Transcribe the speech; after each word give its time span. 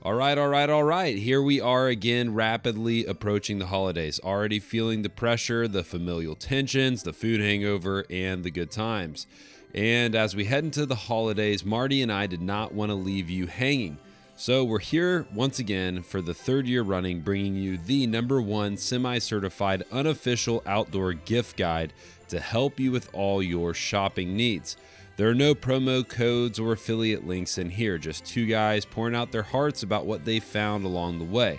All 0.00 0.14
right, 0.14 0.38
all 0.38 0.46
right, 0.46 0.70
all 0.70 0.84
right. 0.84 1.18
Here 1.18 1.42
we 1.42 1.60
are 1.60 1.88
again, 1.88 2.32
rapidly 2.32 3.04
approaching 3.04 3.58
the 3.58 3.66
holidays. 3.66 4.20
Already 4.22 4.60
feeling 4.60 5.02
the 5.02 5.08
pressure, 5.08 5.66
the 5.66 5.82
familial 5.82 6.36
tensions, 6.36 7.02
the 7.02 7.12
food 7.12 7.40
hangover, 7.40 8.06
and 8.08 8.44
the 8.44 8.52
good 8.52 8.70
times. 8.70 9.26
And 9.74 10.14
as 10.14 10.36
we 10.36 10.44
head 10.44 10.62
into 10.62 10.86
the 10.86 10.94
holidays, 10.94 11.64
Marty 11.64 12.00
and 12.00 12.12
I 12.12 12.28
did 12.28 12.40
not 12.40 12.72
want 12.72 12.90
to 12.90 12.94
leave 12.94 13.28
you 13.28 13.48
hanging. 13.48 13.98
So 14.36 14.62
we're 14.62 14.78
here 14.78 15.26
once 15.34 15.58
again 15.58 16.04
for 16.04 16.22
the 16.22 16.32
third 16.32 16.68
year 16.68 16.82
running, 16.82 17.22
bringing 17.22 17.56
you 17.56 17.76
the 17.76 18.06
number 18.06 18.40
one 18.40 18.76
semi 18.76 19.18
certified 19.18 19.82
unofficial 19.90 20.62
outdoor 20.64 21.12
gift 21.12 21.56
guide 21.56 21.92
to 22.28 22.38
help 22.38 22.78
you 22.78 22.92
with 22.92 23.10
all 23.12 23.42
your 23.42 23.74
shopping 23.74 24.36
needs. 24.36 24.76
There 25.18 25.28
are 25.28 25.34
no 25.34 25.52
promo 25.52 26.06
codes 26.06 26.60
or 26.60 26.70
affiliate 26.70 27.26
links 27.26 27.58
in 27.58 27.70
here, 27.70 27.98
just 27.98 28.24
two 28.24 28.46
guys 28.46 28.84
pouring 28.84 29.16
out 29.16 29.32
their 29.32 29.42
hearts 29.42 29.82
about 29.82 30.06
what 30.06 30.24
they 30.24 30.38
found 30.38 30.84
along 30.84 31.18
the 31.18 31.24
way. 31.24 31.58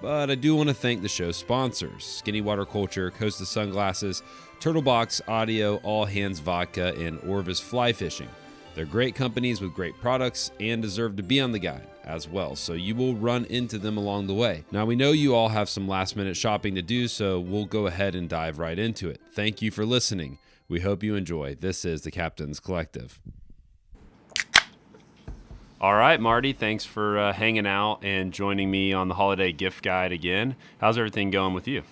But 0.00 0.30
I 0.30 0.36
do 0.36 0.54
want 0.54 0.68
to 0.68 0.74
thank 0.74 1.02
the 1.02 1.08
show's 1.08 1.36
sponsors 1.36 2.04
Skinny 2.04 2.40
Water 2.40 2.64
Culture, 2.64 3.10
Costa 3.10 3.44
Sunglasses, 3.44 4.22
Turtle 4.60 4.82
Box 4.82 5.20
Audio, 5.26 5.78
All 5.78 6.04
Hands 6.04 6.38
Vodka, 6.38 6.94
and 6.96 7.18
Orvis 7.28 7.58
Fly 7.58 7.92
Fishing. 7.92 8.28
They're 8.76 8.84
great 8.84 9.16
companies 9.16 9.60
with 9.60 9.74
great 9.74 9.98
products 9.98 10.52
and 10.60 10.80
deserve 10.80 11.16
to 11.16 11.24
be 11.24 11.40
on 11.40 11.50
the 11.50 11.58
guide 11.58 11.88
as 12.04 12.28
well, 12.28 12.54
so 12.54 12.72
you 12.74 12.94
will 12.94 13.16
run 13.16 13.46
into 13.46 13.78
them 13.78 13.96
along 13.96 14.28
the 14.28 14.34
way. 14.34 14.62
Now, 14.70 14.84
we 14.84 14.94
know 14.94 15.10
you 15.10 15.34
all 15.34 15.48
have 15.48 15.68
some 15.68 15.88
last 15.88 16.14
minute 16.14 16.36
shopping 16.36 16.76
to 16.76 16.82
do, 16.82 17.08
so 17.08 17.40
we'll 17.40 17.64
go 17.64 17.88
ahead 17.88 18.14
and 18.14 18.28
dive 18.28 18.60
right 18.60 18.78
into 18.78 19.10
it. 19.10 19.20
Thank 19.32 19.60
you 19.60 19.72
for 19.72 19.84
listening. 19.84 20.38
We 20.72 20.80
hope 20.80 21.02
you 21.02 21.16
enjoy. 21.16 21.56
This 21.56 21.84
is 21.84 22.00
the 22.00 22.10
Captain's 22.10 22.58
Collective. 22.58 23.20
All 25.78 25.94
right, 25.94 26.18
Marty, 26.18 26.54
thanks 26.54 26.86
for 26.86 27.18
uh, 27.18 27.34
hanging 27.34 27.66
out 27.66 28.02
and 28.02 28.32
joining 28.32 28.70
me 28.70 28.94
on 28.94 29.08
the 29.08 29.14
holiday 29.14 29.52
gift 29.52 29.84
guide 29.84 30.12
again. 30.12 30.56
How's 30.78 30.96
everything 30.96 31.30
going 31.30 31.52
with 31.52 31.68
you? 31.68 31.82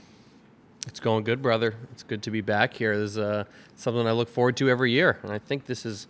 It's 0.87 0.99
going 0.99 1.25
good, 1.25 1.43
brother. 1.43 1.75
It's 1.93 2.03
good 2.03 2.23
to 2.23 2.31
be 2.31 2.41
back 2.41 2.73
here. 2.73 2.97
This 2.97 3.11
is 3.11 3.19
uh, 3.19 3.45
something 3.77 4.07
I 4.07 4.13
look 4.13 4.31
forward 4.31 4.57
to 4.57 4.71
every 4.71 4.93
year, 4.93 5.19
and 5.25 5.31
I 5.31 5.39
think 5.39 5.67
this 5.67 5.85
is 5.85 6.07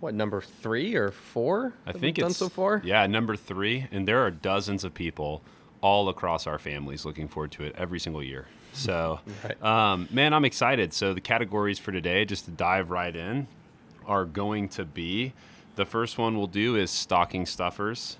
what 0.00 0.14
number 0.14 0.40
three 0.40 0.94
or 0.94 1.10
four. 1.10 1.74
I 1.86 1.92
think 1.92 2.16
done 2.16 2.32
so 2.32 2.48
far. 2.48 2.80
Yeah, 2.82 3.06
number 3.06 3.36
three, 3.36 3.86
and 3.92 4.08
there 4.08 4.20
are 4.24 4.30
dozens 4.30 4.82
of 4.82 4.94
people 4.94 5.42
all 5.82 6.08
across 6.08 6.46
our 6.46 6.58
families 6.58 7.04
looking 7.04 7.28
forward 7.28 7.52
to 7.52 7.64
it 7.64 7.74
every 7.76 8.00
single 8.00 8.22
year. 8.22 8.46
So, 8.74 9.20
Right. 9.44 9.62
um, 9.62 10.08
man, 10.10 10.34
I'm 10.34 10.44
excited. 10.44 10.92
So 10.92 11.14
the 11.14 11.20
categories 11.20 11.78
for 11.78 11.92
today, 11.92 12.24
just 12.24 12.44
to 12.46 12.50
dive 12.50 12.90
right 12.90 13.14
in, 13.14 13.46
are 14.06 14.24
going 14.24 14.68
to 14.70 14.84
be 14.84 15.32
the 15.76 15.84
first 15.86 16.18
one 16.18 16.36
we'll 16.36 16.46
do 16.46 16.76
is 16.76 16.90
stocking 16.90 17.46
stuffers. 17.46 18.18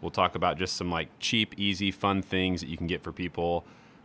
We'll 0.00 0.10
talk 0.10 0.34
about 0.34 0.58
just 0.58 0.76
some 0.76 0.90
like 0.90 1.08
cheap, 1.18 1.54
easy, 1.58 1.90
fun 1.90 2.22
things 2.22 2.60
that 2.62 2.68
you 2.68 2.76
can 2.76 2.86
get 2.86 3.02
for 3.02 3.12
people. 3.12 3.64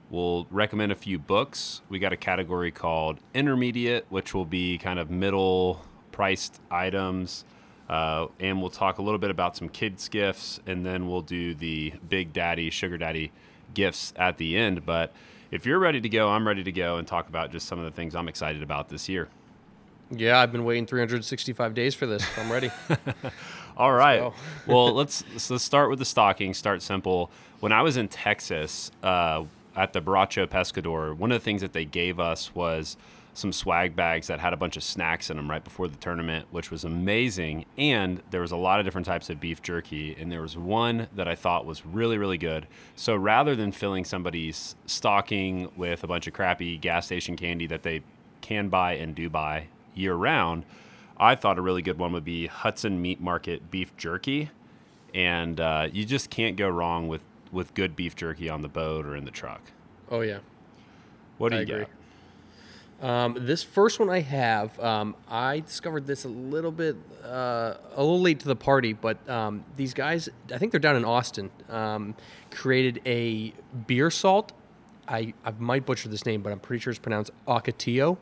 We'll 0.09 0.45
recommend 0.51 0.91
a 0.91 0.95
few 0.95 1.17
books. 1.17 1.81
We 1.89 1.97
got 1.99 2.13
a 2.13 2.17
category 2.17 2.71
called 2.71 3.19
intermediate, 3.33 4.05
which 4.09 4.33
will 4.33 4.45
be 4.45 4.77
kind 4.77 4.99
of 4.99 5.09
middle 5.09 5.81
priced 6.11 6.61
items. 6.69 7.43
Uh, 7.89 8.27
and 8.39 8.61
we'll 8.61 8.69
talk 8.69 8.97
a 8.97 9.01
little 9.01 9.17
bit 9.19 9.29
about 9.29 9.55
some 9.55 9.69
kids' 9.69 10.09
gifts, 10.09 10.59
and 10.65 10.85
then 10.85 11.07
we'll 11.07 11.21
do 11.21 11.53
the 11.53 11.93
big 12.09 12.33
daddy, 12.33 12.69
sugar 12.69 12.97
daddy 12.97 13.31
gifts 13.73 14.11
at 14.15 14.37
the 14.37 14.57
end. 14.57 14.85
But 14.85 15.13
if 15.51 15.65
you're 15.65 15.79
ready 15.79 16.01
to 16.01 16.09
go, 16.09 16.29
I'm 16.29 16.47
ready 16.47 16.63
to 16.63 16.71
go 16.71 16.97
and 16.97 17.07
talk 17.07 17.29
about 17.29 17.51
just 17.51 17.67
some 17.67 17.79
of 17.79 17.85
the 17.85 17.91
things 17.91 18.15
I'm 18.15 18.27
excited 18.27 18.63
about 18.63 18.89
this 18.89 19.07
year. 19.09 19.27
Yeah, 20.11 20.39
I've 20.39 20.51
been 20.51 20.65
waiting 20.65 20.85
365 20.85 21.73
days 21.73 21.95
for 21.95 22.05
this. 22.05 22.25
I'm 22.37 22.51
ready. 22.51 22.69
All 23.77 23.93
right. 23.93 24.31
well, 24.67 24.93
let's 24.93 25.23
let's 25.49 25.63
start 25.63 25.89
with 25.89 25.99
the 25.99 26.05
stocking. 26.05 26.53
Start 26.53 26.81
simple. 26.81 27.31
When 27.59 27.71
I 27.71 27.81
was 27.81 27.97
in 27.97 28.07
Texas 28.07 28.91
uh, 29.01 29.43
at 29.75 29.93
the 29.93 30.01
Baracho 30.01 30.47
Pescador, 30.47 31.15
one 31.15 31.31
of 31.31 31.41
the 31.41 31.43
things 31.43 31.61
that 31.61 31.73
they 31.73 31.85
gave 31.85 32.19
us 32.19 32.53
was 32.53 32.97
some 33.35 33.51
swag 33.51 33.95
bags 33.95 34.27
that 34.27 34.39
had 34.39 34.53
a 34.53 34.57
bunch 34.57 34.77
of 34.77 34.83
snacks 34.83 35.29
in 35.29 35.37
them 35.37 35.49
right 35.49 35.63
before 35.63 35.87
the 35.87 35.97
tournament, 35.97 36.47
which 36.51 36.71
was 36.71 36.83
amazing. 36.83 37.65
And 37.77 38.23
there 38.31 38.41
was 38.41 38.51
a 38.51 38.57
lot 38.57 38.79
of 38.79 38.85
different 38.85 39.05
types 39.05 39.29
of 39.29 39.39
beef 39.39 39.61
jerky, 39.61 40.15
and 40.19 40.31
there 40.31 40.41
was 40.41 40.57
one 40.57 41.07
that 41.13 41.27
I 41.27 41.35
thought 41.35 41.65
was 41.65 41.85
really, 41.85 42.17
really 42.17 42.37
good. 42.37 42.65
So 42.95 43.15
rather 43.15 43.55
than 43.55 43.71
filling 43.71 44.05
somebody's 44.05 44.75
stocking 44.85 45.69
with 45.75 46.03
a 46.03 46.07
bunch 46.07 46.27
of 46.27 46.33
crappy 46.33 46.77
gas 46.77 47.05
station 47.05 47.35
candy 47.35 47.67
that 47.67 47.83
they 47.83 48.01
can 48.41 48.69
buy 48.69 48.93
and 48.93 49.13
do 49.13 49.29
buy 49.29 49.67
year 49.93 50.15
round, 50.15 50.63
I 51.17 51.35
thought 51.35 51.57
a 51.57 51.61
really 51.61 51.81
good 51.81 51.99
one 51.99 52.13
would 52.13 52.25
be 52.25 52.47
Hudson 52.47 53.01
Meat 53.01 53.19
Market 53.21 53.69
beef 53.69 53.95
jerky, 53.97 54.49
and 55.13 55.59
uh, 55.59 55.89
you 55.91 56.05
just 56.05 56.29
can't 56.29 56.55
go 56.57 56.69
wrong 56.69 57.07
with 57.07 57.21
with 57.51 57.73
good 57.73 57.95
beef 57.95 58.15
jerky 58.15 58.49
on 58.49 58.61
the 58.61 58.67
boat 58.67 59.05
or 59.05 59.15
in 59.15 59.23
the 59.23 59.31
truck. 59.31 59.61
oh 60.09 60.21
yeah. 60.21 60.39
What 61.37 61.49
do 61.49 61.57
I 61.57 61.59
you 61.59 61.63
agree. 61.63 61.79
got? 61.81 61.89
Um, 63.01 63.35
this 63.41 63.61
first 63.61 63.99
one 63.99 64.09
I 64.09 64.21
have, 64.21 64.79
um, 64.79 65.15
I 65.29 65.59
discovered 65.59 66.07
this 66.07 66.23
a 66.23 66.29
little 66.29 66.71
bit, 66.71 66.95
uh, 67.23 67.75
a 67.93 67.99
little 68.01 68.21
late 68.21 68.39
to 68.39 68.47
the 68.47 68.55
party, 68.55 68.93
but 68.93 69.27
um, 69.29 69.65
these 69.75 69.93
guys, 69.93 70.29
I 70.53 70.57
think 70.57 70.71
they're 70.71 70.79
down 70.79 70.95
in 70.95 71.03
Austin, 71.05 71.51
um, 71.69 72.15
created 72.51 73.01
a 73.05 73.53
beer 73.85 74.09
salt. 74.09 74.53
I, 75.07 75.33
I 75.43 75.51
might 75.59 75.85
butcher 75.85 76.09
this 76.09 76.25
name, 76.25 76.41
but 76.41 76.51
I'm 76.51 76.59
pretty 76.59 76.81
sure 76.81 76.91
it's 76.91 76.99
pronounced 76.99 77.31
Ocotillo. 77.47 78.17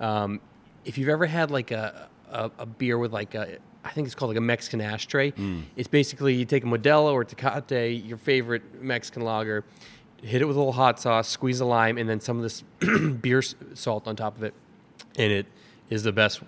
Um, 0.00 0.40
if 0.84 0.96
you've 0.98 1.08
ever 1.10 1.26
had 1.26 1.50
like 1.50 1.70
a, 1.70 2.08
a, 2.30 2.50
a 2.58 2.66
beer 2.66 2.98
with 2.98 3.12
like 3.12 3.34
a, 3.34 3.58
I 3.84 3.90
think 3.90 4.06
it's 4.06 4.14
called 4.14 4.30
like 4.30 4.38
a 4.38 4.40
Mexican 4.40 4.80
ashtray. 4.80 5.32
It's 5.76 5.88
basically 5.88 6.34
you 6.34 6.44
take 6.44 6.64
a 6.64 6.66
Modelo 6.66 7.12
or 7.12 7.24
Tecate, 7.24 8.06
your 8.08 8.18
favorite 8.18 8.82
Mexican 8.82 9.22
lager, 9.22 9.64
hit 10.22 10.42
it 10.42 10.44
with 10.46 10.56
a 10.56 10.58
little 10.58 10.72
hot 10.72 11.00
sauce, 11.00 11.28
squeeze 11.28 11.60
a 11.60 11.64
lime, 11.64 11.98
and 11.98 12.08
then 12.08 12.20
some 12.20 12.36
of 12.36 12.42
this 12.42 12.62
beer 13.20 13.42
salt 13.74 14.06
on 14.06 14.16
top 14.16 14.36
of 14.36 14.42
it, 14.42 14.54
and 15.16 15.32
it 15.32 15.46
is 15.90 16.02
the 16.02 16.12
best 16.12 16.40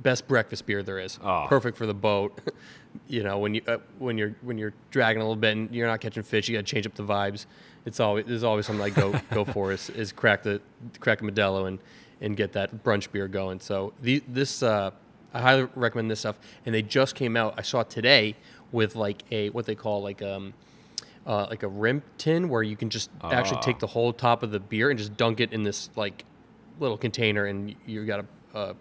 best 0.00 0.28
breakfast 0.28 0.66
beer 0.66 0.82
there 0.82 0.98
is. 0.98 1.18
Oh. 1.22 1.46
Perfect 1.48 1.76
for 1.76 1.86
the 1.86 1.94
boat. 1.94 2.40
you 3.08 3.22
know, 3.22 3.38
when 3.38 3.54
you 3.54 3.62
uh, 3.66 3.78
when 3.98 4.18
you're 4.18 4.34
when 4.42 4.58
you're 4.58 4.74
dragging 4.90 5.20
a 5.20 5.24
little 5.24 5.36
bit 5.36 5.56
and 5.56 5.74
you're 5.74 5.86
not 5.86 6.00
catching 6.00 6.22
fish, 6.22 6.48
you 6.48 6.56
got 6.56 6.66
to 6.66 6.72
change 6.72 6.86
up 6.86 6.94
the 6.94 7.04
vibes. 7.04 7.46
It's 7.86 8.00
always 8.00 8.26
there's 8.26 8.44
always 8.44 8.66
something 8.66 8.84
I 8.84 8.90
go 8.90 9.18
go 9.32 9.44
for 9.44 9.72
is, 9.72 9.90
is 9.90 10.12
crack 10.12 10.42
the 10.42 10.60
crack 11.00 11.20
a 11.20 11.24
Modelo 11.24 11.66
and 11.66 11.78
and 12.20 12.36
get 12.36 12.52
that 12.52 12.84
brunch 12.84 13.10
beer 13.10 13.28
going. 13.28 13.60
So 13.60 13.94
the, 14.02 14.22
this 14.28 14.62
uh, 14.62 14.90
I 15.32 15.40
highly 15.40 15.68
recommend 15.74 16.10
this 16.10 16.20
stuff. 16.20 16.36
And 16.66 16.74
they 16.74 16.82
just 16.82 17.14
came 17.14 17.36
out. 17.36 17.54
I 17.56 17.62
saw 17.62 17.80
it 17.80 17.90
today 17.90 18.36
with 18.72 18.96
like 18.96 19.22
a 19.30 19.50
what 19.50 19.66
they 19.66 19.74
call 19.74 20.02
like 20.02 20.22
um 20.22 20.54
uh, 21.30 21.46
like 21.48 21.62
a 21.62 21.68
rim 21.68 22.02
tin 22.18 22.48
where 22.48 22.62
you 22.62 22.76
can 22.76 22.90
just 22.90 23.08
actually 23.22 23.60
take 23.60 23.78
the 23.78 23.86
whole 23.86 24.12
top 24.12 24.42
of 24.42 24.50
the 24.50 24.58
beer 24.58 24.90
and 24.90 24.98
just 24.98 25.16
dunk 25.16 25.38
it 25.38 25.52
in 25.52 25.62
this 25.62 25.88
like 25.94 26.24
little 26.80 26.98
container 26.98 27.44
and 27.44 27.76
you've 27.86 28.06
got 28.06 28.24
a, 28.54 28.58
a 28.58 28.74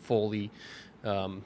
fully 0.00 0.50
um, 1.04 1.42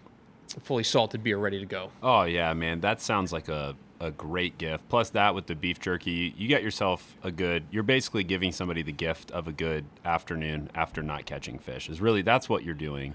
fully 0.62 0.84
salted 0.84 1.24
beer 1.24 1.38
ready 1.38 1.58
to 1.58 1.66
go. 1.66 1.90
Oh 2.02 2.22
yeah, 2.22 2.52
man, 2.54 2.80
that 2.80 3.00
sounds 3.00 3.32
like 3.32 3.48
a 3.48 3.74
a 4.00 4.10
great 4.10 4.58
gift. 4.58 4.88
Plus 4.88 5.10
that 5.10 5.34
with 5.34 5.46
the 5.46 5.54
beef 5.54 5.78
jerky, 5.80 6.34
you 6.36 6.48
get 6.48 6.62
yourself 6.62 7.16
a 7.22 7.30
good. 7.30 7.64
You're 7.70 7.82
basically 7.84 8.24
giving 8.24 8.52
somebody 8.52 8.82
the 8.82 8.92
gift 8.92 9.30
of 9.32 9.46
a 9.48 9.52
good 9.52 9.84
afternoon 10.04 10.70
after 10.74 11.02
not 11.02 11.24
catching 11.24 11.58
fish. 11.58 11.88
Is 11.88 12.00
really 12.00 12.22
that's 12.22 12.48
what 12.48 12.64
you're 12.64 12.74
doing, 12.74 13.14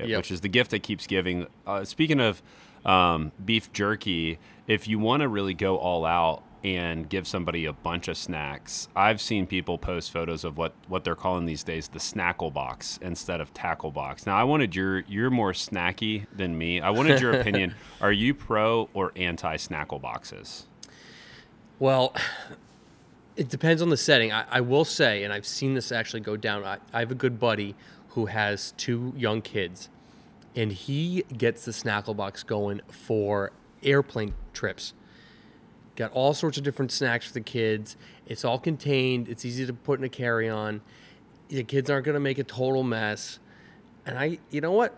uh, 0.00 0.04
Yep. 0.04 0.16
which 0.18 0.30
is 0.30 0.40
the 0.40 0.48
gift 0.48 0.70
that 0.72 0.82
keeps 0.82 1.06
giving. 1.06 1.46
Uh, 1.66 1.84
speaking 1.84 2.20
of 2.20 2.42
um, 2.84 3.32
beef 3.44 3.72
jerky, 3.72 4.38
if 4.66 4.88
you 4.88 4.98
want 4.98 5.22
to 5.22 5.28
really 5.28 5.54
go 5.54 5.76
all 5.76 6.04
out 6.04 6.42
and 6.62 7.08
give 7.10 7.26
somebody 7.26 7.66
a 7.66 7.72
bunch 7.72 8.08
of 8.08 8.16
snacks, 8.16 8.88
I've 8.96 9.20
seen 9.20 9.46
people 9.46 9.76
post 9.76 10.10
photos 10.10 10.44
of 10.44 10.56
what 10.56 10.72
what 10.88 11.04
they're 11.04 11.14
calling 11.14 11.44
these 11.44 11.62
days 11.62 11.88
the 11.88 11.98
snackle 11.98 12.52
box 12.52 12.98
instead 13.02 13.40
of 13.40 13.52
tackle 13.52 13.90
box. 13.90 14.26
Now 14.26 14.36
I 14.36 14.44
wanted 14.44 14.74
your 14.74 15.00
you're 15.00 15.30
more 15.30 15.52
snacky 15.52 16.26
than 16.34 16.56
me. 16.56 16.80
I 16.80 16.90
wanted 16.90 17.20
your 17.20 17.32
opinion. 17.40 17.74
Are 18.00 18.12
you 18.12 18.34
pro 18.34 18.88
or 18.94 19.12
anti 19.16 19.56
snackle 19.56 20.00
boxes? 20.00 20.66
Well, 21.78 22.14
it 23.36 23.48
depends 23.48 23.82
on 23.82 23.90
the 23.90 23.96
setting. 23.96 24.32
I, 24.32 24.44
I 24.50 24.60
will 24.60 24.84
say, 24.84 25.24
and 25.24 25.32
I've 25.32 25.46
seen 25.46 25.74
this 25.74 25.92
actually 25.92 26.20
go 26.20 26.36
down. 26.36 26.64
I, 26.64 26.78
I 26.92 27.00
have 27.00 27.10
a 27.10 27.16
good 27.16 27.38
buddy 27.38 27.74
who 28.10 28.26
has 28.26 28.72
two 28.76 29.12
young 29.16 29.42
kids, 29.42 29.88
and 30.56 30.72
he 30.72 31.24
gets 31.36 31.64
the 31.64 31.72
snackle 31.72 32.16
box 32.16 32.42
going 32.42 32.80
for 32.88 33.52
airplane 33.82 34.34
trips. 34.52 34.94
Got 35.96 36.12
all 36.12 36.34
sorts 36.34 36.58
of 36.58 36.64
different 36.64 36.90
snacks 36.90 37.26
for 37.28 37.34
the 37.34 37.40
kids. 37.40 37.96
It's 38.26 38.44
all 38.44 38.58
contained. 38.58 39.28
It's 39.28 39.44
easy 39.44 39.66
to 39.66 39.72
put 39.72 39.98
in 39.98 40.04
a 40.04 40.08
carry-on. 40.08 40.80
The 41.48 41.62
kids 41.62 41.88
aren't 41.90 42.04
going 42.04 42.14
to 42.14 42.20
make 42.20 42.38
a 42.38 42.44
total 42.44 42.82
mess. 42.82 43.38
And 44.06 44.18
I, 44.18 44.38
you 44.50 44.60
know 44.60 44.72
what? 44.72 44.96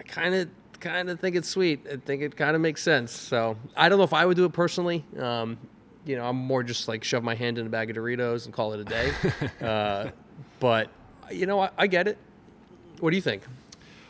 I 0.00 0.02
kind 0.02 0.34
of, 0.34 0.48
kind 0.80 1.08
of 1.08 1.18
think 1.18 1.36
it's 1.36 1.48
sweet. 1.48 1.86
I 1.90 1.96
think 1.96 2.22
it 2.22 2.36
kind 2.36 2.54
of 2.54 2.60
makes 2.60 2.82
sense. 2.82 3.12
So 3.12 3.56
I 3.76 3.88
don't 3.88 3.98
know 3.98 4.04
if 4.04 4.12
I 4.12 4.26
would 4.26 4.36
do 4.36 4.44
it 4.44 4.52
personally. 4.52 5.04
Um, 5.18 5.56
you 6.04 6.16
know, 6.16 6.26
I'm 6.26 6.36
more 6.36 6.62
just 6.62 6.88
like 6.88 7.04
shove 7.04 7.22
my 7.22 7.34
hand 7.34 7.56
in 7.58 7.66
a 7.66 7.70
bag 7.70 7.90
of 7.90 7.96
Doritos 7.96 8.44
and 8.44 8.52
call 8.52 8.74
it 8.74 8.80
a 8.80 8.84
day. 8.84 9.12
uh, 9.62 10.10
but 10.60 10.90
you 11.30 11.46
know, 11.46 11.60
I, 11.60 11.70
I 11.78 11.86
get 11.86 12.06
it. 12.06 12.18
What 13.00 13.10
do 13.10 13.16
you 13.16 13.22
think? 13.22 13.42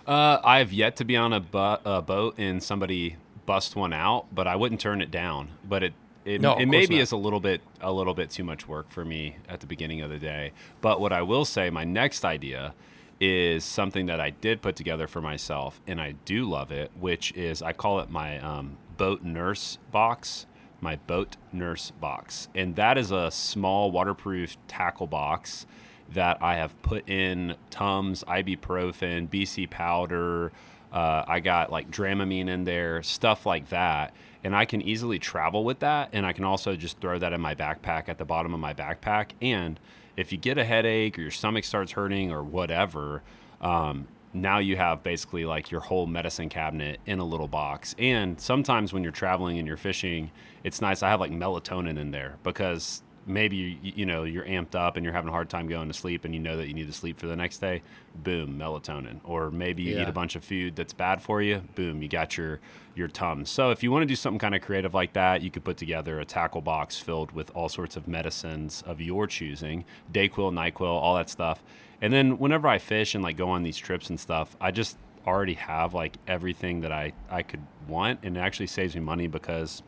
Uh, 0.06 0.38
I 0.44 0.58
have 0.58 0.72
yet 0.72 0.96
to 0.96 1.04
be 1.04 1.16
on 1.16 1.32
a, 1.32 1.40
bu- 1.40 1.78
a 1.84 2.02
boat 2.02 2.34
and 2.38 2.62
somebody 2.62 3.16
bust 3.46 3.74
one 3.76 3.92
out, 3.92 4.26
but 4.34 4.46
I 4.46 4.56
wouldn't 4.56 4.80
turn 4.80 5.00
it 5.00 5.10
down. 5.10 5.50
But 5.68 5.82
it 5.82 5.92
it, 6.24 6.40
No, 6.40 6.56
it 6.56 6.66
maybe 6.66 6.96
not. 6.96 7.02
is 7.02 7.12
a 7.12 7.16
little 7.18 7.40
bit 7.40 7.60
a 7.82 7.92
little 7.92 8.14
bit 8.14 8.30
too 8.30 8.44
much 8.44 8.66
work 8.66 8.90
for 8.90 9.04
me 9.04 9.36
at 9.48 9.60
the 9.60 9.66
beginning 9.66 10.00
of 10.00 10.08
the 10.10 10.18
day. 10.18 10.52
But 10.80 10.98
what 11.00 11.12
I 11.12 11.20
will 11.22 11.44
say, 11.44 11.68
my 11.68 11.84
next 11.84 12.24
idea 12.24 12.74
is 13.20 13.62
something 13.64 14.06
that 14.06 14.20
I 14.20 14.30
did 14.30 14.62
put 14.62 14.74
together 14.76 15.06
for 15.06 15.20
myself, 15.20 15.80
and 15.86 16.00
I 16.00 16.12
do 16.24 16.48
love 16.48 16.70
it, 16.72 16.90
which 16.98 17.32
is 17.32 17.60
I 17.62 17.72
call 17.74 18.00
it 18.00 18.08
my 18.10 18.38
um, 18.40 18.78
boat 18.96 19.22
nurse 19.22 19.78
box. 19.92 20.46
My 20.80 20.96
boat 20.96 21.36
nurse 21.50 21.92
box, 21.92 22.48
and 22.54 22.76
that 22.76 22.98
is 22.98 23.10
a 23.10 23.30
small 23.30 23.90
waterproof 23.90 24.56
tackle 24.68 25.06
box 25.06 25.64
that 26.12 26.38
I 26.42 26.56
have 26.56 26.80
put 26.82 27.08
in 27.08 27.56
Tums, 27.70 28.24
ibuprofen, 28.24 29.28
BC 29.28 29.70
powder. 29.70 30.52
Uh, 30.92 31.24
I 31.26 31.40
got 31.40 31.72
like 31.72 31.90
Dramamine 31.90 32.48
in 32.48 32.64
there, 32.64 33.02
stuff 33.02 33.46
like 33.46 33.70
that. 33.70 34.14
And 34.44 34.54
I 34.54 34.64
can 34.64 34.82
easily 34.82 35.18
travel 35.18 35.64
with 35.64 35.80
that. 35.80 36.10
And 36.12 36.26
I 36.26 36.32
can 36.32 36.44
also 36.44 36.76
just 36.76 37.00
throw 37.00 37.18
that 37.18 37.32
in 37.32 37.40
my 37.40 37.54
backpack 37.54 38.08
at 38.08 38.18
the 38.18 38.24
bottom 38.24 38.54
of 38.54 38.60
my 38.60 38.74
backpack. 38.74 39.30
And 39.40 39.80
if 40.16 40.30
you 40.30 40.38
get 40.38 40.58
a 40.58 40.64
headache 40.64 41.18
or 41.18 41.22
your 41.22 41.30
stomach 41.30 41.64
starts 41.64 41.92
hurting 41.92 42.30
or 42.30 42.44
whatever, 42.44 43.22
um, 43.60 44.06
now 44.34 44.58
you 44.58 44.76
have 44.76 45.02
basically 45.02 45.44
like 45.44 45.70
your 45.70 45.80
whole 45.80 46.06
medicine 46.06 46.48
cabinet 46.48 47.00
in 47.06 47.20
a 47.20 47.24
little 47.24 47.48
box. 47.48 47.94
And 47.98 48.38
sometimes 48.40 48.92
when 48.92 49.02
you're 49.02 49.12
traveling 49.12 49.58
and 49.58 49.66
you're 49.66 49.76
fishing, 49.76 50.30
it's 50.64 50.80
nice. 50.80 51.02
I 51.02 51.08
have 51.08 51.20
like 51.20 51.30
melatonin 51.30 51.98
in 51.98 52.10
there 52.10 52.36
because 52.42 53.02
maybe 53.26 53.56
you, 53.56 53.92
you 53.96 54.06
know 54.06 54.24
you're 54.24 54.44
amped 54.44 54.74
up 54.74 54.96
and 54.96 55.04
you're 55.04 55.12
having 55.12 55.28
a 55.28 55.32
hard 55.32 55.48
time 55.48 55.66
going 55.66 55.88
to 55.88 55.94
sleep 55.94 56.24
and 56.24 56.34
you 56.34 56.40
know 56.40 56.56
that 56.56 56.68
you 56.68 56.74
need 56.74 56.86
to 56.86 56.92
sleep 56.92 57.18
for 57.18 57.26
the 57.26 57.36
next 57.36 57.58
day 57.58 57.82
boom 58.14 58.58
melatonin. 58.58 59.20
Or 59.24 59.50
maybe 59.50 59.82
you 59.82 60.00
eat 60.00 60.08
a 60.08 60.12
bunch 60.12 60.36
of 60.36 60.44
food 60.44 60.76
that's 60.76 60.92
bad 60.92 61.22
for 61.22 61.42
you 61.42 61.62
boom 61.74 62.02
you 62.02 62.08
got 62.08 62.36
your 62.36 62.60
your 62.94 63.08
tums 63.08 63.50
so 63.50 63.70
if 63.70 63.82
you 63.82 63.90
want 63.90 64.02
to 64.02 64.06
do 64.06 64.14
something 64.14 64.38
kind 64.38 64.54
of 64.54 64.62
creative 64.62 64.94
like 64.94 65.12
that 65.14 65.42
you 65.42 65.50
could 65.50 65.64
put 65.64 65.76
together 65.76 66.20
a 66.20 66.24
tackle 66.24 66.60
box 66.60 66.98
filled 66.98 67.32
with 67.32 67.50
all 67.54 67.68
sorts 67.68 67.96
of 67.96 68.06
medicines 68.06 68.82
of 68.86 69.00
your 69.00 69.26
choosing 69.26 69.84
dayquil 70.12 70.52
nyquil 70.52 70.86
all 70.86 71.16
that 71.16 71.28
stuff. 71.28 71.62
And 72.00 72.12
then 72.12 72.38
whenever 72.38 72.68
i 72.68 72.78
fish 72.78 73.14
and 73.14 73.24
like 73.24 73.36
go 73.36 73.48
on 73.50 73.62
these 73.62 73.76
trips 73.76 74.10
and 74.10 74.20
stuff 74.20 74.56
i 74.60 74.70
just 74.70 74.96
already 75.26 75.54
have 75.54 75.94
like 75.94 76.16
everything 76.28 76.82
that 76.82 76.92
i 76.92 77.12
i 77.30 77.42
could 77.42 77.62
want. 77.88 78.20
And 78.22 78.36
it 78.36 78.40
actually 78.40 78.66
saves 78.66 78.94
me 78.94 79.00
money 79.00 79.26
because 79.26 79.82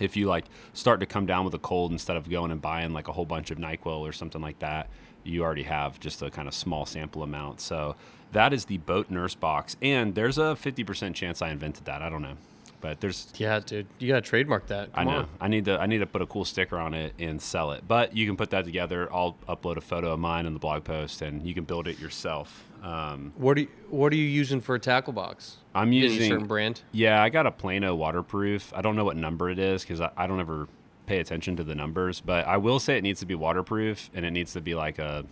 if 0.00 0.16
you 0.16 0.26
like 0.26 0.46
start 0.72 1.00
to 1.00 1.06
come 1.06 1.26
down 1.26 1.44
with 1.44 1.54
a 1.54 1.58
cold 1.58 1.92
instead 1.92 2.16
of 2.16 2.28
going 2.28 2.50
and 2.50 2.60
buying 2.60 2.92
like 2.92 3.08
a 3.08 3.12
whole 3.12 3.26
bunch 3.26 3.50
of 3.50 3.58
NyQuil 3.58 4.00
or 4.00 4.12
something 4.12 4.40
like 4.40 4.58
that, 4.60 4.88
you 5.22 5.42
already 5.42 5.64
have 5.64 6.00
just 6.00 6.22
a 6.22 6.30
kind 6.30 6.48
of 6.48 6.54
small 6.54 6.86
sample 6.86 7.22
amount. 7.22 7.60
So 7.60 7.96
that 8.32 8.52
is 8.52 8.64
the 8.66 8.78
boat 8.78 9.10
nurse 9.10 9.34
box, 9.34 9.76
and 9.82 10.14
there's 10.14 10.38
a 10.38 10.56
50% 10.56 11.14
chance 11.14 11.42
I 11.42 11.50
invented 11.50 11.84
that. 11.84 12.00
I 12.02 12.08
don't 12.08 12.22
know, 12.22 12.36
but 12.80 13.00
there's 13.00 13.28
Yeah, 13.36 13.60
dude, 13.60 13.86
you 13.98 14.08
gotta 14.08 14.20
trademark 14.20 14.66
that. 14.68 14.90
I 14.94 15.04
know. 15.04 15.10
on. 15.10 15.28
I 15.40 15.48
need 15.48 15.64
to 15.66 15.78
I 15.80 15.86
need 15.86 15.98
to 15.98 16.06
put 16.06 16.22
a 16.22 16.26
cool 16.26 16.44
sticker 16.44 16.78
on 16.78 16.94
it 16.94 17.14
and 17.18 17.40
sell 17.40 17.72
it. 17.72 17.86
But 17.86 18.16
you 18.16 18.26
can 18.26 18.36
put 18.36 18.50
that 18.50 18.64
together. 18.64 19.08
I'll 19.12 19.36
upload 19.48 19.76
a 19.76 19.80
photo 19.80 20.12
of 20.12 20.18
mine 20.20 20.46
in 20.46 20.52
the 20.54 20.58
blog 20.60 20.84
post, 20.84 21.22
and 21.22 21.46
you 21.46 21.54
can 21.54 21.64
build 21.64 21.86
it 21.88 21.98
yourself. 21.98 22.64
Um, 22.82 23.32
What 23.36 23.58
are 23.58 23.60
you 23.60 23.68
What 23.90 24.12
are 24.12 24.16
you 24.16 24.24
using 24.24 24.60
for 24.60 24.74
a 24.74 24.80
tackle 24.80 25.12
box? 25.12 25.56
I'm 25.74 25.92
using 25.92 26.28
certain 26.28 26.46
brand. 26.46 26.82
Yeah, 26.92 27.22
I 27.22 27.28
got 27.28 27.46
a 27.46 27.50
Plano 27.50 27.94
waterproof. 27.94 28.72
I 28.74 28.80
don't 28.82 28.96
know 28.96 29.04
what 29.04 29.16
number 29.16 29.50
it 29.50 29.58
is 29.58 29.82
because 29.82 30.00
I, 30.00 30.10
I 30.16 30.26
don't 30.26 30.40
ever 30.40 30.66
pay 31.06 31.18
attention 31.18 31.56
to 31.56 31.64
the 31.64 31.74
numbers, 31.74 32.20
but 32.20 32.46
I 32.46 32.56
will 32.56 32.78
say 32.80 32.96
it 32.96 33.02
needs 33.02 33.20
to 33.20 33.26
be 33.26 33.34
waterproof 33.34 34.10
and 34.14 34.24
it 34.24 34.30
needs 34.30 34.52
to 34.54 34.60
be 34.60 34.74
like 34.74 34.98
a. 34.98 35.24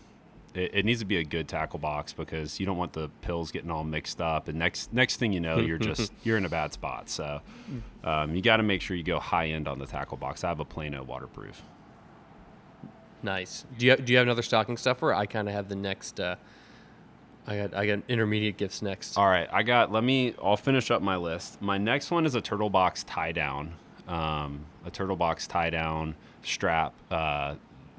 It, 0.54 0.70
it 0.74 0.84
needs 0.84 1.00
to 1.00 1.06
be 1.06 1.18
a 1.18 1.24
good 1.24 1.48
tackle 1.48 1.78
box 1.78 2.12
because 2.12 2.58
you 2.58 2.66
don't 2.66 2.76
want 2.76 2.92
the 2.92 3.08
pills 3.20 3.50
getting 3.50 3.70
all 3.70 3.84
mixed 3.84 4.20
up, 4.20 4.48
and 4.48 4.58
next 4.58 4.92
next 4.92 5.16
thing 5.16 5.32
you 5.32 5.40
know, 5.40 5.58
you're 5.58 5.78
just 5.78 6.12
you're 6.24 6.36
in 6.36 6.44
a 6.44 6.48
bad 6.48 6.72
spot. 6.72 7.08
So 7.08 7.40
um, 8.04 8.34
you 8.34 8.42
got 8.42 8.58
to 8.58 8.62
make 8.62 8.82
sure 8.82 8.96
you 8.96 9.02
go 9.02 9.18
high 9.18 9.48
end 9.48 9.68
on 9.68 9.78
the 9.78 9.86
tackle 9.86 10.16
box. 10.16 10.44
I 10.44 10.48
have 10.48 10.60
a 10.60 10.64
Plano 10.64 11.02
waterproof. 11.02 11.62
Nice. 13.22 13.64
Do 13.76 13.86
you 13.86 13.96
Do 13.96 14.12
you 14.12 14.18
have 14.18 14.26
another 14.26 14.42
stocking 14.42 14.76
stuffer? 14.76 15.12
I 15.12 15.26
kind 15.26 15.48
of 15.48 15.54
have 15.54 15.68
the 15.68 15.76
next. 15.76 16.20
Uh, 16.20 16.36
I 17.46 17.56
got 17.56 17.74
I 17.74 17.86
got 17.86 18.00
intermediate 18.08 18.56
gifts 18.56 18.82
next. 18.82 19.16
All 19.16 19.26
right, 19.26 19.48
I 19.50 19.62
got. 19.62 19.90
Let 19.90 20.04
me. 20.04 20.34
I'll 20.42 20.56
finish 20.56 20.90
up 20.90 21.02
my 21.02 21.16
list. 21.16 21.60
My 21.60 21.78
next 21.78 22.10
one 22.10 22.26
is 22.26 22.34
a 22.34 22.40
turtle 22.40 22.70
box 22.70 23.04
tie 23.04 23.32
down. 23.32 23.74
Um, 24.06 24.66
a 24.84 24.90
turtle 24.90 25.16
box 25.16 25.46
tie 25.46 25.70
down 25.70 26.14
strap. 26.42 26.94
Uh, 27.10 27.56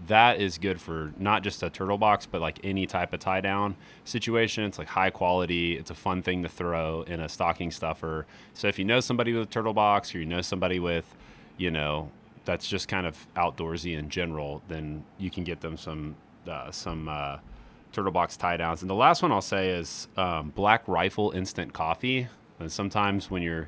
that 0.07 0.39
is 0.39 0.57
good 0.57 0.79
for 0.79 1.11
not 1.17 1.43
just 1.43 1.61
a 1.63 1.69
turtle 1.69 1.97
box, 1.97 2.25
but 2.25 2.41
like 2.41 2.59
any 2.63 2.85
type 2.85 3.13
of 3.13 3.19
tie 3.19 3.41
down 3.41 3.75
situation. 4.05 4.63
It's 4.63 4.77
like 4.77 4.87
high 4.87 5.09
quality. 5.09 5.77
It's 5.77 5.91
a 5.91 5.95
fun 5.95 6.21
thing 6.21 6.43
to 6.43 6.49
throw 6.49 7.03
in 7.03 7.19
a 7.19 7.29
stocking 7.29 7.71
stuffer. 7.71 8.25
So 8.53 8.67
if 8.67 8.79
you 8.79 8.85
know 8.85 8.99
somebody 8.99 9.33
with 9.33 9.43
a 9.43 9.51
turtle 9.51 9.73
box, 9.73 10.13
or 10.15 10.19
you 10.19 10.25
know 10.25 10.41
somebody 10.41 10.79
with, 10.79 11.15
you 11.57 11.71
know, 11.71 12.11
that's 12.45 12.67
just 12.67 12.87
kind 12.87 13.05
of 13.05 13.27
outdoorsy 13.35 13.97
in 13.97 14.09
general, 14.09 14.61
then 14.67 15.03
you 15.17 15.29
can 15.29 15.43
get 15.43 15.61
them 15.61 15.77
some 15.77 16.15
uh, 16.47 16.71
some. 16.71 17.07
Uh, 17.07 17.37
turtle 17.91 18.11
box 18.11 18.37
tie 18.37 18.55
downs. 18.55 18.81
And 18.81 18.89
the 18.89 18.93
last 18.93 19.23
one 19.23 19.31
I'll 19.31 19.41
say 19.41 19.69
is 19.69 20.07
um, 20.15 20.51
Black 20.55 20.87
Rifle 20.87 21.31
instant 21.31 21.73
coffee. 21.73 22.27
And 22.59 22.71
sometimes 22.71 23.31
when 23.31 23.41
you're 23.41 23.67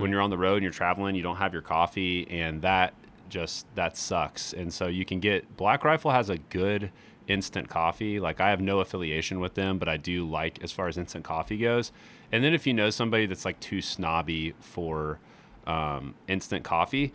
when 0.00 0.10
you're 0.10 0.20
on 0.20 0.30
the 0.30 0.38
road 0.38 0.54
and 0.54 0.62
you're 0.62 0.72
traveling, 0.72 1.14
you 1.14 1.22
don't 1.22 1.36
have 1.36 1.52
your 1.52 1.62
coffee, 1.62 2.28
and 2.30 2.62
that 2.62 2.94
just 3.30 3.66
that 3.74 3.96
sucks. 3.96 4.52
And 4.52 4.72
so 4.72 4.86
you 4.86 5.04
can 5.04 5.20
get 5.20 5.56
Black 5.56 5.84
Rifle 5.84 6.10
has 6.10 6.28
a 6.28 6.38
good 6.38 6.90
instant 7.28 7.68
coffee. 7.68 8.20
Like 8.20 8.40
I 8.40 8.50
have 8.50 8.60
no 8.60 8.80
affiliation 8.80 9.40
with 9.40 9.54
them, 9.54 9.78
but 9.78 9.88
I 9.88 9.96
do 9.96 10.28
like 10.28 10.62
as 10.62 10.72
far 10.72 10.88
as 10.88 10.98
instant 10.98 11.24
coffee 11.24 11.58
goes. 11.58 11.92
And 12.32 12.44
then 12.44 12.54
if 12.54 12.66
you 12.66 12.74
know 12.74 12.90
somebody 12.90 13.26
that's 13.26 13.44
like 13.44 13.58
too 13.60 13.80
snobby 13.80 14.54
for 14.60 15.18
um, 15.66 16.14
instant 16.28 16.64
coffee, 16.64 17.12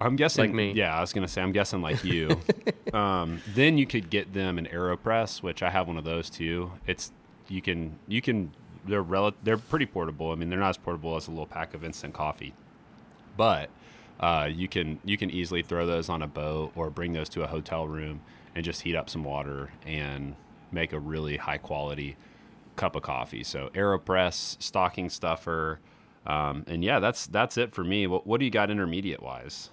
I'm 0.00 0.16
guessing 0.16 0.46
Like 0.46 0.54
me. 0.54 0.72
Yeah, 0.72 0.96
I 0.96 1.00
was 1.00 1.12
gonna 1.12 1.28
say 1.28 1.40
I'm 1.40 1.52
guessing 1.52 1.80
like 1.80 2.04
you. 2.04 2.40
um, 2.92 3.40
then 3.54 3.78
you 3.78 3.86
could 3.86 4.10
get 4.10 4.32
them 4.32 4.58
an 4.58 4.66
Aeropress, 4.66 5.42
which 5.42 5.62
I 5.62 5.70
have 5.70 5.86
one 5.88 5.96
of 5.96 6.04
those 6.04 6.28
too. 6.28 6.72
It's 6.86 7.12
you 7.48 7.62
can 7.62 7.98
you 8.08 8.20
can 8.20 8.52
they're 8.86 9.02
rel- 9.02 9.34
they're 9.42 9.56
pretty 9.56 9.86
portable. 9.86 10.30
I 10.30 10.34
mean, 10.34 10.50
they're 10.50 10.58
not 10.58 10.70
as 10.70 10.76
portable 10.76 11.16
as 11.16 11.28
a 11.28 11.30
little 11.30 11.46
pack 11.46 11.74
of 11.74 11.84
instant 11.84 12.12
coffee, 12.14 12.54
but 13.36 13.70
uh, 14.20 14.48
you 14.50 14.68
can 14.68 14.98
you 15.04 15.16
can 15.16 15.30
easily 15.30 15.62
throw 15.62 15.86
those 15.86 16.08
on 16.08 16.22
a 16.22 16.26
boat 16.26 16.72
or 16.74 16.90
bring 16.90 17.12
those 17.12 17.28
to 17.30 17.42
a 17.42 17.46
hotel 17.46 17.86
room 17.86 18.20
and 18.54 18.64
just 18.64 18.82
heat 18.82 18.94
up 18.94 19.10
some 19.10 19.24
water 19.24 19.70
and 19.84 20.36
make 20.70 20.92
a 20.92 20.98
really 20.98 21.36
high 21.36 21.58
quality 21.58 22.16
cup 22.76 22.96
of 22.96 23.02
coffee. 23.02 23.44
So 23.44 23.70
Aeropress, 23.74 24.60
stocking 24.62 25.08
stuffer, 25.08 25.80
um, 26.26 26.64
and 26.66 26.84
yeah, 26.84 27.00
that's 27.00 27.26
that's 27.26 27.56
it 27.58 27.74
for 27.74 27.84
me. 27.84 28.06
What, 28.06 28.26
what 28.26 28.38
do 28.38 28.44
you 28.44 28.50
got 28.50 28.70
intermediate 28.70 29.22
wise? 29.22 29.70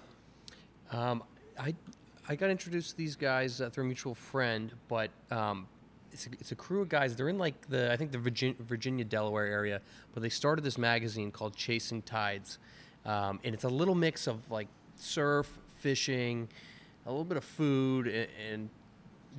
Um, 0.90 1.22
I 1.58 1.74
I 2.28 2.36
got 2.36 2.50
introduced 2.50 2.90
to 2.90 2.96
these 2.96 3.16
guys 3.16 3.60
uh, 3.60 3.70
through 3.70 3.84
a 3.84 3.86
mutual 3.86 4.14
friend, 4.14 4.72
but 4.88 5.10
um, 5.30 5.66
it's 6.12 6.26
a, 6.26 6.30
it's 6.40 6.52
a 6.52 6.54
crew 6.54 6.82
of 6.82 6.88
guys. 6.88 7.16
They're 7.16 7.28
in 7.28 7.38
like 7.38 7.68
the 7.68 7.92
I 7.92 7.96
think 7.96 8.12
the 8.12 8.18
Virginia, 8.18 8.56
Virginia 8.60 9.04
Delaware 9.04 9.46
area, 9.46 9.80
but 10.12 10.22
they 10.22 10.28
started 10.28 10.62
this 10.62 10.78
magazine 10.78 11.30
called 11.30 11.56
Chasing 11.56 12.02
Tides, 12.02 12.58
um, 13.04 13.40
and 13.44 13.54
it's 13.54 13.64
a 13.64 13.68
little 13.68 13.94
mix 13.94 14.26
of 14.26 14.50
like 14.50 14.68
surf, 14.96 15.58
fishing, 15.78 16.48
a 17.06 17.10
little 17.10 17.24
bit 17.24 17.36
of 17.36 17.44
food, 17.44 18.06
and, 18.06 18.28
and 18.50 18.70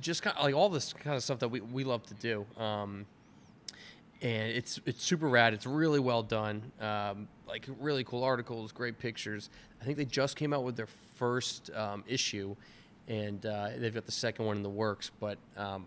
just 0.00 0.22
kind 0.22 0.36
of 0.36 0.44
like 0.44 0.54
all 0.54 0.68
this 0.68 0.92
kind 0.92 1.16
of 1.16 1.22
stuff 1.22 1.38
that 1.38 1.48
we, 1.48 1.60
we 1.60 1.84
love 1.84 2.04
to 2.06 2.14
do. 2.14 2.46
Um, 2.62 3.06
and 4.22 4.50
it's 4.50 4.80
it's 4.86 5.02
super 5.02 5.28
rad. 5.28 5.54
It's 5.54 5.66
really 5.66 6.00
well 6.00 6.22
done. 6.22 6.72
Um, 6.80 7.28
like 7.46 7.66
really 7.78 8.04
cool 8.04 8.24
articles, 8.24 8.72
great 8.72 8.98
pictures. 8.98 9.50
I 9.80 9.84
think 9.84 9.98
they 9.98 10.04
just 10.04 10.36
came 10.36 10.52
out 10.52 10.64
with 10.64 10.76
their 10.76 10.88
first 11.16 11.70
um, 11.74 12.04
issue, 12.06 12.56
and 13.06 13.44
uh, 13.44 13.70
they've 13.76 13.94
got 13.94 14.06
the 14.06 14.12
second 14.12 14.46
one 14.46 14.56
in 14.56 14.62
the 14.62 14.70
works. 14.70 15.10
But 15.20 15.38
um, 15.56 15.86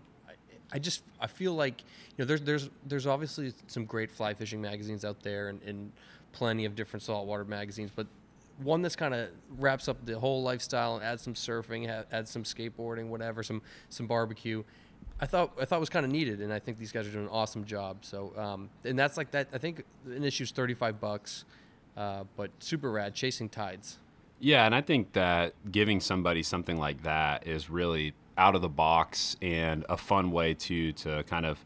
I, 0.72 0.78
just 0.78 1.02
I 1.20 1.26
feel 1.26 1.54
like 1.54 1.82
you 2.16 2.24
know 2.24 2.24
there's 2.24 2.42
there's 2.42 2.70
there's 2.86 3.06
obviously 3.06 3.52
some 3.66 3.84
great 3.84 4.10
fly 4.10 4.34
fishing 4.34 4.60
magazines 4.60 5.04
out 5.04 5.22
there, 5.22 5.48
and, 5.48 5.62
and 5.62 5.92
plenty 6.32 6.64
of 6.64 6.74
different 6.74 7.02
saltwater 7.02 7.44
magazines, 7.44 7.90
but 7.94 8.06
one 8.62 8.82
that's 8.82 8.96
kind 8.96 9.14
of 9.14 9.28
wraps 9.56 9.88
up 9.88 10.04
the 10.04 10.18
whole 10.18 10.42
lifestyle 10.42 10.96
and 10.96 11.04
adds 11.04 11.22
some 11.22 11.34
surfing, 11.34 11.88
ha- 11.88 12.04
adds 12.12 12.30
some 12.30 12.42
skateboarding, 12.42 13.08
whatever, 13.08 13.42
some 13.42 13.62
some 13.88 14.06
barbecue. 14.06 14.62
I 15.20 15.26
thought 15.26 15.52
I 15.60 15.64
thought 15.64 15.80
was 15.80 15.88
kind 15.88 16.04
of 16.04 16.12
needed, 16.12 16.40
and 16.40 16.52
I 16.52 16.58
think 16.58 16.78
these 16.78 16.92
guys 16.92 17.06
are 17.06 17.10
doing 17.10 17.24
an 17.24 17.30
awesome 17.30 17.64
job. 17.64 17.98
So, 18.02 18.32
um, 18.36 18.70
and 18.84 18.98
that's 18.98 19.16
like 19.16 19.30
that. 19.32 19.48
I 19.52 19.58
think 19.58 19.84
an 20.06 20.24
issue's 20.24 20.50
thirty 20.50 20.74
five 20.74 21.00
bucks, 21.00 21.44
uh, 21.96 22.24
but 22.36 22.50
super 22.58 22.90
rad. 22.90 23.14
Chasing 23.14 23.48
tides. 23.48 23.98
Yeah, 24.40 24.66
and 24.66 24.74
I 24.74 24.82
think 24.82 25.12
that 25.14 25.54
giving 25.70 26.00
somebody 26.00 26.44
something 26.44 26.76
like 26.76 27.02
that 27.02 27.46
is 27.46 27.68
really 27.68 28.14
out 28.38 28.54
of 28.54 28.62
the 28.62 28.68
box 28.68 29.36
and 29.42 29.84
a 29.88 29.96
fun 29.96 30.30
way 30.30 30.54
to 30.54 30.92
to 30.92 31.22
kind 31.24 31.44
of 31.44 31.64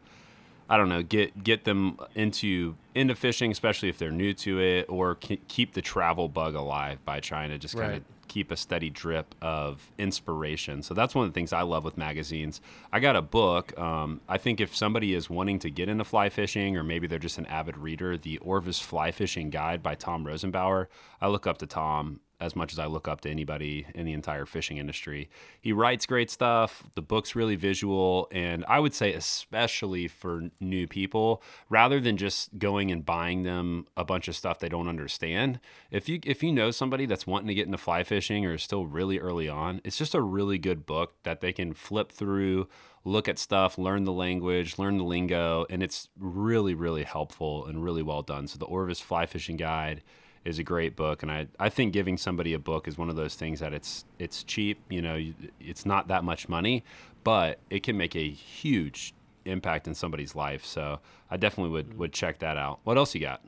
I 0.72 0.78
don't 0.78 0.88
know, 0.88 1.02
get 1.02 1.44
get 1.44 1.64
them 1.64 1.98
into 2.14 2.76
into 2.94 3.14
fishing, 3.14 3.52
especially 3.52 3.90
if 3.90 3.98
they're 3.98 4.10
new 4.10 4.32
to 4.34 4.58
it, 4.58 4.86
or 4.88 5.16
keep 5.16 5.74
the 5.74 5.82
travel 5.82 6.30
bug 6.30 6.54
alive 6.54 7.04
by 7.04 7.20
trying 7.20 7.50
to 7.50 7.58
just 7.58 7.74
kind 7.74 7.88
of 7.88 7.92
right. 7.98 8.02
keep 8.28 8.50
a 8.50 8.56
steady 8.56 8.88
drip 8.88 9.34
of 9.42 9.92
inspiration. 9.98 10.82
So 10.82 10.94
that's 10.94 11.14
one 11.14 11.26
of 11.26 11.30
the 11.30 11.34
things 11.34 11.52
I 11.52 11.60
love 11.60 11.84
with 11.84 11.98
magazines. 11.98 12.62
I 12.90 13.00
got 13.00 13.16
a 13.16 13.22
book. 13.22 13.78
Um, 13.78 14.22
I 14.30 14.38
think 14.38 14.60
if 14.60 14.74
somebody 14.74 15.12
is 15.12 15.28
wanting 15.28 15.58
to 15.58 15.70
get 15.70 15.90
into 15.90 16.04
fly 16.04 16.30
fishing, 16.30 16.74
or 16.78 16.82
maybe 16.82 17.06
they're 17.06 17.18
just 17.18 17.36
an 17.36 17.46
avid 17.46 17.76
reader, 17.76 18.16
the 18.16 18.38
Orvis 18.38 18.80
Fly 18.80 19.10
Fishing 19.10 19.50
Guide 19.50 19.82
by 19.82 19.94
Tom 19.94 20.24
Rosenbauer. 20.24 20.86
I 21.20 21.28
look 21.28 21.46
up 21.46 21.58
to 21.58 21.66
Tom 21.66 22.20
as 22.42 22.56
much 22.56 22.72
as 22.72 22.78
I 22.78 22.86
look 22.86 23.06
up 23.06 23.20
to 23.22 23.30
anybody 23.30 23.86
in 23.94 24.04
the 24.04 24.12
entire 24.12 24.44
fishing 24.44 24.76
industry. 24.76 25.30
He 25.60 25.72
writes 25.72 26.06
great 26.06 26.30
stuff. 26.30 26.82
The 26.94 27.00
book's 27.00 27.36
really 27.36 27.54
visual, 27.54 28.28
and 28.32 28.64
I 28.68 28.80
would 28.80 28.94
say 28.94 29.12
especially 29.14 30.08
for 30.08 30.50
new 30.60 30.88
people, 30.88 31.42
rather 31.70 32.00
than 32.00 32.16
just 32.16 32.58
going 32.58 32.90
and 32.90 33.06
buying 33.06 33.44
them 33.44 33.86
a 33.96 34.04
bunch 34.04 34.26
of 34.26 34.34
stuff 34.34 34.58
they 34.58 34.68
don't 34.68 34.88
understand. 34.88 35.60
If 35.90 36.08
you 36.08 36.18
if 36.24 36.42
you 36.42 36.50
know 36.52 36.72
somebody 36.72 37.06
that's 37.06 37.26
wanting 37.26 37.48
to 37.48 37.54
get 37.54 37.66
into 37.66 37.78
fly 37.78 38.02
fishing 38.02 38.44
or 38.44 38.54
is 38.54 38.62
still 38.62 38.86
really 38.86 39.18
early 39.18 39.48
on, 39.48 39.80
it's 39.84 39.96
just 39.96 40.14
a 40.14 40.20
really 40.20 40.58
good 40.58 40.84
book 40.84 41.14
that 41.22 41.40
they 41.40 41.52
can 41.52 41.72
flip 41.72 42.10
through 42.10 42.68
look 43.04 43.28
at 43.28 43.36
stuff, 43.38 43.78
learn 43.78 44.04
the 44.04 44.12
language, 44.12 44.78
learn 44.78 44.96
the 44.96 45.04
lingo, 45.04 45.66
and 45.68 45.82
it's 45.82 46.08
really, 46.16 46.72
really 46.72 47.02
helpful 47.02 47.66
and 47.66 47.82
really 47.82 48.02
well 48.02 48.22
done. 48.22 48.46
So 48.46 48.58
the 48.58 48.64
Orvis 48.64 49.00
Fly 49.00 49.26
Fishing 49.26 49.56
Guide 49.56 50.02
is 50.44 50.58
a 50.58 50.64
great 50.64 50.96
book, 50.96 51.22
and 51.22 51.30
I, 51.30 51.46
I 51.58 51.68
think 51.68 51.92
giving 51.92 52.16
somebody 52.16 52.52
a 52.52 52.58
book 52.58 52.88
is 52.88 52.98
one 52.98 53.08
of 53.08 53.16
those 53.16 53.34
things 53.34 53.60
that 53.60 53.72
it's 53.72 54.04
it's 54.18 54.42
cheap. 54.42 54.80
You 54.88 55.02
know, 55.02 55.32
it's 55.60 55.86
not 55.86 56.08
that 56.08 56.24
much 56.24 56.48
money, 56.48 56.84
but 57.22 57.58
it 57.70 57.82
can 57.82 57.96
make 57.96 58.16
a 58.16 58.28
huge 58.28 59.14
impact 59.44 59.86
in 59.86 59.94
somebody's 59.94 60.34
life. 60.34 60.64
So 60.64 61.00
I 61.30 61.36
definitely 61.36 61.72
would 61.72 61.96
would 61.98 62.12
check 62.12 62.40
that 62.40 62.56
out. 62.56 62.80
What 62.84 62.96
else 62.96 63.14
you 63.14 63.20
got? 63.20 63.42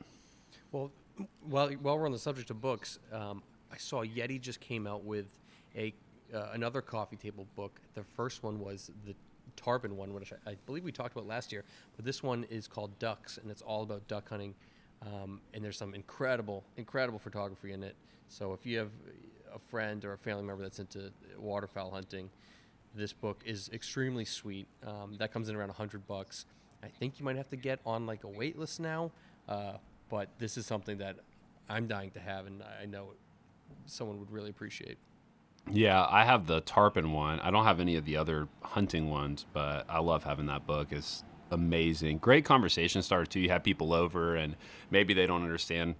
Well, 0.71 0.91
while 1.41 1.69
while 1.69 1.97
we're 1.97 2.05
on 2.05 2.11
the 2.11 2.19
subject 2.19 2.49
of 2.49 2.61
books, 2.61 2.99
um, 3.11 3.43
I 3.71 3.77
saw 3.77 4.03
Yeti 4.03 4.39
just 4.39 4.59
came 4.59 4.87
out 4.87 5.03
with 5.03 5.27
a 5.75 5.93
uh, 6.33 6.49
another 6.53 6.81
coffee 6.81 7.17
table 7.17 7.45
book. 7.55 7.79
The 7.93 8.03
first 8.03 8.41
one 8.43 8.59
was 8.59 8.89
the 9.05 9.15
Tarpon 9.57 9.95
one, 9.97 10.13
which 10.13 10.33
I, 10.33 10.51
I 10.51 10.55
believe 10.65 10.83
we 10.83 10.91
talked 10.91 11.13
about 11.13 11.27
last 11.27 11.51
year, 11.51 11.63
but 11.95 12.05
this 12.05 12.23
one 12.23 12.45
is 12.49 12.67
called 12.67 12.97
Ducks, 12.99 13.37
and 13.37 13.51
it's 13.51 13.61
all 13.61 13.83
about 13.83 14.07
duck 14.07 14.29
hunting 14.29 14.55
um, 15.01 15.41
and 15.53 15.63
there's 15.63 15.77
some 15.77 15.93
incredible, 15.93 16.63
incredible 16.77 17.19
photography 17.19 17.73
in 17.73 17.83
it. 17.83 17.95
So 18.27 18.53
if 18.53 18.65
you 18.65 18.77
have 18.79 18.91
a 19.53 19.59
friend 19.59 20.03
or 20.03 20.13
a 20.13 20.17
family 20.17 20.43
member 20.43 20.63
that's 20.63 20.79
into 20.79 21.11
waterfowl 21.37 21.91
hunting, 21.91 22.29
this 22.93 23.13
book 23.13 23.41
is 23.45 23.69
extremely 23.73 24.25
sweet. 24.25 24.67
Um, 24.85 25.15
that 25.19 25.31
comes 25.31 25.49
in 25.49 25.55
around 25.55 25.69
100 25.69 26.07
bucks. 26.07 26.45
I 26.83 26.87
think 26.87 27.19
you 27.19 27.25
might 27.25 27.35
have 27.35 27.49
to 27.49 27.57
get 27.57 27.79
on 27.85 28.05
like 28.05 28.23
a 28.23 28.27
wait 28.27 28.57
list 28.57 28.79
now, 28.79 29.11
uh, 29.49 29.73
but 30.09 30.29
this 30.39 30.57
is 30.57 30.65
something 30.65 30.97
that 30.99 31.17
I'm 31.69 31.87
dying 31.87 32.11
to 32.11 32.19
have, 32.19 32.45
and 32.45 32.63
I 32.81 32.85
know 32.85 33.09
someone 33.85 34.19
would 34.19 34.31
really 34.31 34.49
appreciate. 34.49 34.97
Yeah, 35.71 36.05
I 36.07 36.25
have 36.25 36.45
the 36.45 36.61
tarpon 36.61 37.11
one. 37.11 37.39
I 37.39 37.49
don't 37.49 37.63
have 37.63 37.79
any 37.79 37.95
of 37.95 38.05
the 38.05 38.17
other 38.17 38.47
hunting 38.61 39.09
ones, 39.09 39.45
but 39.51 39.85
I 39.89 39.99
love 39.99 40.23
having 40.23 40.45
that 40.45 40.67
book. 40.67 40.89
It's 40.91 41.23
amazing. 41.51 42.17
Great 42.17 42.45
conversation 42.45 43.01
starter 43.01 43.25
too. 43.25 43.39
You 43.39 43.49
have 43.49 43.63
people 43.63 43.93
over 43.93 44.35
and 44.35 44.55
maybe 44.89 45.13
they 45.13 45.27
don't 45.27 45.43
understand 45.43 45.95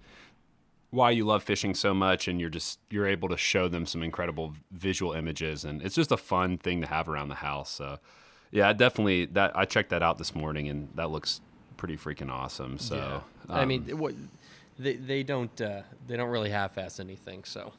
why 0.90 1.10
you 1.10 1.24
love 1.24 1.42
fishing 1.42 1.74
so 1.74 1.92
much 1.92 2.28
and 2.28 2.40
you're 2.40 2.50
just 2.50 2.78
you're 2.90 3.06
able 3.06 3.28
to 3.28 3.36
show 3.36 3.68
them 3.68 3.86
some 3.86 4.02
incredible 4.02 4.54
visual 4.70 5.12
images 5.12 5.64
and 5.64 5.82
it's 5.82 5.94
just 5.94 6.12
a 6.12 6.16
fun 6.16 6.56
thing 6.58 6.80
to 6.80 6.86
have 6.86 7.08
around 7.08 7.28
the 7.28 7.36
house. 7.36 7.70
So 7.70 7.98
yeah, 8.50 8.72
definitely 8.72 9.26
that 9.26 9.56
I 9.56 9.64
checked 9.64 9.90
that 9.90 10.02
out 10.02 10.18
this 10.18 10.34
morning 10.34 10.68
and 10.68 10.88
that 10.94 11.10
looks 11.10 11.40
pretty 11.76 11.96
freaking 11.96 12.30
awesome. 12.30 12.78
So 12.78 12.96
yeah. 12.96 13.14
um, 13.54 13.60
I 13.60 13.64
mean 13.64 13.88
um, 13.92 13.98
what 13.98 14.14
they 14.78 14.94
they 14.94 15.22
don't 15.22 15.60
uh, 15.60 15.82
they 16.06 16.16
don't 16.16 16.30
really 16.30 16.50
half 16.50 16.78
ass 16.78 17.00
anything, 17.00 17.44
so 17.44 17.72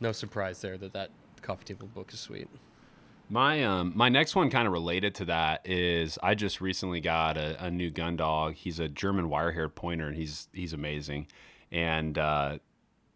no 0.00 0.12
surprise 0.12 0.60
there 0.60 0.78
that 0.78 0.92
that 0.92 1.10
coffee 1.42 1.64
table 1.64 1.88
book 1.88 2.12
is 2.12 2.20
sweet. 2.20 2.48
My 3.32 3.64
um 3.64 3.94
my 3.96 4.10
next 4.10 4.36
one 4.36 4.50
kind 4.50 4.66
of 4.66 4.74
related 4.74 5.14
to 5.14 5.24
that 5.24 5.66
is 5.66 6.18
I 6.22 6.34
just 6.34 6.60
recently 6.60 7.00
got 7.00 7.38
a, 7.38 7.64
a 7.64 7.70
new 7.70 7.88
gun 7.88 8.14
dog. 8.14 8.56
He's 8.56 8.78
a 8.78 8.90
German 8.90 9.30
wire-haired 9.30 9.74
pointer, 9.74 10.06
and 10.06 10.14
he's 10.14 10.50
he's 10.52 10.74
amazing. 10.74 11.28
And 11.70 12.18
uh, 12.18 12.58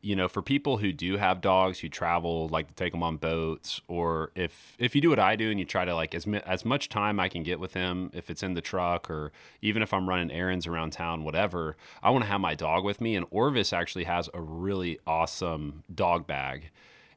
you 0.01 0.17
know, 0.17 0.27
for 0.27 0.41
people 0.41 0.79
who 0.79 0.91
do 0.91 1.19
have 1.19 1.43
dogs 1.43 1.81
who 1.81 1.91
travel, 1.91 2.49
like 2.49 2.69
to 2.69 2.73
take 2.73 2.93
them 2.93 3.03
on 3.03 3.19
boats, 3.19 3.83
or 3.89 4.31
if 4.35 4.75
if 4.79 4.95
you 4.95 5.03
do 5.03 5.11
what 5.11 5.19
I 5.19 5.37
do 5.37 5.51
and 5.51 5.59
you 5.59 5.67
try 5.67 5.85
to 5.85 5.95
like 5.95 6.15
as 6.15 6.27
as 6.47 6.65
much 6.65 6.89
time 6.89 7.21
I 7.21 7.29
can 7.29 7.43
get 7.43 7.61
with 7.61 7.75
him, 7.75 8.11
if 8.15 8.31
it's 8.31 8.43
in 8.43 8.55
the 8.55 8.63
truck 8.63 9.11
or 9.11 9.33
even 9.61 9.83
if 9.83 9.93
I'm 9.93 10.09
running 10.09 10.31
errands 10.31 10.67
around 10.67 10.93
town, 10.93 11.25
whatever, 11.25 11.77
I 12.03 12.09
want 12.09 12.25
to 12.25 12.31
have 12.31 12.41
my 12.41 12.55
dog 12.55 12.85
with 12.85 13.03
me. 13.03 13.17
And 13.17 13.27
Orvis 13.31 13.71
actually 13.71 14.05
has 14.05 14.31
a 14.33 14.41
really 14.41 14.99
awesome 15.07 15.85
dog 15.95 16.27
bag 16.27 16.71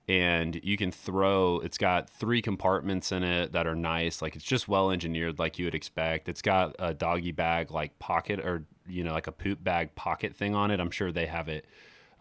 and 0.10 0.60
you 0.64 0.76
can 0.76 0.92
throw 0.92 1.60
it's 1.60 1.78
got 1.78 2.10
three 2.10 2.42
compartments 2.42 3.12
in 3.12 3.24
it 3.24 3.52
that 3.54 3.68
are 3.68 3.76
nice 3.76 4.24
like 4.24 4.36
it's 4.36 4.44
just 4.44 4.68
well 4.68 4.90
engineered 4.90 5.38
like 5.38 5.60
you 5.60 5.66
would 5.66 5.76
expect 5.76 6.28
it's 6.28 6.42
got 6.42 6.76
a 6.80 6.96
doggy 6.96 7.32
bag 7.32 7.70
like 7.70 7.98
pocket 8.00 8.40
or 8.40 8.66
you 8.88 9.04
know 9.04 9.14
like 9.14 9.28
a 9.28 9.32
poop 9.32 9.64
bag 9.64 9.94
pocket 9.94 10.36
thing 10.36 10.56
on 10.56 10.72
it 10.72 10.80
i'm 10.80 10.92
sure 10.92 11.12
they 11.12 11.28
have 11.28 11.48
it 11.48 11.66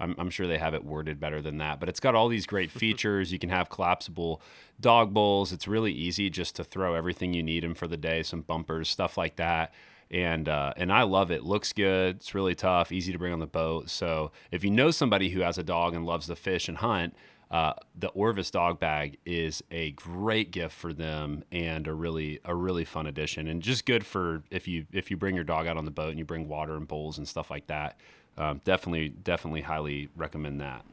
I'm, 0.00 0.14
I'm 0.16 0.30
sure 0.30 0.46
they 0.46 0.58
have 0.58 0.74
it 0.74 0.84
worded 0.84 1.18
better 1.18 1.40
than 1.40 1.58
that 1.58 1.80
but 1.80 1.88
it's 1.88 1.98
got 1.98 2.14
all 2.14 2.28
these 2.28 2.46
great 2.46 2.70
features 2.82 3.32
you 3.32 3.38
can 3.38 3.48
have 3.48 3.70
collapsible 3.70 4.42
dog 4.78 5.14
bowls 5.14 5.50
it's 5.50 5.66
really 5.66 5.92
easy 5.92 6.28
just 6.28 6.56
to 6.56 6.64
throw 6.64 6.94
everything 6.94 7.32
you 7.32 7.42
need 7.42 7.64
in 7.64 7.72
for 7.74 7.88
the 7.88 7.96
day 7.96 8.22
some 8.22 8.42
bumpers 8.42 8.90
stuff 8.90 9.16
like 9.16 9.36
that 9.36 9.72
and 10.10 10.48
uh, 10.48 10.72
and 10.78 10.90
I 10.90 11.02
love 11.02 11.30
it. 11.30 11.44
Looks 11.44 11.74
good. 11.74 12.16
It's 12.16 12.34
really 12.34 12.54
tough, 12.54 12.90
easy 12.92 13.12
to 13.12 13.18
bring 13.18 13.34
on 13.34 13.40
the 13.40 13.46
boat. 13.46 13.90
So 13.90 14.32
if 14.50 14.64
you 14.64 14.70
know 14.70 14.90
somebody 14.90 15.28
who 15.28 15.40
has 15.40 15.58
a 15.58 15.62
dog 15.62 15.94
and 15.94 16.06
loves 16.06 16.28
to 16.28 16.36
fish 16.36 16.66
and 16.66 16.78
hunt, 16.78 17.14
uh, 17.50 17.72
the 17.98 18.08
Orvis 18.08 18.50
dog 18.50 18.78
bag 18.78 19.18
is 19.24 19.62
a 19.70 19.92
great 19.92 20.50
gift 20.50 20.74
for 20.74 20.92
them 20.92 21.44
and 21.50 21.86
a 21.86 21.94
really 21.94 22.40
a 22.44 22.54
really 22.54 22.84
fun 22.84 23.06
addition 23.06 23.48
and 23.48 23.62
just 23.62 23.86
good 23.86 24.04
for 24.04 24.42
if 24.50 24.68
you 24.68 24.86
if 24.92 25.10
you 25.10 25.16
bring 25.16 25.34
your 25.34 25.44
dog 25.44 25.66
out 25.66 25.76
on 25.76 25.86
the 25.86 25.90
boat 25.90 26.10
and 26.10 26.18
you 26.18 26.26
bring 26.26 26.46
water 26.46 26.76
and 26.76 26.86
bowls 26.86 27.16
and 27.16 27.26
stuff 27.26 27.50
like 27.50 27.66
that. 27.68 27.98
Um, 28.36 28.60
definitely 28.64 29.08
definitely 29.08 29.62
highly 29.62 30.10
recommend 30.14 30.60
that. 30.60 30.84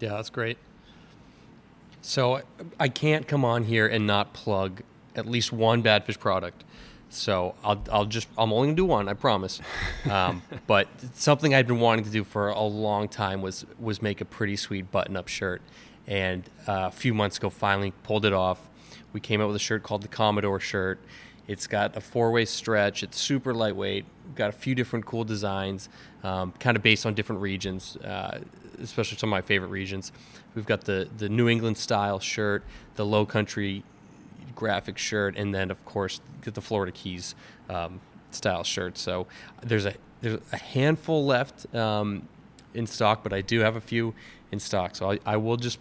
Yeah, 0.00 0.10
that's 0.10 0.30
great. 0.30 0.58
So 2.02 2.42
I 2.78 2.88
can't 2.88 3.26
come 3.26 3.44
on 3.44 3.64
here 3.64 3.86
and 3.86 4.06
not 4.06 4.32
plug 4.32 4.82
at 5.14 5.26
least 5.26 5.52
one 5.52 5.82
Badfish 5.82 6.18
product. 6.18 6.64
So 7.10 7.54
I'll, 7.64 7.82
I'll 7.90 8.04
just 8.04 8.28
I'm 8.36 8.52
only 8.52 8.68
gonna 8.68 8.76
do 8.76 8.84
one, 8.84 9.08
I 9.08 9.14
promise. 9.14 9.60
Um, 10.10 10.42
but 10.66 10.88
something 11.14 11.54
I'd 11.54 11.66
been 11.66 11.80
wanting 11.80 12.04
to 12.06 12.10
do 12.10 12.24
for 12.24 12.48
a 12.48 12.62
long 12.62 13.08
time 13.08 13.42
was 13.42 13.66
was 13.78 14.00
make 14.00 14.20
a 14.22 14.24
pretty 14.24 14.56
sweet 14.56 14.90
button-up 14.90 15.28
shirt, 15.28 15.60
and 16.06 16.48
uh, 16.66 16.86
a 16.86 16.90
few 16.90 17.12
months 17.12 17.36
ago 17.36 17.50
finally 17.50 17.92
pulled 18.04 18.24
it 18.24 18.32
off. 18.32 18.70
We 19.12 19.20
came 19.20 19.40
out 19.42 19.48
with 19.48 19.56
a 19.56 19.60
shirt 19.60 19.82
called 19.82 20.02
the 20.02 20.08
Commodore 20.08 20.60
shirt. 20.60 20.98
It's 21.46 21.66
got 21.66 21.96
a 21.96 22.00
four-way 22.00 22.44
stretch. 22.46 23.02
It's 23.02 23.18
super 23.18 23.54
lightweight. 23.54 24.06
Got 24.34 24.50
a 24.50 24.52
few 24.52 24.74
different 24.74 25.04
cool 25.04 25.24
designs, 25.24 25.88
um, 26.22 26.52
kind 26.58 26.76
of 26.76 26.82
based 26.82 27.04
on 27.04 27.12
different 27.14 27.42
regions, 27.42 27.96
uh, 27.98 28.40
especially 28.80 29.18
some 29.18 29.28
of 29.28 29.32
my 29.32 29.42
favorite 29.42 29.68
regions. 29.68 30.12
We've 30.54 30.66
got 30.66 30.82
the 30.84 31.08
the 31.18 31.28
New 31.28 31.48
England 31.48 31.76
style 31.76 32.18
shirt, 32.18 32.64
the 32.94 33.04
Low 33.04 33.26
Country 33.26 33.84
graphic 34.54 34.98
shirt, 34.98 35.36
and 35.36 35.54
then 35.54 35.70
of 35.70 35.84
course 35.84 36.20
get 36.42 36.54
the 36.54 36.60
Florida 36.60 36.92
Keys 36.92 37.34
um, 37.68 38.00
style 38.30 38.64
shirt. 38.64 38.98
So 38.98 39.26
there's 39.62 39.86
a 39.86 39.94
there's 40.20 40.40
a 40.52 40.56
handful 40.56 41.24
left 41.24 41.72
um, 41.74 42.28
in 42.74 42.86
stock, 42.86 43.22
but 43.22 43.32
I 43.32 43.40
do 43.40 43.60
have 43.60 43.76
a 43.76 43.80
few 43.80 44.14
in 44.50 44.58
stock. 44.60 44.96
So 44.96 45.12
I, 45.12 45.18
I 45.24 45.36
will 45.36 45.56
just 45.56 45.78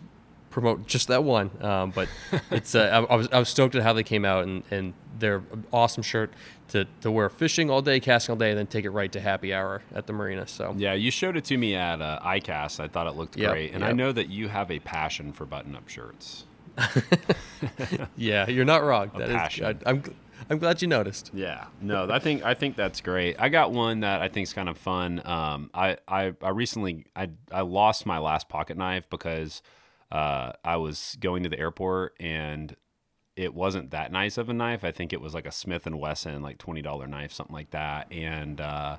promote 0.50 0.88
just 0.88 1.08
that 1.08 1.24
one. 1.24 1.52
Um, 1.62 1.92
but 1.92 2.10
it's 2.52 2.74
uh, 2.76 3.06
I, 3.10 3.14
I, 3.14 3.16
was 3.16 3.28
I 3.32 3.40
was 3.40 3.50
stoked 3.50 3.76
at 3.76 3.84
how 3.84 3.94
they 3.94 4.04
came 4.04 4.26
out, 4.26 4.44
and, 4.44 4.64
and 4.72 4.94
they're 5.20 5.44
an 5.52 5.66
awesome 5.72 6.04
shirt 6.04 6.34
to, 6.70 6.86
to 7.02 7.12
wear 7.12 7.30
fishing 7.30 7.70
all 7.70 7.82
day, 7.82 8.00
casting 8.00 8.34
all 8.34 8.38
day, 8.38 8.50
and 8.50 8.58
then 8.58 8.68
take 8.68 8.86
it 8.86 8.90
right 8.90 9.12
to 9.12 9.20
happy 9.20 9.54
hour 9.54 9.82
at 9.94 10.08
the 10.08 10.14
marina. 10.14 10.48
So 10.48 10.74
yeah, 10.78 10.94
you 10.94 11.12
showed 11.12 11.38
it 11.38 11.46
to 11.46 11.58
me 11.58 11.76
at 11.76 12.02
uh, 12.02 12.20
ICAST. 12.24 12.80
I 12.80 12.88
thought 12.88 13.08
it 13.08 13.16
looked 13.16 13.38
yep, 13.38 13.52
great, 13.52 13.74
and 13.74 13.82
yep. 13.82 13.90
I 13.90 13.94
know 13.94 14.12
that 14.12 14.30
you 14.30 14.48
have 14.48 14.72
a 14.72 14.80
passion 14.80 15.32
for 15.32 15.46
button-up 15.46 15.88
shirts. 15.88 16.46
yeah, 18.18 18.48
you're 18.50 18.66
not 18.66 18.84
wrong. 18.84 19.12
A 19.16 19.20
that 19.20 19.30
passion. 19.30 19.66
Is, 19.66 19.84
I, 19.86 19.90
I'm 19.90 20.04
I'm 20.50 20.60
glad 20.60 20.82
you 20.82 20.88
noticed. 20.88 21.32
Yeah, 21.34 21.66
no, 21.82 22.10
I 22.10 22.20
think 22.20 22.44
I 22.44 22.54
think 22.54 22.76
that's 22.76 23.02
great. 23.02 23.36
I 23.40 23.50
got 23.50 23.72
one 23.72 24.02
that 24.02 24.22
I 24.22 24.28
think 24.28 24.48
is 24.48 24.54
kind 24.54 24.70
of 24.70 24.78
fun. 24.78 25.22
Um, 25.26 25.70
I, 25.74 25.98
I 26.08 26.34
I 26.42 26.50
recently 26.50 27.06
I 27.16 27.30
I 27.52 27.62
lost 27.62 28.06
my 28.06 28.20
last 28.20 28.48
pocket 28.50 28.78
knife 28.78 29.10
because 29.10 29.62
uh, 30.12 30.54
I 30.64 30.78
was 30.78 31.18
going 31.20 31.44
to 31.44 31.50
the 31.50 31.60
airport 31.60 32.16
and 32.20 32.76
it 33.36 33.54
wasn't 33.54 33.92
that 33.92 34.12
nice 34.12 34.38
of 34.38 34.50
a 34.50 34.54
knife. 34.54 34.84
I 34.84 34.92
think 34.92 35.14
it 35.14 35.22
was 35.22 35.34
like 35.34 35.46
a 35.46 35.52
Smith 35.52 35.86
and 35.86 36.00
Wesson, 36.00 36.42
like 36.42 36.58
twenty 36.58 36.82
dollar 36.82 37.08
knife, 37.08 37.32
something 37.32 37.56
like 37.56 37.72
that, 37.72 38.12
and. 38.12 38.62
Uh, 38.62 38.98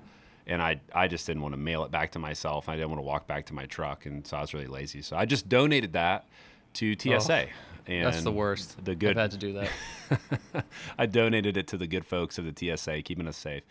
and 0.50 0.62
I, 0.62 0.80
I 0.94 1.08
just 1.08 1.26
didn't 1.26 1.42
want 1.42 1.52
to 1.52 1.58
mail 1.58 1.84
it 1.84 1.90
back 1.90 2.12
to 2.12 2.18
myself. 2.18 2.70
I 2.70 2.76
didn't 2.76 2.88
want 2.88 3.00
to 3.00 3.04
walk 3.04 3.26
back 3.26 3.44
to 3.46 3.54
my 3.54 3.66
truck, 3.66 4.06
and 4.06 4.26
so 4.26 4.38
I 4.38 4.40
was 4.40 4.54
really 4.54 4.66
lazy. 4.66 5.02
So 5.02 5.14
I 5.14 5.26
just 5.26 5.46
donated 5.46 5.92
that 5.92 6.26
to 6.72 6.94
TSA. 6.98 7.48
And 7.88 8.04
That's 8.04 8.22
the 8.22 8.30
worst. 8.32 8.84
The 8.84 8.94
good 8.94 9.16
I've 9.16 9.16
had 9.16 9.30
to 9.32 9.38
do 9.38 9.52
that. 9.54 10.64
I 10.98 11.06
donated 11.06 11.56
it 11.56 11.66
to 11.68 11.78
the 11.78 11.86
good 11.86 12.04
folks 12.04 12.38
of 12.38 12.44
the 12.44 12.76
TSA, 12.76 13.02
keeping 13.02 13.26
us 13.26 13.36
safe. 13.36 13.62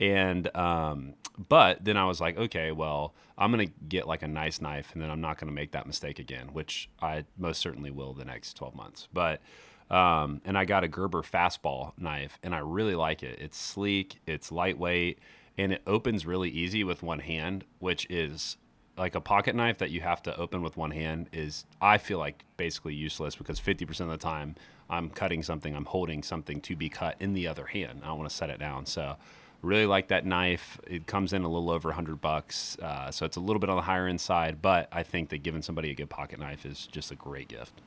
And 0.00 0.54
um, 0.56 1.14
but 1.48 1.84
then 1.84 1.96
I 1.96 2.04
was 2.04 2.20
like, 2.20 2.36
okay, 2.36 2.72
well, 2.72 3.14
I'm 3.38 3.50
gonna 3.50 3.66
get 3.66 4.08
like 4.08 4.22
a 4.22 4.28
nice 4.28 4.60
knife, 4.60 4.90
and 4.92 5.00
then 5.00 5.08
I'm 5.08 5.20
not 5.20 5.38
gonna 5.38 5.52
make 5.52 5.72
that 5.72 5.86
mistake 5.86 6.18
again, 6.18 6.48
which 6.52 6.90
I 7.00 7.24
most 7.38 7.60
certainly 7.60 7.90
will 7.90 8.12
the 8.12 8.24
next 8.24 8.54
12 8.54 8.74
months. 8.74 9.08
But 9.12 9.40
um, 9.88 10.40
and 10.44 10.58
I 10.58 10.64
got 10.64 10.84
a 10.84 10.88
Gerber 10.88 11.22
fastball 11.22 11.92
knife, 11.96 12.38
and 12.42 12.54
I 12.54 12.58
really 12.58 12.94
like 12.96 13.22
it. 13.22 13.38
It's 13.40 13.58
sleek, 13.58 14.20
it's 14.26 14.50
lightweight, 14.50 15.20
and 15.56 15.72
it 15.72 15.82
opens 15.86 16.26
really 16.26 16.50
easy 16.50 16.82
with 16.82 17.02
one 17.02 17.20
hand, 17.20 17.64
which 17.78 18.06
is 18.10 18.56
like 19.00 19.14
a 19.14 19.20
pocket 19.20 19.56
knife 19.56 19.78
that 19.78 19.90
you 19.90 20.02
have 20.02 20.22
to 20.22 20.36
open 20.36 20.60
with 20.60 20.76
one 20.76 20.90
hand 20.90 21.30
is 21.32 21.64
I 21.80 21.96
feel 21.96 22.18
like 22.18 22.44
basically 22.58 22.94
useless 22.94 23.34
because 23.34 23.58
50% 23.58 23.98
of 24.02 24.08
the 24.08 24.18
time 24.18 24.56
I'm 24.90 25.08
cutting 25.08 25.42
something, 25.42 25.74
I'm 25.74 25.86
holding 25.86 26.22
something 26.22 26.60
to 26.60 26.76
be 26.76 26.90
cut 26.90 27.16
in 27.18 27.32
the 27.32 27.48
other 27.48 27.64
hand. 27.64 28.02
I 28.04 28.08
don't 28.08 28.18
want 28.18 28.28
to 28.28 28.36
set 28.36 28.50
it 28.50 28.58
down. 28.58 28.84
So 28.84 29.16
really 29.62 29.86
like 29.86 30.08
that 30.08 30.26
knife. 30.26 30.78
It 30.86 31.06
comes 31.06 31.32
in 31.32 31.44
a 31.44 31.48
little 31.48 31.70
over 31.70 31.88
100 31.88 32.20
bucks. 32.20 32.76
Uh, 32.78 33.10
so 33.10 33.24
it's 33.24 33.38
a 33.38 33.40
little 33.40 33.58
bit 33.58 33.70
on 33.70 33.76
the 33.76 33.82
higher 33.82 34.06
end 34.06 34.20
side, 34.20 34.60
but 34.60 34.86
I 34.92 35.02
think 35.02 35.30
that 35.30 35.38
giving 35.38 35.62
somebody 35.62 35.90
a 35.90 35.94
good 35.94 36.10
pocket 36.10 36.38
knife 36.38 36.66
is 36.66 36.86
just 36.86 37.10
a 37.10 37.14
great 37.14 37.48
gift. 37.48 37.80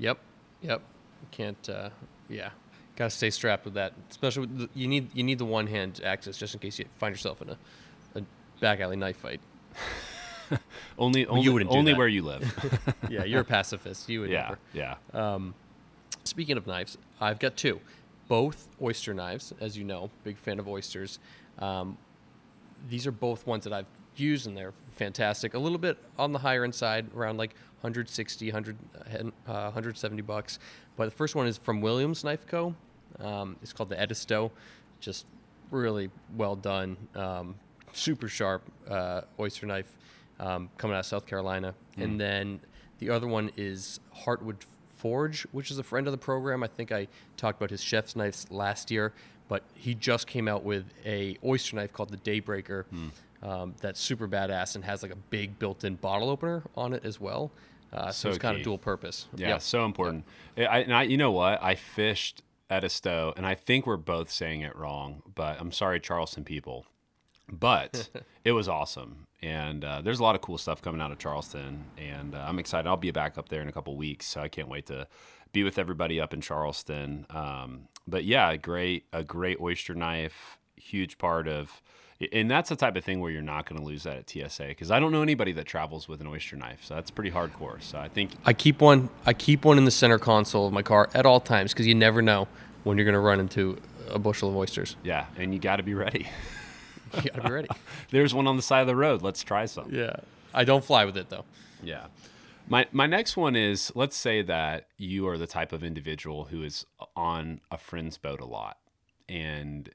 Yep. 0.00 0.18
Yep. 0.62 0.82
Can't. 1.30 1.68
Uh, 1.68 1.90
yeah. 2.28 2.50
Got 2.96 3.10
to 3.10 3.16
stay 3.16 3.30
strapped 3.30 3.64
with 3.64 3.74
that. 3.74 3.92
Especially 4.10 4.40
with 4.40 4.58
the, 4.58 4.68
you 4.74 4.88
need 4.88 5.14
you 5.14 5.22
need 5.22 5.38
the 5.38 5.44
one 5.44 5.68
hand 5.68 6.00
access 6.04 6.36
just 6.36 6.54
in 6.54 6.60
case 6.60 6.80
you 6.80 6.86
find 6.98 7.12
yourself 7.12 7.40
in 7.40 7.50
a, 7.50 7.58
a 8.16 8.22
back 8.60 8.80
alley 8.80 8.96
knife 8.96 9.18
fight. 9.18 9.40
Only, 10.98 11.26
only, 11.26 11.64
only 11.66 11.94
where 11.94 12.08
you 12.08 12.22
live. 12.22 12.94
Yeah, 13.10 13.24
you're 13.24 13.40
a 13.40 13.44
pacifist. 13.44 14.08
You 14.08 14.20
would 14.20 14.30
yeah, 14.30 14.56
never. 14.72 14.96
yeah. 15.12 15.38
Speaking 16.24 16.56
of 16.56 16.66
knives, 16.66 16.96
I've 17.20 17.38
got 17.38 17.56
two, 17.56 17.80
both 18.28 18.68
oyster 18.80 19.12
knives, 19.12 19.52
as 19.60 19.76
you 19.76 19.84
know. 19.84 20.10
Big 20.24 20.38
fan 20.38 20.58
of 20.58 20.66
oysters. 20.68 21.18
Um, 21.58 21.98
these 22.88 23.06
are 23.06 23.12
both 23.12 23.46
ones 23.46 23.64
that 23.64 23.72
I've 23.72 23.86
used, 24.16 24.46
and 24.46 24.56
they're 24.56 24.72
fantastic. 24.92 25.54
A 25.54 25.58
little 25.58 25.78
bit 25.78 25.98
on 26.18 26.32
the 26.32 26.38
higher 26.38 26.64
end 26.64 26.74
side, 26.74 27.06
around 27.14 27.36
like 27.36 27.54
160, 27.82 28.46
100, 28.46 28.76
uh, 29.46 29.52
170 29.52 30.22
bucks. 30.22 30.58
But 30.96 31.06
the 31.06 31.10
first 31.10 31.34
one 31.34 31.46
is 31.46 31.58
from 31.58 31.80
Williams 31.80 32.24
Knife 32.24 32.46
Co. 32.46 32.74
Um, 33.20 33.56
it's 33.62 33.72
called 33.72 33.90
the 33.90 34.00
Edisto. 34.00 34.50
Just 35.00 35.26
really 35.70 36.10
well 36.36 36.56
done, 36.56 36.96
um, 37.14 37.54
super 37.92 38.28
sharp 38.28 38.62
uh, 38.88 39.22
oyster 39.38 39.66
knife 39.66 39.96
um, 40.40 40.70
coming 40.78 40.94
out 40.96 41.00
of 41.00 41.06
South 41.06 41.26
Carolina. 41.26 41.74
And 41.96 42.20
then 42.20 42.60
the 42.98 43.10
other 43.10 43.26
one 43.26 43.50
is 43.56 44.00
Heartwood 44.24 44.56
Forge, 44.96 45.42
which 45.52 45.70
is 45.70 45.78
a 45.78 45.82
friend 45.82 46.06
of 46.06 46.12
the 46.12 46.18
program. 46.18 46.62
I 46.62 46.66
think 46.68 46.90
I 46.92 47.08
talked 47.36 47.58
about 47.60 47.70
his 47.70 47.82
chef's 47.82 48.16
knives 48.16 48.46
last 48.50 48.90
year, 48.90 49.12
but 49.48 49.62
he 49.74 49.94
just 49.94 50.26
came 50.26 50.48
out 50.48 50.64
with 50.64 50.84
a 51.04 51.36
oyster 51.44 51.76
knife 51.76 51.92
called 51.92 52.10
the 52.10 52.16
Daybreaker. 52.18 52.84
Um, 53.42 53.74
that's 53.80 54.00
super 54.00 54.26
badass 54.26 54.74
and 54.74 54.84
has 54.84 55.02
like 55.02 55.12
a 55.12 55.16
big 55.16 55.58
built-in 55.58 55.96
bottle 55.96 56.30
opener 56.30 56.62
on 56.76 56.94
it 56.94 57.04
as 57.04 57.20
well. 57.20 57.50
Uh, 57.92 58.06
so, 58.06 58.10
So 58.10 58.28
it's 58.30 58.38
kind 58.38 58.56
key. 58.56 58.62
of 58.62 58.64
dual 58.64 58.78
purpose. 58.78 59.26
Yeah, 59.36 59.48
Yep. 59.50 59.60
so 59.62 59.84
important. 59.84 60.24
I, 60.56 60.62
and 60.80 60.94
I, 60.94 61.02
you 61.02 61.18
know 61.18 61.30
what? 61.30 61.62
I 61.62 61.74
fished 61.74 62.42
at 62.70 62.82
Edisto, 62.82 63.34
and 63.36 63.44
I 63.46 63.54
think 63.54 63.86
we're 63.86 63.98
both 63.98 64.30
saying 64.30 64.62
it 64.62 64.74
wrong, 64.74 65.22
but 65.34 65.60
I'm 65.60 65.70
sorry, 65.72 66.00
Charleston 66.00 66.42
people. 66.44 66.86
But 67.52 68.08
it 68.44 68.52
was 68.52 68.68
awesome, 68.68 69.26
and 69.44 69.84
uh, 69.84 70.00
there's 70.00 70.20
a 70.20 70.22
lot 70.22 70.34
of 70.34 70.40
cool 70.40 70.56
stuff 70.56 70.80
coming 70.80 71.02
out 71.02 71.12
of 71.12 71.18
Charleston, 71.18 71.84
and 71.98 72.34
uh, 72.34 72.44
I'm 72.48 72.58
excited. 72.58 72.88
I'll 72.88 72.96
be 72.96 73.10
back 73.10 73.36
up 73.36 73.50
there 73.50 73.60
in 73.60 73.68
a 73.68 73.72
couple 73.72 73.94
weeks, 73.94 74.26
so 74.26 74.40
I 74.40 74.48
can't 74.48 74.68
wait 74.68 74.86
to 74.86 75.06
be 75.52 75.62
with 75.62 75.78
everybody 75.78 76.18
up 76.18 76.32
in 76.32 76.40
Charleston. 76.40 77.26
Um, 77.28 77.88
but 78.08 78.24
yeah, 78.24 78.50
a 78.50 78.56
great, 78.56 79.04
a 79.12 79.22
great 79.22 79.60
oyster 79.60 79.94
knife, 79.94 80.58
huge 80.76 81.18
part 81.18 81.46
of. 81.46 81.82
And 82.32 82.50
that's 82.50 82.70
the 82.70 82.76
type 82.76 82.96
of 82.96 83.04
thing 83.04 83.20
where 83.20 83.30
you're 83.30 83.42
not 83.42 83.68
going 83.68 83.78
to 83.78 83.84
lose 83.84 84.04
that 84.04 84.16
at 84.16 84.30
TSA 84.30 84.68
because 84.68 84.90
I 84.90 84.98
don't 84.98 85.12
know 85.12 85.20
anybody 85.20 85.52
that 85.52 85.66
travels 85.66 86.08
with 86.08 86.22
an 86.22 86.26
oyster 86.26 86.56
knife, 86.56 86.82
so 86.82 86.94
that's 86.94 87.10
pretty 87.10 87.30
hardcore. 87.30 87.82
So 87.82 87.98
I 87.98 88.08
think 88.08 88.30
I 88.46 88.54
keep 88.54 88.80
one. 88.80 89.10
I 89.26 89.34
keep 89.34 89.64
one 89.64 89.76
in 89.76 89.84
the 89.84 89.90
center 89.90 90.18
console 90.18 90.66
of 90.66 90.72
my 90.72 90.82
car 90.82 91.10
at 91.12 91.26
all 91.26 91.40
times 91.40 91.74
because 91.74 91.86
you 91.86 91.94
never 91.94 92.22
know 92.22 92.48
when 92.84 92.96
you're 92.96 93.04
going 93.04 93.14
to 93.14 93.20
run 93.20 93.40
into 93.40 93.78
a 94.08 94.18
bushel 94.18 94.48
of 94.48 94.56
oysters. 94.56 94.96
Yeah, 95.02 95.26
and 95.36 95.52
you 95.52 95.60
got 95.60 95.76
to 95.76 95.82
be 95.82 95.92
ready. 95.92 96.28
You 97.12 97.22
got 97.30 97.34
to 97.34 97.42
be 97.42 97.50
ready. 97.52 97.68
There's 98.10 98.34
one 98.34 98.46
on 98.46 98.56
the 98.56 98.62
side 98.62 98.80
of 98.80 98.86
the 98.86 98.96
road. 98.96 99.22
Let's 99.22 99.42
try 99.42 99.66
some. 99.66 99.92
yeah. 99.92 100.16
I 100.54 100.64
don't 100.64 100.84
fly 100.84 101.04
with 101.04 101.16
it 101.16 101.28
though. 101.30 101.44
Yeah. 101.82 102.06
My 102.68 102.86
my 102.92 103.06
next 103.06 103.36
one 103.36 103.56
is 103.56 103.92
let's 103.94 104.16
say 104.16 104.40
that 104.42 104.86
you 104.96 105.26
are 105.28 105.36
the 105.36 105.46
type 105.46 105.72
of 105.72 105.82
individual 105.84 106.44
who 106.44 106.62
is 106.62 106.86
on 107.16 107.60
a 107.70 107.76
friend's 107.76 108.16
boat 108.18 108.40
a 108.40 108.44
lot 108.46 108.78
and 109.28 109.90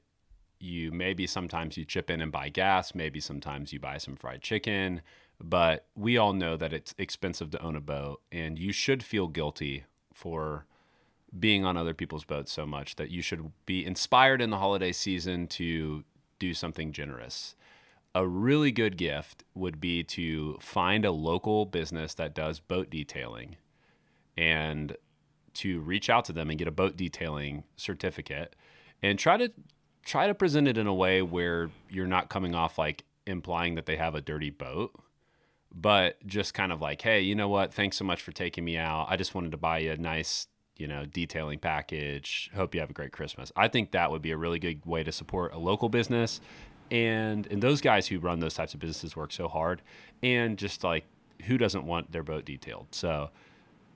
you 0.60 0.92
maybe 0.92 1.26
sometimes 1.26 1.76
you 1.76 1.84
chip 1.84 2.10
in 2.10 2.20
and 2.20 2.30
buy 2.30 2.50
gas, 2.50 2.94
maybe 2.94 3.18
sometimes 3.20 3.72
you 3.72 3.80
buy 3.80 3.96
some 3.96 4.14
fried 4.16 4.42
chicken, 4.42 5.00
but 5.40 5.86
we 5.96 6.18
all 6.18 6.34
know 6.34 6.56
that 6.56 6.72
it's 6.72 6.94
expensive 6.98 7.50
to 7.50 7.62
own 7.62 7.74
a 7.74 7.80
boat 7.80 8.20
and 8.30 8.58
you 8.58 8.72
should 8.72 9.02
feel 9.02 9.26
guilty 9.26 9.84
for 10.12 10.66
being 11.38 11.64
on 11.64 11.76
other 11.76 11.94
people's 11.94 12.24
boats 12.24 12.52
so 12.52 12.66
much 12.66 12.96
that 12.96 13.10
you 13.10 13.22
should 13.22 13.50
be 13.64 13.84
inspired 13.86 14.42
in 14.42 14.50
the 14.50 14.58
holiday 14.58 14.92
season 14.92 15.46
to 15.46 16.04
do 16.40 16.52
something 16.52 16.90
generous. 16.90 17.54
A 18.12 18.26
really 18.26 18.72
good 18.72 18.96
gift 18.96 19.44
would 19.54 19.80
be 19.80 20.02
to 20.02 20.58
find 20.60 21.04
a 21.04 21.12
local 21.12 21.64
business 21.64 22.14
that 22.14 22.34
does 22.34 22.58
boat 22.58 22.90
detailing 22.90 23.54
and 24.36 24.96
to 25.54 25.78
reach 25.80 26.10
out 26.10 26.24
to 26.24 26.32
them 26.32 26.50
and 26.50 26.58
get 26.58 26.66
a 26.66 26.72
boat 26.72 26.96
detailing 26.96 27.62
certificate 27.76 28.56
and 29.00 29.18
try 29.18 29.36
to 29.36 29.52
try 30.04 30.26
to 30.26 30.34
present 30.34 30.66
it 30.66 30.78
in 30.78 30.86
a 30.86 30.94
way 30.94 31.22
where 31.22 31.70
you're 31.88 32.06
not 32.06 32.30
coming 32.30 32.54
off 32.54 32.78
like 32.78 33.04
implying 33.26 33.74
that 33.74 33.86
they 33.86 33.96
have 33.96 34.14
a 34.14 34.20
dirty 34.20 34.50
boat 34.50 34.92
but 35.72 36.24
just 36.26 36.54
kind 36.54 36.72
of 36.72 36.80
like 36.80 37.02
hey 37.02 37.20
you 37.20 37.34
know 37.34 37.48
what 37.48 37.72
thanks 37.74 37.96
so 37.96 38.04
much 38.04 38.22
for 38.22 38.32
taking 38.32 38.64
me 38.64 38.76
out 38.76 39.06
i 39.08 39.16
just 39.16 39.34
wanted 39.34 39.50
to 39.50 39.56
buy 39.56 39.78
you 39.78 39.90
a 39.92 39.96
nice 39.96 40.46
you 40.80 40.86
know 40.86 41.04
detailing 41.04 41.58
package. 41.58 42.50
Hope 42.54 42.74
you 42.74 42.80
have 42.80 42.90
a 42.90 42.94
great 42.94 43.12
christmas. 43.12 43.52
I 43.54 43.68
think 43.68 43.92
that 43.92 44.10
would 44.10 44.22
be 44.22 44.30
a 44.30 44.36
really 44.36 44.58
good 44.58 44.84
way 44.86 45.02
to 45.02 45.12
support 45.12 45.52
a 45.52 45.58
local 45.58 45.88
business. 45.88 46.40
And 46.90 47.46
and 47.48 47.62
those 47.62 47.80
guys 47.80 48.08
who 48.08 48.18
run 48.18 48.40
those 48.40 48.54
types 48.54 48.74
of 48.74 48.80
businesses 48.80 49.14
work 49.14 49.32
so 49.32 49.46
hard. 49.46 49.82
And 50.22 50.58
just 50.58 50.82
like 50.82 51.04
who 51.46 51.58
doesn't 51.58 51.84
want 51.84 52.12
their 52.12 52.22
boat 52.22 52.44
detailed? 52.44 52.86
So 52.90 53.30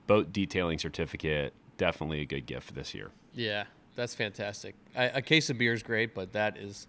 boat 0.07 0.31
detailing 0.31 0.79
certificate 0.79 1.53
definitely 1.77 2.21
a 2.21 2.25
good 2.25 2.45
gift 2.45 2.67
for 2.67 2.73
this 2.73 2.93
year. 2.93 3.11
Yeah, 3.33 3.65
that's 3.95 4.15
fantastic. 4.15 4.75
I, 4.95 5.05
a 5.05 5.21
case 5.21 5.49
of 5.49 5.57
beer 5.57 5.73
is 5.73 5.83
great, 5.83 6.15
but 6.15 6.33
that 6.33 6.57
is 6.57 6.87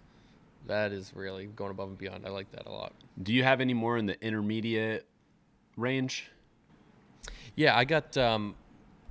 that 0.67 0.91
is 0.91 1.11
really 1.15 1.47
going 1.47 1.71
above 1.71 1.89
and 1.89 1.97
beyond. 1.97 2.25
I 2.25 2.29
like 2.29 2.51
that 2.51 2.67
a 2.67 2.71
lot. 2.71 2.93
do 3.21 3.33
you 3.33 3.43
have 3.43 3.61
any 3.61 3.73
more 3.73 3.97
in 3.97 4.05
the 4.05 4.21
intermediate 4.23 5.07
range? 5.75 6.29
Yeah, 7.55 7.75
I 7.75 7.85
got 7.85 8.15
um, 8.17 8.55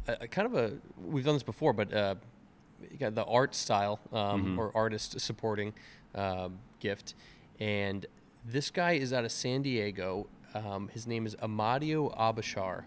a, 0.06 0.16
a 0.22 0.28
kind 0.28 0.46
of 0.46 0.54
a. 0.54 0.72
We've 1.00 1.24
done 1.24 1.34
this 1.34 1.42
before, 1.42 1.72
but 1.72 1.92
uh, 1.92 2.14
you 2.90 2.98
got 2.98 3.14
the 3.14 3.24
art 3.24 3.54
style 3.54 4.00
um, 4.12 4.58
or 4.58 4.72
artist 4.74 5.20
supporting 5.20 5.74
um, 6.14 6.58
gift, 6.80 7.14
and 7.60 8.06
this 8.44 8.70
guy 8.70 8.92
is 8.92 9.12
out 9.12 9.24
of 9.24 9.32
San 9.32 9.62
Diego. 9.62 10.26
Um, 10.54 10.88
his 10.88 11.06
name 11.06 11.26
is 11.26 11.34
Amadio 11.36 12.16
Abashar, 12.18 12.84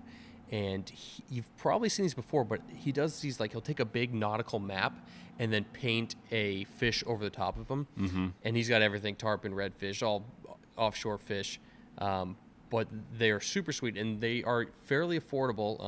and 0.51 0.89
he, 0.89 1.23
you've 1.29 1.57
probably 1.57 1.89
seen 1.89 2.03
these 2.03 2.13
before. 2.13 2.43
But 2.43 2.61
he 2.73 2.91
does 2.91 3.19
these 3.19 3.39
like 3.39 3.51
he'll 3.51 3.61
take 3.61 3.79
a 3.79 3.85
big 3.85 4.13
nautical 4.13 4.59
map 4.59 4.93
and 5.37 5.53
then 5.53 5.63
paint 5.71 6.15
a 6.31 6.65
fish 6.65 7.03
over 7.07 7.23
the 7.23 7.29
top 7.29 7.57
of 7.57 7.67
them, 7.67 7.87
mm-hmm. 7.97 8.27
and 8.43 8.57
he's 8.57 8.69
got 8.69 8.81
everything 8.81 9.15
tarpon, 9.15 9.53
redfish, 9.53 10.03
all 10.03 10.25
offshore 10.77 11.17
fish. 11.17 11.59
Um, 11.97 12.37
but 12.69 12.87
they 13.17 13.31
are 13.31 13.39
super 13.39 13.71
sweet 13.71 13.97
and 13.97 14.21
they 14.21 14.43
are 14.43 14.67
fairly 14.85 15.19
affordable. 15.19 15.83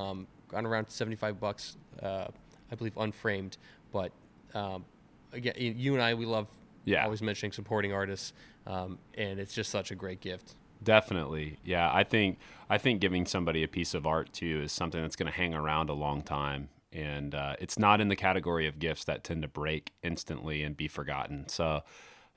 On 0.53 0.65
around 0.65 0.89
seventy-five 0.89 1.39
bucks, 1.39 1.77
uh, 2.01 2.27
I 2.71 2.75
believe, 2.75 2.97
unframed. 2.97 3.57
But 3.91 4.11
um, 4.53 4.85
again, 5.33 5.53
you 5.57 5.93
and 5.93 6.01
I, 6.01 6.13
we 6.13 6.25
love 6.25 6.47
Yeah. 6.85 7.03
always 7.03 7.21
mentioning 7.21 7.51
supporting 7.51 7.93
artists, 7.93 8.33
um, 8.67 8.97
and 9.15 9.39
it's 9.39 9.53
just 9.53 9.69
such 9.69 9.91
a 9.91 9.95
great 9.95 10.19
gift. 10.21 10.55
Definitely. 10.83 11.57
Yeah, 11.63 11.89
I 11.93 12.03
think 12.03 12.39
I 12.69 12.77
think 12.77 13.01
giving 13.01 13.25
somebody 13.25 13.63
a 13.63 13.67
piece 13.67 13.93
of 13.93 14.05
art 14.07 14.33
too 14.33 14.61
is 14.63 14.71
something 14.71 15.01
that's 15.01 15.15
going 15.15 15.31
to 15.31 15.37
hang 15.37 15.53
around 15.53 15.89
a 15.89 15.93
long 15.93 16.21
time 16.23 16.69
and 16.93 17.33
uh, 17.35 17.55
it's 17.59 17.79
not 17.79 18.01
in 18.01 18.09
the 18.09 18.15
category 18.15 18.67
of 18.67 18.77
gifts 18.79 19.05
that 19.05 19.23
tend 19.23 19.41
to 19.43 19.47
break 19.47 19.91
instantly 20.03 20.63
and 20.63 20.75
be 20.75 20.87
forgotten. 20.87 21.47
So 21.47 21.83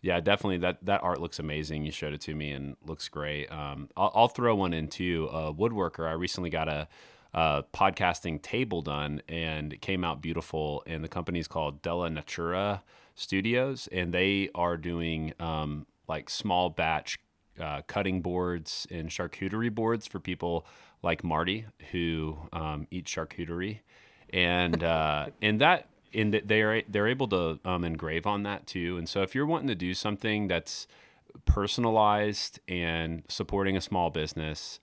yeah, 0.02 0.20
definitely 0.20 0.58
that 0.58 0.84
that 0.84 1.02
art 1.02 1.20
looks 1.20 1.38
amazing. 1.38 1.84
You 1.84 1.90
showed 1.90 2.12
it 2.12 2.20
to 2.22 2.34
me 2.34 2.52
and 2.52 2.76
looks 2.86 3.08
great. 3.08 3.50
Um, 3.50 3.88
I'll, 3.96 4.12
I'll 4.14 4.28
throw 4.28 4.54
one 4.54 4.74
in 4.74 4.88
too. 4.88 5.28
A 5.32 5.52
woodworker. 5.52 6.06
I 6.06 6.12
recently 6.12 6.50
got 6.50 6.68
a, 6.68 6.86
a 7.34 7.64
podcasting 7.74 8.40
table 8.40 8.80
done 8.80 9.20
and 9.28 9.72
it 9.72 9.82
came 9.82 10.04
out 10.04 10.22
beautiful. 10.22 10.82
And 10.86 11.02
the 11.02 11.08
company 11.08 11.40
is 11.40 11.48
called 11.48 11.82
Della 11.82 12.08
Natura 12.08 12.82
Studios, 13.16 13.88
and 13.92 14.14
they 14.14 14.50
are 14.54 14.76
doing 14.76 15.34
um, 15.40 15.86
like 16.08 16.30
small 16.30 16.70
batch 16.70 17.18
uh, 17.60 17.82
cutting 17.86 18.22
boards 18.22 18.86
and 18.90 19.08
charcuterie 19.08 19.72
boards 19.72 20.06
for 20.06 20.20
people 20.20 20.66
like 21.02 21.22
Marty 21.22 21.66
who 21.92 22.38
um, 22.52 22.86
eat 22.90 23.06
charcuterie, 23.06 23.80
and 24.30 24.82
uh, 24.82 25.26
and 25.42 25.60
that 25.60 25.88
in 26.12 26.30
that 26.30 26.48
they 26.48 26.62
are 26.62 26.82
they're 26.88 27.08
able 27.08 27.28
to 27.28 27.58
um, 27.64 27.84
engrave 27.84 28.26
on 28.26 28.44
that 28.44 28.66
too. 28.66 28.96
And 28.96 29.08
so 29.08 29.22
if 29.22 29.34
you're 29.34 29.46
wanting 29.46 29.68
to 29.68 29.74
do 29.74 29.94
something 29.94 30.48
that's 30.48 30.86
personalized 31.44 32.60
and 32.68 33.22
supporting 33.28 33.76
a 33.76 33.80
small 33.80 34.10
business 34.10 34.78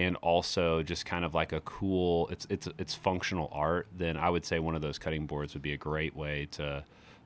and 0.00 0.16
also 0.16 0.82
just 0.82 1.04
kind 1.04 1.24
of 1.24 1.34
like 1.34 1.52
a 1.52 1.60
cool 1.62 2.28
it's 2.28 2.46
it's 2.48 2.66
it's 2.78 2.94
functional 2.94 3.48
art 3.52 3.86
then 3.96 4.16
i 4.16 4.28
would 4.30 4.44
say 4.44 4.58
one 4.58 4.74
of 4.74 4.82
those 4.82 4.98
cutting 4.98 5.26
boards 5.26 5.52
would 5.54 5.62
be 5.62 5.72
a 5.72 5.76
great 5.76 6.14
way 6.16 6.46
to 6.50 6.82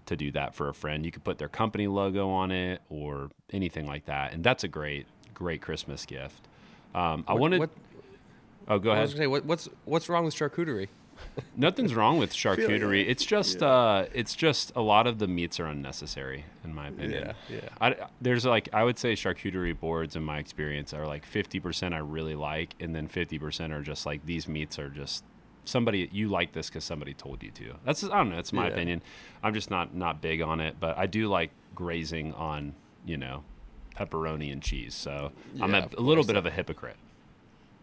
to 0.07 0.17
do 0.17 0.31
that 0.33 0.55
for 0.55 0.69
a 0.69 0.75
friend. 0.75 1.07
You 1.07 1.11
could 1.11 1.25
put 1.25 1.39
their 1.39 1.49
company 1.49 1.87
logo 1.87 2.29
on 2.29 2.51
it 2.51 2.83
or 2.91 3.31
anything 3.51 3.87
like 3.87 4.05
that 4.05 4.35
and 4.35 4.45
that's 4.45 4.63
a 4.65 4.69
great 4.69 5.07
great 5.33 5.63
christmas 5.63 6.05
gift. 6.05 6.43
Um, 6.95 7.25
i 7.27 7.33
What- 7.33 7.41
wanted 7.41 7.61
what- 7.61 7.71
oh 8.69 8.79
go 8.79 8.91
I 8.91 8.97
ahead. 8.97 9.11
say, 9.17 9.27
what, 9.27 9.45
what's 9.47 9.67
what's 9.87 10.09
wrong 10.11 10.25
with 10.27 10.35
charcuterie? 10.35 10.89
Nothing's 11.57 11.95
wrong 11.95 12.19
with 12.19 12.33
charcuterie. 12.33 13.05
It's 13.09 13.25
just 13.25 13.63
uh, 13.63 14.07
it's 14.13 14.35
just 14.35 14.73
a 14.77 14.81
lot 14.81 15.07
of 15.07 15.19
the 15.19 15.27
meats 15.27 15.59
are 15.61 15.67
unnecessary, 15.67 16.45
in 16.65 16.75
my 16.75 16.89
opinion. 16.89 17.35
Yeah, 17.49 17.57
yeah. 17.57 17.69
I, 17.81 17.97
there's 18.21 18.45
like 18.45 18.69
I 18.73 18.85
would 18.85 18.99
say 18.99 19.15
charcuterie 19.15 19.79
boards 19.79 20.17
in 20.17 20.23
my 20.25 20.39
experience 20.39 20.93
are 20.95 21.07
like 21.07 21.25
50% 21.31 21.93
I 21.93 21.99
really 21.99 22.35
like, 22.35 22.75
and 22.81 22.95
then 22.95 23.09
50% 23.09 23.73
are 23.73 23.83
just 23.83 24.07
like 24.07 24.25
these 24.27 24.47
meats 24.49 24.79
are 24.79 24.89
just 24.91 25.25
somebody 25.65 26.09
you 26.13 26.29
like 26.29 26.53
this 26.53 26.69
because 26.69 26.85
somebody 26.85 27.15
told 27.15 27.43
you 27.43 27.51
to. 27.53 27.75
That's 27.85 28.05
I 28.05 28.09
don't 28.19 28.31
know. 28.31 28.37
That's 28.37 28.53
my 28.53 28.67
Yeah. 28.67 28.73
opinion. 28.75 29.03
I'm 29.43 29.55
just 29.55 29.71
not 29.71 29.95
not 29.95 30.21
big 30.21 30.43
on 30.43 30.61
it, 30.61 30.77
but 30.81 30.97
I 30.99 31.07
do 31.07 31.29
like 31.29 31.51
grazing 31.75 32.33
on 32.35 32.75
you 33.07 33.17
know 33.17 33.45
pepperoni 33.97 34.53
and 34.53 34.61
cheese. 34.63 34.95
So 34.95 35.33
I'm 35.61 35.75
a, 35.75 35.89
a 35.97 36.01
little 36.01 36.25
bit 36.25 36.37
of 36.37 36.47
a 36.47 36.51
hypocrite. 36.51 36.97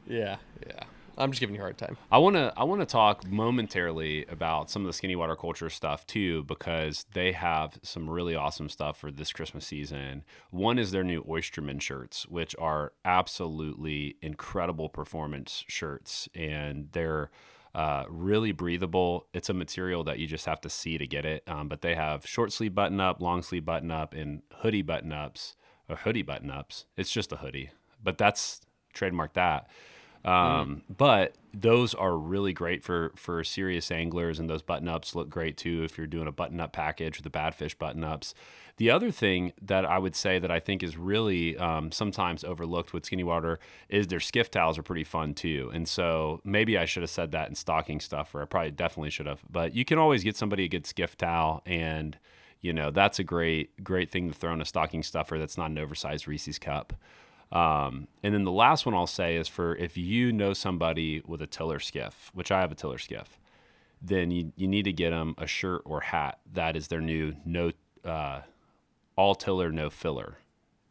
Yeah, 0.08 0.38
yeah. 0.66 0.84
I'm 1.18 1.32
just 1.32 1.40
giving 1.40 1.56
you 1.56 1.62
a 1.62 1.64
hard 1.64 1.78
time. 1.78 1.98
I 2.12 2.18
want 2.18 2.36
to 2.36 2.54
I 2.56 2.64
want 2.64 2.82
to 2.82 2.86
talk 2.86 3.28
momentarily 3.28 4.26
about 4.26 4.70
some 4.70 4.84
of 4.84 4.88
the 4.88 4.94
skinny 4.94 5.16
water 5.16 5.36
culture 5.36 5.70
stuff 5.70 6.06
too 6.08 6.44
because 6.44 7.06
they 7.14 7.32
have 7.34 7.80
some 7.84 8.10
really 8.10 8.36
awesome 8.36 8.70
stuff 8.70 8.98
for 8.98 9.12
this 9.12 9.32
Christmas 9.32 9.66
season. 9.66 10.24
One 10.50 10.80
is 10.80 10.92
their 10.92 11.04
new 11.04 11.24
Oysterman 11.28 11.80
shirts, 11.80 12.28
which 12.28 12.56
are 12.58 12.94
absolutely 13.04 14.18
incredible 14.22 14.90
performance 14.90 15.64
shirts, 15.68 16.30
and 16.34 16.90
they're 16.92 17.30
uh, 17.74 18.04
really 18.10 18.52
breathable. 18.52 19.28
It's 19.34 19.50
a 19.50 19.54
material 19.54 20.04
that 20.04 20.20
you 20.20 20.28
just 20.28 20.46
have 20.46 20.62
to 20.62 20.70
see 20.70 20.98
to 20.98 21.08
get 21.08 21.26
it. 21.26 21.44
Um, 21.48 21.68
but 21.68 21.82
they 21.82 21.96
have 21.96 22.26
short 22.26 22.52
sleeve 22.52 22.76
button 22.76 23.00
up, 23.00 23.22
long 23.22 23.44
sleeve 23.44 23.66
button 23.66 23.92
up, 23.92 24.14
and 24.14 24.42
hoodie 24.58 24.82
button 24.82 25.14
ups 25.14 25.56
or 25.88 25.98
hoodie 25.98 26.22
button 26.22 26.52
ups. 26.52 26.86
It's 26.98 27.12
just 27.12 27.32
a 27.32 27.38
hoodie, 27.38 27.72
but 28.04 28.18
that's 28.18 28.62
trademark 28.94 29.34
that. 29.34 29.68
Um, 30.26 30.84
But 30.96 31.36
those 31.54 31.94
are 31.94 32.18
really 32.18 32.54
great 32.54 32.84
for 32.84 33.12
for 33.16 33.44
serious 33.44 33.92
anglers, 33.92 34.40
and 34.40 34.50
those 34.50 34.62
button 34.62 34.88
ups 34.88 35.16
look 35.16 35.30
great 35.30 35.58
too 35.58 35.84
if 35.84 35.98
you're 35.98 36.08
doing 36.08 36.28
a 36.28 36.32
button 36.32 36.60
up 36.60 36.74
package 36.74 37.18
with 37.18 37.32
the 37.32 37.38
badfish 37.38 37.78
button 37.78 38.04
ups. 38.04 38.34
The 38.78 38.90
other 38.90 39.12
thing 39.12 39.54
that 39.62 39.86
I 39.86 40.00
would 40.00 40.16
say 40.16 40.40
that 40.40 40.50
I 40.50 40.60
think 40.60 40.82
is 40.82 40.98
really 40.98 41.58
um, 41.58 41.92
sometimes 41.92 42.44
overlooked 42.44 42.94
with 42.94 43.06
Skinny 43.06 43.24
Water 43.24 43.60
is 43.90 44.08
their 44.08 44.20
skiff 44.20 44.50
towels 44.50 44.78
are 44.78 44.84
pretty 44.84 45.04
fun 45.04 45.34
too. 45.34 45.70
And 45.74 45.88
so 45.88 46.42
maybe 46.44 46.78
I 46.78 46.86
should 46.86 47.04
have 47.04 47.10
said 47.10 47.32
that 47.32 47.50
in 47.50 47.56
stocking 47.56 48.00
stuff, 48.00 48.34
or 48.34 48.42
I 48.42 48.46
probably 48.46 48.72
definitely 48.72 49.12
should 49.12 49.28
have. 49.28 49.42
But 49.50 49.76
you 49.76 49.86
can 49.86 50.00
always 50.00 50.24
get 50.24 50.36
somebody 50.38 50.64
a 50.64 50.68
good 50.68 50.88
skiff 50.88 51.18
towel 51.18 51.62
and 51.66 52.18
you 52.62 52.74
know 52.74 52.92
that's 52.92 53.20
a 53.20 53.24
great 53.24 53.84
great 53.84 54.10
thing 54.10 54.30
to 54.30 54.34
throw 54.38 54.54
in 54.54 54.62
a 54.62 54.66
stocking 54.66 55.04
stuffer 55.04 55.38
that's 55.38 55.58
not 55.58 55.72
an 55.72 55.78
oversized 55.78 56.28
Reese's 56.28 56.58
cup. 56.60 56.94
Um, 57.52 58.08
and 58.24 58.34
then 58.34 58.44
the 58.46 58.52
last 58.52 58.86
one 58.86 58.96
I'll 58.96 59.08
say 59.08 59.36
is 59.36 59.48
for 59.48 59.76
if 59.76 59.98
you 59.98 60.32
know 60.32 60.54
somebody 60.54 61.22
with 61.26 61.42
a 61.42 61.48
tiller 61.48 61.80
skiff, 61.80 62.32
which 62.34 62.52
I 62.52 62.62
have 62.62 62.72
a 62.72 62.76
tiller 62.76 62.98
skiff, 62.98 63.40
then 64.02 64.32
you, 64.32 64.54
you 64.56 64.68
need 64.68 64.84
to 64.84 64.94
get 64.94 65.12
them 65.12 65.36
a 65.38 65.48
shirt 65.48 65.82
or 65.86 66.02
hat 66.02 66.40
that 66.54 66.76
is 66.76 66.88
their 66.88 67.02
new 67.02 67.36
no 67.46 67.72
uh, 68.06 68.42
all 69.16 69.36
tiller 69.36 69.72
no 69.72 69.90
filler, 69.90 70.38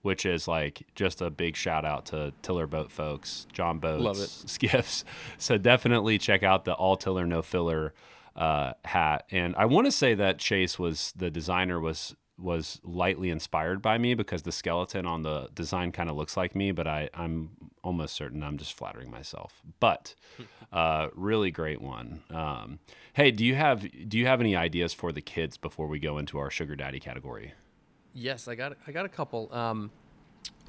which 0.03 0.27
is 0.27 0.47
like 0.47 0.83
just 0.95 1.21
a 1.21 1.31
big 1.31 1.57
shout 1.57 1.85
out 1.85 2.07
to 2.07 2.33
tiller 2.43 2.67
boat 2.67 2.93
folks, 2.93 3.47
John 3.53 3.79
Boats, 3.79 4.45
skiffs. 4.47 5.05
So 5.39 5.57
definitely 5.57 6.19
check 6.19 6.43
out 6.43 6.67
the 6.67 6.75
all 6.75 6.97
tiller 6.97 7.27
no 7.27 7.43
filler 7.43 7.95
uh, 8.37 8.75
hat. 8.85 9.25
And 9.31 9.57
I 9.57 9.65
want 9.65 9.87
to 9.87 9.93
say 9.93 10.15
that 10.15 10.39
Chase 10.39 10.79
was 10.79 11.13
the 11.17 11.31
designer 11.31 11.81
was 11.81 12.15
was 12.41 12.81
lightly 12.83 13.31
inspired 13.31 13.83
by 13.83 13.99
me 13.99 14.15
because 14.15 14.43
the 14.43 14.53
skeleton 14.53 15.07
on 15.07 15.23
the 15.23 15.49
design 15.55 15.93
kind 15.93 16.09
of 16.09 16.17
looks 16.17 16.37
like 16.37 16.55
me, 16.55 16.73
but 16.73 16.87
I, 16.87 17.11
I'm 17.15 17.51
almost 17.83 18.15
certain 18.15 18.43
I'm 18.43 18.59
just 18.59 18.73
flattering 18.75 19.11
myself. 19.11 19.63
But 19.79 20.15
uh, 20.73 21.09
really 21.15 21.51
great 21.51 21.81
one. 21.81 22.23
Um, 22.31 22.79
hey, 23.15 23.31
do 23.31 23.45
you 23.45 23.55
have 23.55 23.87
do 24.09 24.19
you 24.19 24.27
have 24.27 24.41
any 24.41 24.57
ideas 24.57 24.93
for 24.93 25.13
the 25.13 25.21
kids 25.21 25.57
before 25.57 25.87
we 25.87 25.99
go 25.99 26.19
into 26.19 26.39
our 26.39 26.51
sugar 26.51 26.77
daddy 26.77 27.01
category? 27.01 27.55
Yes, 28.15 28.49
I 28.49 28.55
got 28.55 28.77
I 28.87 28.93
got 28.93 29.05
a 29.05 29.11
couple. 29.11 29.53
Um, 29.53 29.91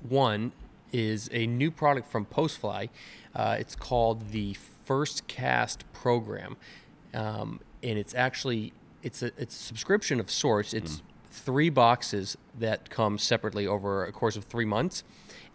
one 0.07 0.51
is 0.91 1.29
a 1.31 1.47
new 1.47 1.71
product 1.71 2.11
from 2.11 2.25
Postfly. 2.25 2.89
Uh, 3.33 3.55
it's 3.59 3.75
called 3.75 4.29
the 4.31 4.55
First 4.83 5.27
Cast 5.27 5.91
Program, 5.93 6.57
um, 7.13 7.61
and 7.81 7.97
it's 7.97 8.13
actually 8.13 8.73
it's 9.03 9.23
a 9.23 9.31
it's 9.37 9.55
a 9.55 9.63
subscription 9.63 10.19
of 10.19 10.29
sorts. 10.29 10.73
It's 10.73 11.01
three 11.31 11.69
boxes 11.69 12.37
that 12.59 12.89
come 12.89 13.17
separately 13.17 13.65
over 13.65 14.05
a 14.05 14.11
course 14.11 14.35
of 14.35 14.43
three 14.45 14.65
months, 14.65 15.03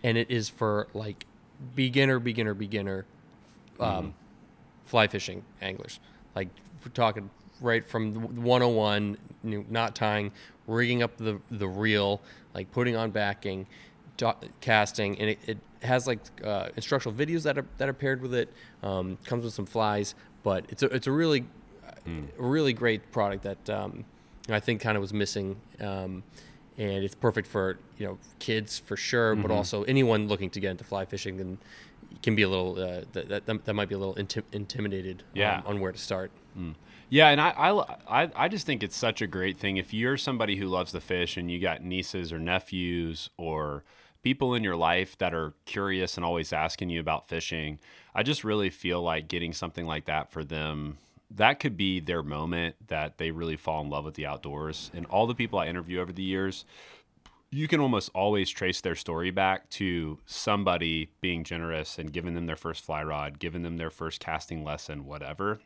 and 0.03 0.17
it 0.19 0.31
is 0.31 0.49
for 0.49 0.89
like 0.95 1.27
beginner, 1.75 2.19
beginner, 2.19 2.55
beginner 2.55 3.07
um, 3.79 4.15
fly 4.85 5.07
fishing 5.07 5.45
anglers. 5.61 6.01
Like 6.35 6.49
we're 6.85 6.93
talking 6.93 7.31
right 7.61 7.87
from 7.87 8.13
the 8.13 8.21
101, 8.21 9.17
you 9.45 9.59
know, 9.59 9.65
not 9.69 9.95
tying, 9.95 10.33
rigging 10.67 11.03
up 11.03 11.17
the 11.17 11.41
the 11.51 11.69
reel, 11.69 12.21
like 12.55 12.71
putting 12.73 12.97
on 12.97 13.11
backing, 13.11 13.67
do- 14.17 14.33
casting, 14.61 15.19
and 15.19 15.31
it, 15.31 15.39
it 15.47 15.59
has 15.83 16.07
like 16.07 16.21
uh, 16.45 16.69
instructional 16.77 17.17
videos 17.17 17.43
that 17.43 17.59
are 17.59 17.67
that 17.79 17.89
are 17.89 17.95
paired 17.95 18.23
with 18.23 18.35
it. 18.35 18.53
Um, 18.83 19.19
comes 19.25 19.45
with 19.45 19.53
some 19.53 19.67
flies, 19.67 20.15
but 20.43 20.65
it's 20.69 20.83
a 20.83 20.87
it's 20.87 21.07
a 21.07 21.13
really 21.13 21.45
a 22.39 22.43
really 22.43 22.73
great 22.73 23.11
product 23.11 23.43
that 23.43 23.71
um, 23.71 24.05
I 24.55 24.61
think 24.61 24.81
kind 24.81 24.97
of 24.97 25.01
was 25.01 25.13
missing. 25.13 25.57
Um, 25.81 26.23
and 26.79 27.03
it's 27.05 27.15
perfect 27.15 27.49
for 27.49 27.79
you 27.99 28.07
know 28.07 28.19
kids 28.39 28.79
for 28.79 28.97
sure, 28.97 29.35
but 29.35 29.51
also 29.51 29.83
anyone 29.85 30.29
looking 30.29 30.51
to 30.51 30.61
get 30.61 30.71
into 30.73 30.85
fly 30.85 31.05
fishing 31.07 31.41
and 31.41 31.59
can 32.23 32.35
be 32.37 32.43
a 32.43 32.49
little 32.49 32.79
uh, 32.79 33.01
that, 33.13 33.29
that 33.47 33.65
that 33.65 33.75
might 33.75 33.89
be 33.89 33.95
a 33.95 33.99
little 33.99 34.15
intim- 34.15 34.45
intimidated 34.53 35.23
um, 35.23 35.27
Yeah. 35.35 35.63
on 35.65 35.81
where 35.81 35.93
to 35.93 35.99
start. 35.99 36.31
Yeah, 37.09 37.29
and 37.29 37.41
I, 37.41 37.51
I, 38.09 38.31
I 38.35 38.49
just 38.49 38.67
think 38.67 38.83
it's 38.83 38.97
such 38.97 39.23
a 39.23 39.27
great 39.29 39.59
thing. 39.59 39.77
If 39.77 39.95
you're 39.95 40.17
somebody 40.17 40.57
who 40.57 40.67
loves 40.67 40.91
the 40.93 41.01
fish 41.01 41.37
and 41.37 41.49
you 41.51 41.61
got 41.61 41.83
nieces 41.85 42.33
or 42.33 42.39
nephews 42.41 43.31
or 43.37 43.85
people 44.23 44.55
in 44.55 44.65
your 44.65 44.75
life 44.75 45.17
that 45.19 45.33
are 45.33 45.55
curious 45.67 46.17
and 46.17 46.25
always 46.27 46.53
asking 46.53 46.91
you 46.91 46.99
about 46.99 47.29
fishing, 47.29 47.79
I 48.15 48.25
just 48.25 48.43
really 48.43 48.71
feel 48.71 49.01
like 49.03 49.29
getting 49.29 49.53
something 49.53 49.87
like 49.87 50.07
that 50.07 50.33
for 50.33 50.43
them. 50.43 50.99
That 51.31 51.59
could 51.61 51.77
be 51.77 52.01
their 52.01 52.23
moment 52.23 52.77
that 52.87 53.19
they 53.19 53.31
really 53.31 53.57
fall 53.57 53.83
in 53.83 53.91
love 53.91 54.05
with 54.05 54.15
the 54.15 54.27
outdoors. 54.27 54.91
And 54.95 55.07
all 55.07 55.27
the 55.27 55.35
people 55.35 55.59
I 55.59 55.67
interview 55.67 56.01
over 56.01 56.13
the 56.13 56.23
years, 56.23 56.65
you 57.51 57.69
can 57.69 57.81
almost 57.81 58.11
always 58.15 58.51
trace 58.51 58.81
their 58.81 58.95
story 58.95 59.31
back 59.31 59.69
to 59.71 60.19
somebody 60.27 61.11
being 61.21 61.45
generous 61.45 61.99
and 61.99 62.13
giving 62.13 62.35
them 62.35 62.47
their 62.47 62.57
first 62.57 62.85
fly 62.85 63.03
rod, 63.03 63.39
giving 63.39 63.63
them 63.63 63.77
their 63.77 63.91
first 63.91 64.21
casting 64.21 64.65
lesson, 64.65 65.05
whatever. 65.05 65.61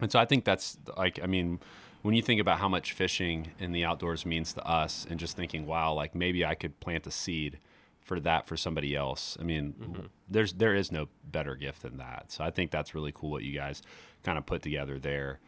And 0.00 0.10
so 0.10 0.18
I 0.18 0.24
think 0.24 0.44
that's 0.44 0.76
like, 0.96 1.20
I 1.22 1.26
mean, 1.26 1.60
when 2.02 2.14
you 2.14 2.22
think 2.22 2.40
about 2.40 2.58
how 2.58 2.68
much 2.68 2.92
fishing 2.92 3.52
in 3.58 3.72
the 3.72 3.84
outdoors 3.84 4.26
means 4.26 4.52
to 4.54 4.66
us 4.66 5.06
and 5.08 5.18
just 5.18 5.36
thinking, 5.36 5.66
wow, 5.66 5.92
like 5.92 6.14
maybe 6.14 6.44
I 6.44 6.54
could 6.54 6.78
plant 6.80 7.06
a 7.06 7.10
seed 7.10 7.58
for 8.00 8.20
that 8.20 8.46
for 8.46 8.56
somebody 8.56 8.94
else. 8.94 9.38
I 9.40 9.44
mean, 9.44 9.74
mm-hmm. 9.80 10.06
there's, 10.28 10.52
there 10.52 10.74
is 10.74 10.92
no 10.92 11.08
better 11.24 11.54
gift 11.54 11.82
than 11.82 11.96
that. 11.96 12.26
So 12.28 12.44
I 12.44 12.50
think 12.50 12.70
that's 12.70 12.94
really 12.94 13.12
cool 13.12 13.30
what 13.30 13.44
you 13.44 13.54
guys 13.54 13.82
kind 14.24 14.38
of 14.38 14.46
put 14.46 14.62
together 14.62 14.98
there. 14.98 15.38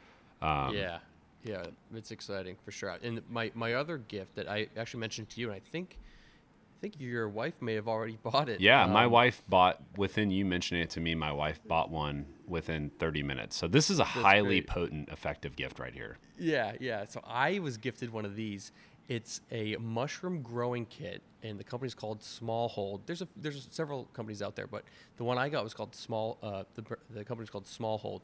Um, 0.43 0.75
yeah, 0.77 0.99
yeah, 1.43 1.67
it's 1.95 2.11
exciting 2.11 2.57
for 2.65 2.71
sure. 2.71 2.97
And 3.03 3.23
my 3.29 3.51
my 3.55 3.75
other 3.75 3.99
gift 3.99 4.35
that 4.37 4.49
I 4.49 4.69
actually 4.77 5.01
mentioned 5.01 5.31
to 5.31 5.41
you, 5.41 5.49
and 5.49 5.57
I 5.57 5.61
think 5.61 5.99
I 5.99 6.81
think 6.83 6.95
your 7.01 7.29
wife 7.29 7.55
may 7.61 7.75
have 7.75 7.89
already 7.89 8.19
bought 8.23 8.49
it. 8.49 8.61
Yeah, 8.61 8.87
my 8.87 9.05
Um, 9.05 9.11
wife 9.13 9.43
bought 9.49 9.83
within 9.97 10.31
you 10.31 10.45
mentioning 10.45 10.83
it 10.83 10.91
to 10.91 11.01
me. 11.01 11.15
My 11.15 11.33
wife 11.33 11.59
bought 11.67 11.91
one 11.91 12.27
within 12.47 12.91
30 12.99 13.23
minutes. 13.23 13.57
So 13.57 13.67
this 13.67 13.91
is 13.91 13.99
a 13.99 14.05
highly 14.05 14.61
great. 14.61 14.67
potent, 14.69 15.09
effective 15.09 15.57
gift 15.57 15.79
right 15.81 15.95
here. 15.95 16.19
Yeah, 16.39 16.73
yeah. 16.79 17.07
So 17.07 17.21
I 17.27 17.59
was 17.61 17.77
gifted 17.79 18.13
one 18.13 18.25
of 18.27 18.37
these. 18.37 18.73
It's 19.09 19.41
a 19.53 19.77
mushroom 19.77 20.43
growing 20.43 20.87
kit, 20.87 21.23
and 21.43 21.59
the 21.59 21.65
company's 21.65 21.95
called 21.95 22.21
Smallhold. 22.21 23.01
There's 23.07 23.23
a 23.23 23.29
there's 23.37 23.69
several 23.71 24.07
companies 24.13 24.43
out 24.43 24.57
there, 24.57 24.67
but 24.67 24.83
the 25.17 25.25
one 25.25 25.39
I 25.39 25.49
got 25.49 25.63
was 25.63 25.75
called 25.75 25.95
Small. 25.95 26.39
Uh, 26.43 26.65
the 26.75 26.83
the 27.11 27.25
company's 27.25 27.51
called 27.51 27.67
Smallhold, 27.67 28.23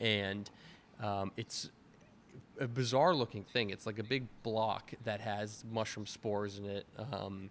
and 0.00 0.50
um, 1.00 1.30
it's 1.36 1.70
a 2.60 2.66
bizarre 2.66 3.14
looking 3.14 3.44
thing. 3.44 3.70
It's 3.70 3.86
like 3.86 3.98
a 3.98 4.02
big 4.02 4.26
block 4.42 4.92
that 5.04 5.20
has 5.20 5.64
mushroom 5.70 6.06
spores 6.06 6.58
in 6.58 6.66
it. 6.66 6.86
Um, 7.12 7.50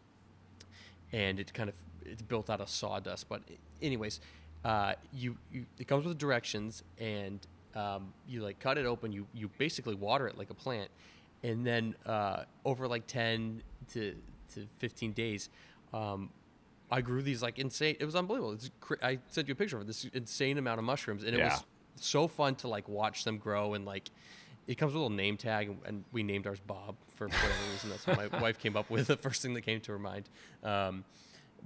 and 1.13 1.39
it 1.39 1.54
kind 1.54 1.69
of 1.69 1.76
it's 2.06 2.22
built 2.22 2.50
out 2.50 2.60
of 2.60 2.69
sawdust. 2.69 3.30
But 3.30 3.41
anyways, 3.82 4.19
uh, 4.65 4.93
you, 5.13 5.38
you 5.52 5.65
it 5.80 5.88
comes 5.88 6.06
with 6.06 6.17
directions, 6.17 6.84
and 7.00 7.39
um, 7.76 8.13
you 8.28 8.41
like 8.41 8.60
cut 8.60 8.78
it 8.78 8.86
open. 8.86 9.13
You 9.13 9.28
you 9.34 9.50
basically 9.58 9.96
water 9.96 10.28
it 10.28 10.38
like 10.38 10.50
a 10.50 10.56
plant, 10.56 10.89
and 11.43 11.65
then 11.65 11.95
uh, 12.06 12.43
over 12.65 12.88
like 12.88 13.06
ten 13.08 13.62
to 13.93 14.15
to 14.53 14.67
fifteen 14.77 15.12
days. 15.13 15.49
Um, 15.93 16.29
I 16.91 17.01
grew 17.01 17.21
these 17.21 17.41
like 17.41 17.60
insane. 17.60 17.95
It 17.99 18.06
was 18.06 18.15
unbelievable. 18.15 18.53
It's, 18.53 18.69
I 19.01 19.19
sent 19.29 19.47
you 19.47 19.53
a 19.53 19.56
picture 19.56 19.77
of 19.77 19.84
it, 19.84 19.88
this 19.88 20.06
insane 20.13 20.58
amount 20.58 20.79
of 20.79 20.86
mushrooms, 20.86 21.23
and 21.23 21.34
it 21.34 21.39
Yeah. 21.39 21.49
was 21.49 21.63
so 21.95 22.27
fun 22.27 22.56
to 22.56 22.67
like 22.67 22.88
watch 22.88 23.23
them 23.23 23.38
grow 23.38 23.73
and 23.73 23.86
like. 23.86 24.10
It 24.65 24.77
comes 24.77 24.93
with 24.93 24.95
a 24.95 24.99
little 25.03 25.17
name 25.17 25.36
tag, 25.36 25.67
and, 25.67 25.77
and 25.86 26.03
we 26.13 26.23
named 26.23 26.47
ours 26.47 26.62
Bob 26.65 26.95
for 27.17 27.27
whatever 27.27 27.53
reason. 27.73 27.89
That's 27.89 28.08
what 28.08 28.32
my 28.32 28.39
wife 28.39 28.58
came 28.60 28.77
up 28.77 28.89
with. 28.89 29.08
The 29.08 29.17
first 29.17 29.41
thing 29.41 29.53
that 29.56 29.62
came 29.63 29.82
to 29.82 29.91
her 29.91 29.99
mind. 29.99 30.29
Um, 30.63 31.03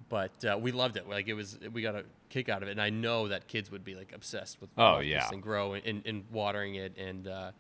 but 0.09 0.43
uh, 0.43 0.57
we 0.59 0.71
loved 0.71 0.97
it. 0.97 1.07
Like 1.07 1.27
it 1.27 1.35
was, 1.35 1.59
we 1.73 1.83
got 1.83 1.93
a 1.95 2.05
kick 2.29 2.49
out 2.49 2.63
of 2.63 2.69
it, 2.69 2.71
and 2.71 2.81
I 2.81 2.89
know 2.89 3.27
that 3.27 3.47
kids 3.47 3.69
would 3.69 3.83
be 3.83 3.93
like 3.93 4.13
obsessed 4.15 4.59
with 4.59 4.71
Oh, 4.79 4.97
yeah. 4.97 5.27
thing 5.27 5.41
grow 5.41 5.73
and, 5.73 5.85
and, 5.85 6.01
and 6.07 6.23
watering 6.31 6.73
it, 6.73 6.97
and 6.97 7.27
uh, 7.27 7.51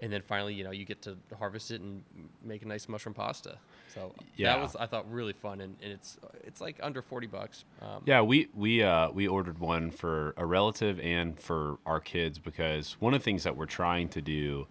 and 0.00 0.12
then 0.12 0.22
finally, 0.22 0.54
you 0.54 0.64
know, 0.64 0.70
you 0.72 0.84
get 0.84 1.02
to 1.02 1.16
harvest 1.38 1.70
it 1.70 1.80
and 1.80 2.02
make 2.42 2.62
a 2.62 2.66
nice 2.68 2.88
mushroom 2.88 3.14
pasta. 3.14 3.58
So 3.88 4.14
Yeah. 4.36 4.52
that 4.54 4.60
was 4.60 4.76
I 4.76 4.86
thought 4.86 5.10
really 5.10 5.32
fun, 5.32 5.60
and, 5.60 5.76
and 5.82 5.92
it's 5.92 6.18
it's 6.44 6.60
like 6.60 6.78
under 6.82 7.00
forty 7.02 7.26
bucks. 7.26 7.64
Um, 7.80 8.02
Yeah, 8.04 8.20
we 8.22 8.48
we 8.54 8.82
uh, 8.82 9.10
we 9.10 9.26
ordered 9.26 9.58
one 9.58 9.90
for 9.90 10.34
a 10.36 10.44
relative 10.44 11.00
and 11.00 11.38
for 11.40 11.78
our 11.86 12.00
kids 12.00 12.38
because 12.38 12.96
one 13.00 13.14
of 13.14 13.20
the 13.20 13.24
things 13.24 13.44
that 13.44 13.56
we're 13.56 13.66
trying 13.66 14.08
to 14.10 14.20
do 14.20 14.66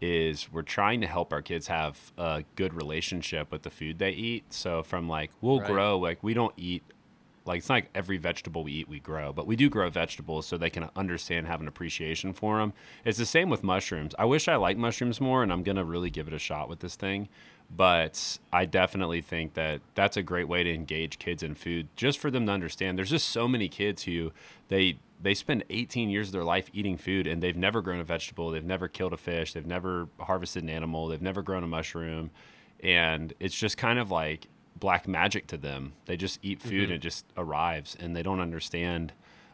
is 0.00 0.50
we're 0.50 0.62
trying 0.62 1.00
to 1.02 1.06
help 1.06 1.32
our 1.32 1.42
kids 1.42 1.66
have 1.66 2.12
a 2.16 2.44
good 2.56 2.72
relationship 2.72 3.52
with 3.52 3.62
the 3.64 3.70
food 3.70 3.98
they 3.98 4.12
eat. 4.12 4.52
So 4.52 4.82
from 4.82 5.08
like 5.08 5.30
we'll 5.40 5.58
Right. 5.60 5.66
grow 5.68 5.98
like 5.98 6.22
we 6.22 6.32
don't 6.32 6.54
eat 6.56 6.84
like 7.50 7.58
it's 7.58 7.68
not 7.68 7.74
like 7.74 7.90
every 7.94 8.16
vegetable 8.16 8.62
we 8.64 8.72
eat 8.72 8.88
we 8.88 9.00
grow, 9.00 9.32
but 9.32 9.46
we 9.46 9.56
do 9.56 9.68
grow 9.68 9.90
vegetables 9.90 10.46
so 10.46 10.56
they 10.56 10.70
can 10.70 10.88
understand 10.94 11.48
have 11.48 11.60
an 11.60 11.68
appreciation 11.68 12.32
for 12.32 12.58
them. 12.58 12.72
It's 13.04 13.18
the 13.18 13.26
same 13.26 13.50
with 13.50 13.64
mushrooms. 13.64 14.14
I 14.18 14.24
wish 14.24 14.46
I 14.46 14.56
liked 14.56 14.78
mushrooms 14.78 15.20
more, 15.20 15.42
and 15.42 15.52
I'm 15.52 15.64
gonna 15.64 15.84
really 15.84 16.10
give 16.10 16.28
it 16.28 16.34
a 16.34 16.38
shot 16.38 16.68
with 16.68 16.78
this 16.78 16.94
thing. 16.94 17.28
But 17.68 18.38
I 18.52 18.64
definitely 18.66 19.20
think 19.20 19.54
that 19.54 19.80
that's 19.94 20.16
a 20.16 20.22
great 20.22 20.48
way 20.48 20.62
to 20.62 20.72
engage 20.72 21.18
kids 21.18 21.42
in 21.42 21.54
food, 21.54 21.88
just 21.96 22.18
for 22.18 22.30
them 22.30 22.46
to 22.46 22.52
understand. 22.52 22.96
There's 22.96 23.10
just 23.10 23.28
so 23.28 23.46
many 23.46 23.68
kids 23.68 24.04
who 24.04 24.32
they 24.68 24.98
they 25.22 25.34
spend 25.34 25.64
18 25.68 26.08
years 26.08 26.28
of 26.28 26.32
their 26.32 26.44
life 26.44 26.70
eating 26.72 26.96
food 26.96 27.26
and 27.26 27.42
they've 27.42 27.56
never 27.56 27.82
grown 27.82 28.00
a 28.00 28.04
vegetable, 28.04 28.50
they've 28.50 28.64
never 28.64 28.88
killed 28.88 29.12
a 29.12 29.18
fish, 29.18 29.52
they've 29.52 29.66
never 29.66 30.08
harvested 30.20 30.62
an 30.62 30.70
animal, 30.70 31.08
they've 31.08 31.20
never 31.20 31.42
grown 31.42 31.62
a 31.62 31.66
mushroom, 31.66 32.30
and 32.82 33.34
it's 33.38 33.54
just 33.54 33.76
kind 33.76 33.98
of 33.98 34.10
like 34.10 34.46
black 34.78 35.06
magic 35.08 35.46
to 35.48 35.56
them. 35.56 35.92
They 36.06 36.16
just 36.16 36.38
eat 36.42 36.60
food 36.62 36.84
and 36.84 36.92
it 36.92 36.98
just 36.98 37.26
arrives, 37.36 37.96
and 37.98 38.14
they 38.16 38.22
don't 38.22 38.40
understand 38.40 39.12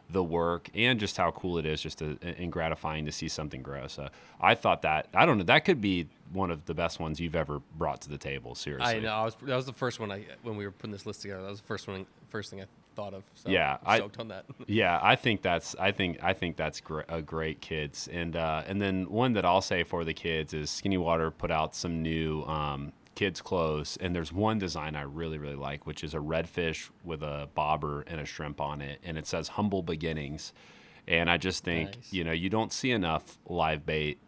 the 0.09 0.23
work 0.23 0.69
and 0.73 0.99
just 1.01 1.17
how 1.17 1.31
cool 1.31 1.57
it 1.57 1.65
is 1.65 1.81
just 1.81 1.97
to, 1.97 2.17
and 2.21 2.49
gratifying 2.49 3.05
to 3.05 3.11
see 3.11 3.27
something 3.27 3.61
grow. 3.61 3.87
So 3.87 4.07
I 4.39 4.55
thought 4.55 4.81
that 4.83 5.07
I 5.13 5.25
don't 5.25 5.37
know 5.37 5.43
that 5.45 5.65
could 5.65 5.81
be 5.81 6.07
one 6.31 6.49
of 6.49 6.65
the 6.65 6.73
best 6.73 6.99
ones 6.99 7.19
you've 7.19 7.35
ever 7.35 7.61
brought 7.77 8.01
to 8.01 8.09
the 8.09 8.17
table. 8.17 8.55
Seriously, 8.55 8.95
I 8.95 8.99
know. 8.99 9.13
I 9.13 9.25
was 9.25 9.35
that 9.41 9.55
was 9.55 9.65
the 9.65 9.73
first 9.73 9.99
one 9.99 10.11
I 10.11 10.23
when 10.43 10.55
we 10.55 10.65
were 10.65 10.71
putting 10.71 10.91
this 10.93 11.05
list 11.05 11.21
together. 11.21 11.41
That 11.41 11.49
was 11.49 11.59
the 11.61 11.67
first 11.67 11.87
one, 11.87 12.05
first 12.29 12.49
thing 12.51 12.61
I 12.61 12.65
thought 12.95 13.13
of. 13.13 13.23
So 13.35 13.49
Yeah, 13.49 13.77
I'm 13.85 14.03
I- 14.03 14.09
on 14.21 14.27
that. 14.29 14.45
Yeah, 14.67 14.97
I 15.03 15.15
think 15.17 15.41
that's 15.41 15.75
I 15.77 15.91
think 15.91 16.19
I 16.23 16.31
think 16.33 16.55
that's 16.55 16.79
gr- 16.79 17.01
a 17.09 17.21
great 17.21 17.59
kids 17.59 18.07
and 18.11 18.35
uh, 18.37 18.63
and 18.65 18.81
then 18.81 19.09
one 19.09 19.33
that 19.33 19.43
I'll 19.43 19.61
say 19.61 19.83
for 19.83 20.05
the 20.05 20.13
kids 20.13 20.53
is 20.53 20.69
Skinny 20.69 20.97
Water 20.97 21.31
put 21.31 21.51
out 21.51 21.75
some 21.75 22.01
new 22.01 22.43
um, 22.43 22.93
kids 23.17 23.41
clothes 23.41 23.97
and 23.99 24.15
there's 24.15 24.31
one 24.31 24.59
design 24.59 24.95
I 24.95 25.01
really 25.01 25.39
really 25.39 25.55
like 25.55 25.87
which 25.87 26.03
is 26.03 26.13
a 26.13 26.19
redfish 26.19 26.91
with 27.03 27.23
a 27.23 27.49
bobber 27.55 28.03
and 28.05 28.21
a 28.21 28.25
shrimp 28.25 28.61
on 28.61 28.79
it 28.79 28.99
and 29.03 29.17
it 29.17 29.25
says 29.25 29.47
humble 29.47 29.81
beginnings 29.81 30.53
and 31.07 31.27
I 31.27 31.37
just 31.37 31.63
think 31.63 31.95
Nice. 31.95 32.13
you 32.13 32.23
know 32.23 32.31
you 32.31 32.51
don't 32.51 32.71
see 32.71 32.91
enough 32.91 33.39
live 33.47 33.87
bait 33.87 34.19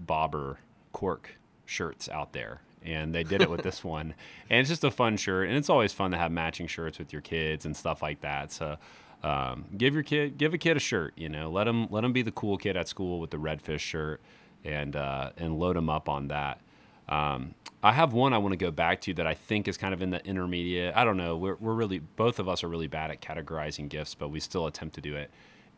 bobber 0.00 0.58
cork 0.94 1.36
shirts 1.66 2.08
out 2.08 2.32
there 2.32 2.62
and 2.82 3.14
they 3.14 3.24
did 3.24 3.42
it 3.42 3.50
with 3.50 3.62
this 3.62 3.84
one 3.84 4.14
and 4.48 4.60
it's 4.60 4.70
just 4.70 4.84
a 4.84 4.90
fun 4.90 5.18
shirt 5.18 5.46
and 5.46 5.54
it's 5.58 5.68
always 5.68 5.92
fun 5.92 6.10
to 6.10 6.16
have 6.16 6.32
matching 6.32 6.66
shirts 6.66 6.98
with 6.98 7.12
your 7.12 7.20
kids 7.20 7.66
and 7.66 7.76
stuff 7.76 8.00
like 8.00 8.22
that 8.22 8.50
so 8.50 8.78
um, 9.22 9.66
give 9.76 9.92
your 9.92 10.02
kid 10.02 10.38
give 10.38 10.54
a 10.54 10.58
kid 10.58 10.78
a 10.78 10.80
shirt 10.80 11.12
you 11.14 11.28
know 11.28 11.50
let 11.50 11.68
him 11.68 11.88
let 11.90 12.02
him 12.02 12.14
be 12.14 12.22
the 12.22 12.32
cool 12.32 12.56
kid 12.56 12.74
at 12.74 12.88
school 12.88 13.20
with 13.20 13.28
the 13.28 13.36
redfish 13.36 13.80
shirt 13.80 14.18
and 14.64 14.96
uh, 14.96 15.28
and 15.36 15.58
load 15.58 15.76
him 15.76 15.90
up 15.90 16.08
on 16.08 16.28
that 16.28 16.58
um, 17.10 17.54
I 17.82 17.92
have 17.92 18.12
one 18.12 18.32
I 18.32 18.38
want 18.38 18.52
to 18.52 18.58
go 18.58 18.70
back 18.70 19.00
to 19.02 19.14
that 19.14 19.26
I 19.26 19.34
think 19.34 19.66
is 19.66 19.76
kind 19.76 19.94
of 19.94 20.02
in 20.02 20.10
the 20.10 20.24
intermediate. 20.24 20.94
I 20.94 21.04
don't 21.04 21.16
know. 21.16 21.36
We're, 21.36 21.56
we're 21.56 21.74
really, 21.74 21.98
both 21.98 22.38
of 22.38 22.48
us 22.48 22.62
are 22.62 22.68
really 22.68 22.86
bad 22.86 23.10
at 23.10 23.20
categorizing 23.20 23.88
gifts, 23.88 24.14
but 24.14 24.28
we 24.28 24.38
still 24.38 24.66
attempt 24.66 24.94
to 24.96 25.00
do 25.00 25.16
it. 25.16 25.30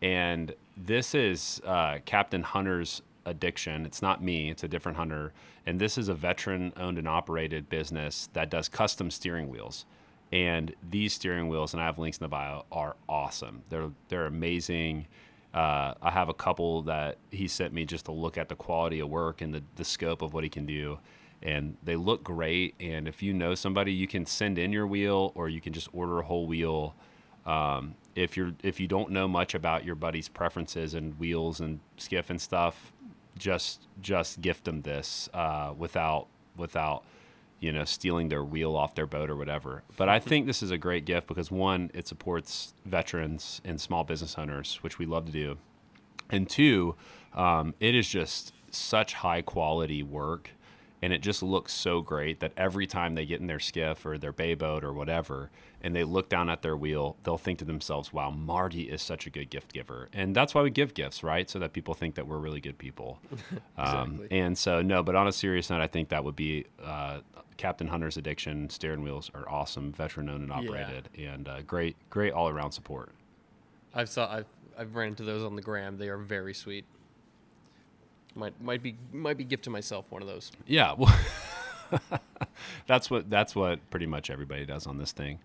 And 0.03 0.55
this 0.77 1.15
is 1.15 1.61
uh, 1.65 1.99
Captain 2.05 2.43
Hunter's 2.43 3.03
Addiction. 3.25 3.87
It's 3.87 4.03
not 4.03 4.21
me, 4.23 4.51
it's 4.51 4.65
a 4.65 4.69
different 4.69 4.99
hunter. 4.99 5.33
And 5.65 5.81
this 5.81 5.97
is 5.97 6.09
a 6.09 6.15
veteran 6.15 6.73
owned 6.77 6.99
and 6.99 7.07
operated 7.07 7.69
business 7.69 8.29
that 8.33 8.51
does 8.51 8.69
custom 8.69 9.13
steering 9.13 9.49
wheels. 9.49 9.87
And 10.33 10.75
these 10.91 11.13
steering 11.13 11.49
wheels, 11.49 11.73
and 11.73 11.81
I 11.81 11.87
have 11.87 12.01
links 12.01 12.19
in 12.19 12.25
the 12.25 12.29
bio, 12.29 12.65
are 12.73 12.97
awesome. 13.09 13.63
They're, 13.69 13.91
they're 14.09 14.27
amazing. 14.27 15.07
Uh, 15.55 15.95
I 16.03 16.11
have 16.11 16.31
a 16.31 16.35
couple 16.35 16.83
that 16.83 17.19
he 17.31 17.47
sent 17.47 17.73
me 17.73 17.85
just 17.85 18.07
to 18.07 18.13
look 18.13 18.37
at 18.39 18.49
the 18.49 18.57
quality 18.57 18.99
of 18.99 19.09
work 19.09 19.41
and 19.41 19.55
the, 19.55 19.63
the 19.77 19.85
scope 19.85 20.23
of 20.23 20.35
what 20.35 20.43
he 20.43 20.51
can 20.51 20.67
do. 20.67 20.99
And 21.43 21.77
they 21.83 21.97
look 21.97 22.23
great. 22.23 22.75
And 22.81 23.09
if 23.09 23.23
you 23.23 23.33
know 23.33 23.55
somebody, 23.55 23.93
you 23.93 24.07
can 24.07 24.27
send 24.27 24.59
in 24.59 24.73
your 24.73 24.87
wheel 24.87 25.33
or 25.35 25.49
you 25.49 25.61
can 25.61 25.73
just 25.73 25.89
order 25.93 26.21
a 26.21 26.23
whole 26.23 26.47
wheel. 26.47 26.95
Um, 27.45 27.95
if 28.15 28.37
you're 28.37 28.53
if 28.63 28.79
you 28.79 28.87
don't 28.87 29.11
know 29.11 29.27
much 29.27 29.55
about 29.55 29.85
your 29.85 29.95
buddy's 29.95 30.29
preferences 30.29 30.95
and 30.95 31.19
wheels 31.19 31.61
and 31.61 31.81
skiff 31.97 32.31
and 32.31 32.41
stuff, 32.41 32.93
just 33.39 33.87
just 34.01 34.41
gift 34.41 34.65
them 34.65 34.83
this 34.83 35.29
uh, 35.35 35.73
without 35.77 36.27
without 36.57 37.03
you 37.61 37.73
know 37.73 37.85
stealing 37.85 38.29
their 38.29 38.45
wheel 38.45 38.77
off 38.77 38.95
their 38.95 39.07
boat 39.07 39.31
or 39.31 39.37
whatever. 39.37 39.83
But 39.97 40.09
I 40.09 40.19
think 40.19 40.47
this 40.47 40.63
is 40.63 40.71
a 40.71 40.79
great 40.79 41.05
gift 41.05 41.27
because 41.27 41.51
one, 41.51 41.91
it 41.95 42.07
supports 42.07 42.75
veterans 42.85 43.61
and 43.65 43.81
small 43.81 44.05
business 44.05 44.37
owners, 44.37 44.79
which 44.83 44.99
we 44.99 45.07
love 45.07 45.27
to 45.27 45.33
do, 45.33 45.59
and 46.31 46.49
two, 46.49 46.97
um, 47.35 47.75
it 47.81 47.95
is 47.95 48.09
just 48.09 48.53
such 48.71 49.15
high 49.15 49.43
quality 49.43 50.03
work. 50.03 50.51
And 51.03 51.13
it 51.13 51.21
just 51.21 51.43
looks 51.43 51.73
so 51.75 52.01
great 52.01 52.39
that 52.41 52.53
every 52.57 52.87
time 52.87 53.17
they 53.17 53.27
get 53.27 53.41
in 53.41 53.49
their 53.49 53.59
skiff 53.59 54.07
or 54.07 54.17
their 54.19 54.33
bay 54.33 54.55
boat 54.55 54.85
or 54.85 54.93
whatever, 54.93 55.51
and 55.83 55.97
they 55.97 56.05
look 56.05 56.29
down 56.29 56.49
at 56.49 56.63
their 56.63 56.77
wheel, 56.77 57.17
they'll 57.25 57.37
think 57.37 57.59
to 57.59 57.65
themselves, 57.65 58.13
wow, 58.13 58.31
Marty 58.31 58.83
is 58.83 59.03
such 59.03 59.27
a 59.27 59.31
good 59.31 59.51
gift 59.51 59.73
giver. 59.73 60.09
And 60.13 60.33
that's 60.35 60.55
why 60.55 60.63
we 60.63 60.71
give 60.71 60.95
gifts, 60.95 61.25
right? 61.25 61.51
So 61.51 61.59
that 61.59 61.73
people 61.73 61.93
think 61.95 62.15
that 62.15 62.29
we're 62.29 62.39
really 62.39 62.61
good 62.61 62.79
people. 62.79 63.19
um, 63.77 64.13
Exactly. 64.15 64.41
and 64.41 64.57
so, 64.57 64.81
no, 64.81 65.03
but 65.03 65.17
on 65.17 65.27
a 65.27 65.33
serious 65.33 65.71
note, 65.71 65.81
I 65.81 65.89
think 65.89 66.09
that 66.11 66.23
would 66.23 66.37
be 66.37 66.67
uh, 66.81 67.19
Captain 67.57 67.89
Hunter's 67.89 68.17
Addiction 68.17 68.71
steering 68.71 69.03
wheels 69.03 69.29
are 69.35 69.49
awesome, 69.49 69.93
veteran 69.93 70.29
owned 70.29 70.49
and 70.51 70.65
Yeah. 70.65 70.71
operated, 70.71 71.09
and 71.19 71.49
uh, 71.49 71.63
great, 71.63 71.97
great 72.11 72.33
all 72.33 72.49
around 72.49 72.71
support. 72.73 73.11
I've 73.93 74.09
saw 74.09 74.33
I've 74.33 74.47
I've 74.79 74.95
ran 74.95 75.09
into 75.09 75.25
those 75.25 75.43
on 75.43 75.55
the 75.57 75.63
gram. 75.63 75.99
They 75.99 76.09
are 76.09 76.17
very 76.17 76.55
sweet. 76.55 76.87
Might 78.35 78.61
might 78.63 78.83
be 78.83 78.97
might 79.13 79.37
be 79.37 79.45
gift 79.45 79.65
to 79.65 79.71
myself 79.71 80.07
one 80.11 80.23
of 80.23 80.29
those. 80.29 80.53
Yeah, 80.67 80.95
well, 80.97 81.15
that's 82.87 83.11
what 83.11 83.29
that's 83.29 83.55
what 83.55 83.91
pretty 83.91 84.07
much 84.07 84.31
everybody 84.31 84.65
does 84.65 84.87
on 84.87 84.99
this 84.99 85.13
thing. 85.13 85.39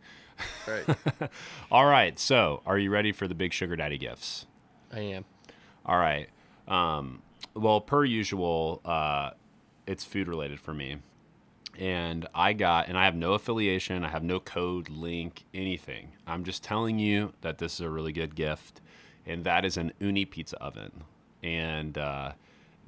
Right. 0.68 0.98
All 1.72 1.86
right, 1.86 2.18
so 2.20 2.62
are 2.66 2.78
you 2.78 2.90
ready 2.90 3.12
for 3.12 3.28
the 3.28 3.36
big 3.36 3.54
sugar 3.54 3.76
daddy 3.76 3.98
gifts? 3.98 4.46
I 4.94 5.00
am. 5.00 5.26
All 5.86 5.98
right. 5.98 6.30
Um, 6.68 7.22
well, 7.56 7.82
per 7.82 8.06
usual, 8.06 8.82
uh, 8.86 9.32
it's 9.86 10.04
food 10.04 10.28
related 10.28 10.60
for 10.60 10.74
me. 10.74 10.98
And 11.80 12.28
I 12.34 12.54
got, 12.54 12.88
and 12.88 12.98
I 12.98 13.06
have 13.06 13.16
no 13.16 13.34
affiliation, 13.34 14.04
I 14.04 14.10
have 14.10 14.24
no 14.24 14.40
code, 14.40 14.90
link, 14.90 15.46
anything. 15.54 16.10
I'm 16.26 16.44
just 16.44 16.64
telling 16.64 16.98
you 16.98 17.34
that 17.42 17.60
this 17.60 17.76
is 17.76 17.82
a 17.82 17.90
really 17.90 18.12
good 18.12 18.36
gift, 18.36 18.82
and 19.28 19.44
that 19.44 19.64
is 19.64 19.78
an 19.78 19.94
Ooni 20.02 20.28
pizza 20.28 20.58
oven. 20.58 21.04
And 21.44 21.98
uh, 21.98 22.32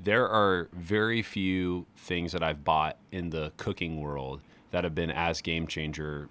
there 0.01 0.27
are 0.27 0.69
very 0.73 1.21
few 1.21 1.85
things 1.97 2.31
that 2.31 2.43
I've 2.43 2.63
bought 2.63 2.97
in 3.11 3.29
the 3.29 3.51
cooking 3.57 4.01
world 4.01 4.41
that 4.71 4.83
have 4.83 4.95
been 4.95 5.11
as 5.11 5.41
game 5.41 5.67
changer 5.67 6.29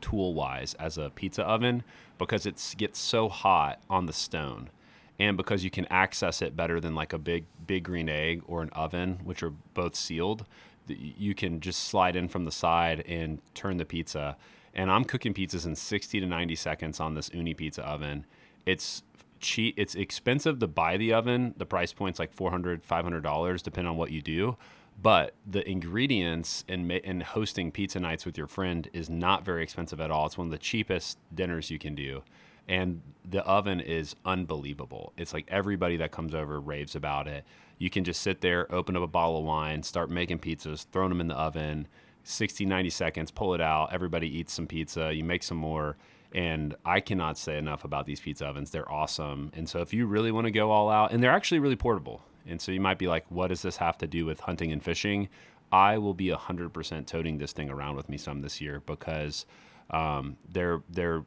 tool 0.00 0.34
wise 0.34 0.74
as 0.74 0.98
a 0.98 1.10
pizza 1.10 1.42
oven 1.42 1.84
because 2.18 2.46
it 2.46 2.74
gets 2.76 2.98
so 2.98 3.28
hot 3.28 3.80
on 3.88 4.06
the 4.06 4.12
stone 4.12 4.70
and 5.18 5.36
because 5.36 5.62
you 5.62 5.70
can 5.70 5.86
access 5.86 6.42
it 6.42 6.56
better 6.56 6.80
than 6.80 6.94
like 6.94 7.12
a 7.12 7.18
big 7.18 7.44
big 7.66 7.84
green 7.84 8.08
egg 8.08 8.42
or 8.46 8.62
an 8.62 8.70
oven 8.70 9.20
which 9.22 9.42
are 9.42 9.52
both 9.74 9.94
sealed 9.94 10.44
you 10.88 11.34
can 11.34 11.60
just 11.60 11.84
slide 11.84 12.16
in 12.16 12.28
from 12.28 12.44
the 12.44 12.52
side 12.52 13.04
and 13.06 13.40
turn 13.54 13.76
the 13.76 13.84
pizza. 13.84 14.36
And 14.74 14.90
i'm 14.90 15.04
cooking 15.04 15.34
pizzas 15.34 15.66
in 15.66 15.76
60 15.76 16.20
to 16.20 16.26
90 16.26 16.56
seconds 16.56 17.00
on 17.00 17.14
this 17.14 17.28
Ooni 17.30 17.56
pizza 17.56 17.82
oven. 17.82 18.26
It's 18.64 19.02
cheap 19.42 19.74
it's 19.76 19.94
expensive 19.94 20.58
to 20.58 20.66
buy 20.66 20.96
the 20.96 21.12
oven 21.12 21.54
the 21.58 21.66
price 21.66 21.92
point's 21.92 22.18
like 22.18 22.32
400 22.32 22.84
500 22.84 23.22
dollars 23.22 23.60
depending 23.62 23.90
on 23.90 23.96
what 23.96 24.10
you 24.10 24.22
do 24.22 24.56
but 25.00 25.34
the 25.46 25.68
ingredients 25.68 26.64
and 26.68 26.86
ma- 26.86 26.98
and 27.04 27.22
hosting 27.22 27.72
pizza 27.72 27.98
nights 28.00 28.24
with 28.24 28.36
your 28.36 28.46
friend 28.46 28.88
is 28.92 29.08
not 29.08 29.44
very 29.44 29.62
expensive 29.62 30.00
at 30.00 30.10
all. 30.10 30.26
It's 30.26 30.38
one 30.38 30.48
of 30.48 30.50
the 30.50 30.58
cheapest 30.58 31.18
dinners 31.34 31.70
you 31.70 31.78
can 31.78 31.94
do, 31.94 32.22
and 32.68 33.00
the 33.28 33.42
oven 33.44 33.80
is 33.80 34.14
unbelievable. 34.24 35.12
It's 35.16 35.32
like 35.32 35.46
everybody 35.48 35.96
that 35.96 36.12
comes 36.12 36.34
over 36.34 36.60
raves 36.60 36.94
about 36.94 37.26
it. 37.26 37.44
You 37.78 37.90
can 37.90 38.04
just 38.04 38.20
sit 38.20 38.40
there, 38.42 38.72
open 38.72 38.96
up 38.96 39.02
a 39.02 39.08
bottle 39.08 39.38
of 39.38 39.44
wine, 39.44 39.82
start 39.82 40.08
making 40.10 40.38
pizzas, 40.38 40.86
throwing 40.92 41.08
them 41.08 41.20
in 41.20 41.28
the 41.28 41.34
oven, 41.34 41.88
60, 42.22 42.64
90 42.64 42.90
seconds, 42.90 43.30
pull 43.32 43.54
it 43.54 43.60
out. 43.60 43.92
Everybody 43.92 44.28
eats 44.28 44.52
some 44.52 44.68
pizza. 44.68 45.12
You 45.12 45.24
make 45.24 45.42
some 45.42 45.56
more. 45.56 45.96
And 46.34 46.74
I 46.84 47.00
cannot 47.00 47.36
say 47.38 47.58
enough 47.58 47.84
about 47.84 48.06
these 48.06 48.20
pizza 48.20 48.46
ovens. 48.46 48.70
They're 48.70 48.90
awesome. 48.90 49.50
And 49.54 49.68
so 49.68 49.80
if 49.80 49.92
you 49.92 50.06
really 50.06 50.32
want 50.32 50.46
to 50.46 50.50
go 50.50 50.70
all 50.70 50.88
out, 50.90 51.12
and 51.12 51.22
they're 51.22 51.32
actually 51.32 51.58
really 51.58 51.76
portable. 51.76 52.22
And 52.46 52.60
so 52.60 52.72
you 52.72 52.80
might 52.80 52.98
be 52.98 53.06
like, 53.06 53.24
what 53.28 53.48
does 53.48 53.62
this 53.62 53.76
have 53.76 53.98
to 53.98 54.06
do 54.06 54.24
with 54.24 54.40
hunting 54.40 54.72
and 54.72 54.82
fishing? 54.82 55.28
I 55.70 55.98
will 55.98 56.14
be 56.14 56.28
100% 56.28 57.06
toting 57.06 57.38
this 57.38 57.52
thing 57.52 57.70
around 57.70 57.96
with 57.96 58.08
me 58.08 58.18
some 58.18 58.40
this 58.42 58.60
year 58.60 58.82
because 58.84 59.46
um, 59.90 60.36
they're, 60.50 60.82
they're 60.90 61.24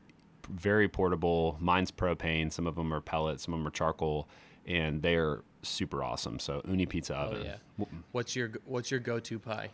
very 0.49 0.87
portable. 0.87 1.57
Mine's 1.59 1.91
propane. 1.91 2.51
Some 2.51 2.67
of 2.67 2.75
them 2.75 2.93
are 2.93 3.01
pellets. 3.01 3.45
Some 3.45 3.53
of 3.53 3.59
them 3.59 3.67
are 3.67 3.71
charcoal. 3.71 4.27
And 4.67 5.01
they're 5.01 5.41
super 5.61 6.03
awesome. 6.03 6.39
So 6.39 6.61
Ooni 6.61 6.87
Pizza 6.87 7.15
oven. 7.15 7.37
Oh 7.37 7.41
Oven. 7.41 7.59
yeah. 7.79 7.85
What's 8.11 8.35
your 8.35 8.51
What's 8.65 8.91
your 8.91 8.99
go-to 8.99 9.39
pie? 9.39 9.69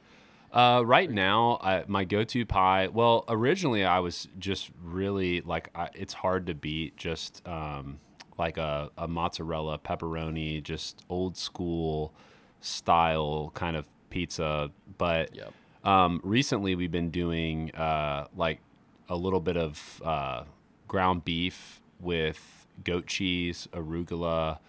Uh, 0.52 0.84
right 0.86 1.10
now, 1.10 1.58
I, 1.62 1.84
my 1.88 2.04
go-to 2.04 2.46
pie. 2.46 2.88
Well, 2.88 3.24
originally 3.30 3.86
I 3.86 4.00
was 4.00 4.28
just 4.38 4.70
really 4.84 5.42
like 5.42 5.70
I, 5.74 5.90
it's 5.94 6.14
hard 6.14 6.48
to 6.48 6.54
beat 6.54 6.98
just 6.98 7.42
um, 7.48 8.00
like 8.38 8.58
a, 8.58 8.90
a 8.98 9.08
mozzarella 9.08 9.80
pepperoni, 9.80 10.62
just 10.62 11.04
old 11.10 11.38
school 11.38 12.14
style 12.60 13.52
kind 13.54 13.76
of 13.78 13.88
pizza. 14.10 14.72
But 14.98 15.34
Yep. 15.36 15.54
um, 15.86 16.20
recently 16.24 16.76
we've 16.76 16.92
been 16.92 17.12
doing 17.12 17.74
uh, 17.74 18.28
like 18.36 18.60
a 19.08 19.16
little 19.16 19.40
bit 19.40 19.56
of 19.58 20.02
uh, 20.04 20.44
ground 20.88 21.24
beef 21.24 21.82
with 22.00 22.68
goat 22.84 23.08
cheese, 23.08 23.68
arugula, 23.72 24.60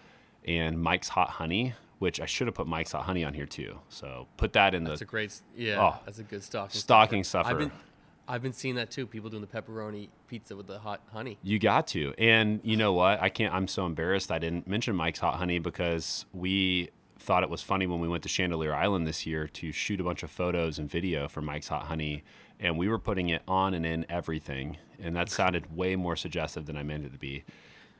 and 0.45 0.81
Mike's 0.81 1.09
hot 1.09 1.29
honey. 1.31 1.73
Which 2.03 2.19
I 2.19 2.25
should 2.25 2.47
have 2.47 2.53
put 2.55 2.67
Mike's 2.67 2.91
hot 2.91 3.05
honey 3.05 3.23
on 3.23 3.33
here 3.33 3.45
too. 3.45 3.79
So 3.87 4.27
put 4.35 4.51
that 4.53 4.75
in 4.75 4.83
That's 4.83 4.99
the 4.99 5.05
That's 5.05 5.09
a 5.09 5.11
great. 5.13 5.41
Yeah, 5.55 5.81
Oh. 5.81 5.99
that's 6.03 6.19
a 6.19 6.23
good 6.23 6.43
stocking. 6.43 6.77
Stocking 6.77 7.23
stuffer. 7.23 7.49
I've 7.49 7.57
been 7.57 7.71
I've 8.27 8.41
been 8.41 8.51
seeing 8.51 8.75
that 8.75 8.91
too. 8.91 9.07
People 9.07 9.29
doing 9.29 9.39
the 9.39 9.47
pepperoni 9.47 10.09
pizza 10.27 10.53
with 10.57 10.67
the 10.67 10.79
hot 10.79 10.99
honey. 11.13 11.37
You 11.43 11.59
got 11.59 11.87
to. 11.87 12.13
And 12.17 12.59
you 12.61 12.75
know 12.75 12.91
what? 12.91 13.21
I 13.21 13.29
can't 13.29 13.53
I'm 13.53 13.69
so 13.69 13.85
embarrassed 13.85 14.33
I 14.33 14.37
didn't 14.39 14.67
mention 14.67 14.97
Mike's 14.97 15.19
Hot 15.19 15.35
Honey 15.35 15.59
because 15.59 16.25
we 16.33 16.89
thought 17.19 17.41
it 17.43 17.49
was 17.49 17.61
funny 17.61 17.87
when 17.87 18.01
we 18.01 18.09
went 18.09 18.23
to 18.23 18.29
Chandeleur 18.29 18.73
Island 18.73 19.07
this 19.07 19.25
year 19.25 19.47
to 19.47 19.71
shoot 19.71 20.01
a 20.01 20.03
bunch 20.03 20.23
of 20.23 20.29
photos 20.29 20.77
and 20.79 20.89
video 20.89 21.29
for 21.29 21.41
Mike's 21.41 21.69
Hot 21.69 21.83
Honey 21.83 22.25
and 22.59 22.77
we 22.77 22.89
were 22.89 22.99
putting 22.99 23.29
it 23.29 23.43
on 23.47 23.73
and 23.73 23.85
in 23.85 24.05
everything 24.09 24.75
and 25.01 25.15
that 25.15 25.29
sounded 25.29 25.73
way 25.73 25.95
more 25.95 26.17
suggestive 26.17 26.65
than 26.65 26.75
I 26.75 26.83
meant 26.83 27.05
it 27.05 27.13
to 27.13 27.17
be. 27.17 27.45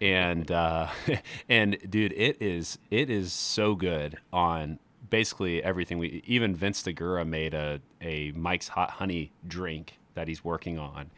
And 0.04 0.52
uh 0.52 0.90
and 1.50 1.78
dude, 1.90 2.14
it 2.14 2.42
is 2.42 2.78
it 2.92 3.10
is 3.10 3.32
so 3.32 3.74
good 3.74 4.18
on 4.34 4.80
basically 5.10 5.64
everything 5.64 5.98
we 5.98 6.22
even 6.28 6.56
Vince 6.56 6.84
DeGura 6.84 7.26
made 7.26 7.54
a 7.54 7.80
a 8.02 8.32
Mike's 8.34 8.68
Hot 8.70 8.92
Honey 8.92 9.32
drink 9.48 10.00
that 10.14 10.28
he's 10.28 10.44
working 10.44 10.78
on 10.78 11.10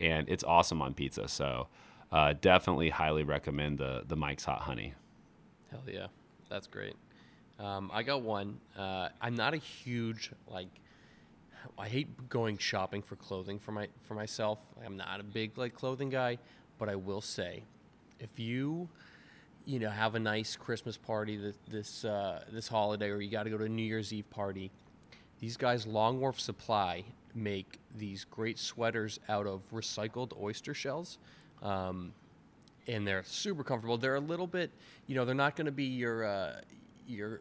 and 0.00 0.28
it's 0.28 0.42
awesome 0.42 0.82
on 0.82 0.92
pizza. 0.92 1.28
So 1.28 1.68
uh, 2.10 2.34
definitely 2.40 2.90
highly 2.90 3.22
recommend 3.22 3.78
the 3.78 4.02
the 4.06 4.16
Mike's 4.16 4.44
Hot 4.44 4.62
Honey. 4.62 4.94
Hell 5.70 5.82
yeah, 5.86 6.08
that's 6.50 6.66
great. 6.66 6.96
Um, 7.58 7.90
I 7.94 8.02
got 8.02 8.22
one. 8.22 8.58
Uh, 8.76 9.08
I'm 9.20 9.36
not 9.36 9.54
a 9.54 9.58
huge 9.58 10.32
like. 10.48 10.68
I 11.78 11.88
hate 11.88 12.28
going 12.28 12.58
shopping 12.58 13.02
for 13.02 13.14
clothing 13.14 13.60
for 13.60 13.70
my 13.70 13.86
for 14.02 14.14
myself. 14.14 14.58
I'm 14.84 14.96
not 14.96 15.20
a 15.20 15.22
big 15.22 15.56
like 15.56 15.74
clothing 15.74 16.10
guy, 16.10 16.38
but 16.78 16.88
I 16.88 16.96
will 16.96 17.20
say, 17.20 17.62
if 18.22 18.38
you, 18.38 18.88
you 19.66 19.78
know, 19.78 19.90
have 19.90 20.14
a 20.14 20.18
nice 20.18 20.56
Christmas 20.56 20.96
party 20.96 21.36
this 21.36 21.56
this, 21.68 22.04
uh, 22.04 22.44
this 22.50 22.68
holiday, 22.68 23.10
or 23.10 23.20
you 23.20 23.30
got 23.30 23.42
to 23.42 23.50
go 23.50 23.58
to 23.58 23.64
a 23.64 23.68
New 23.68 23.82
Year's 23.82 24.12
Eve 24.12 24.28
party, 24.30 24.70
these 25.40 25.56
guys, 25.56 25.86
Long 25.86 26.20
Wharf 26.20 26.40
Supply, 26.40 27.04
make 27.34 27.78
these 27.96 28.24
great 28.24 28.58
sweaters 28.58 29.18
out 29.28 29.46
of 29.46 29.62
recycled 29.72 30.32
oyster 30.40 30.74
shells. 30.74 31.18
Um, 31.62 32.12
and 32.88 33.06
they're 33.06 33.22
super 33.24 33.62
comfortable. 33.62 33.96
They're 33.96 34.16
a 34.16 34.20
little 34.20 34.46
bit, 34.46 34.70
you 35.06 35.14
know, 35.14 35.24
they're 35.24 35.34
not 35.34 35.54
going 35.56 35.66
to 35.66 35.72
be 35.72 35.84
your 35.84 36.24
uh, 36.24 36.60
your 37.06 37.40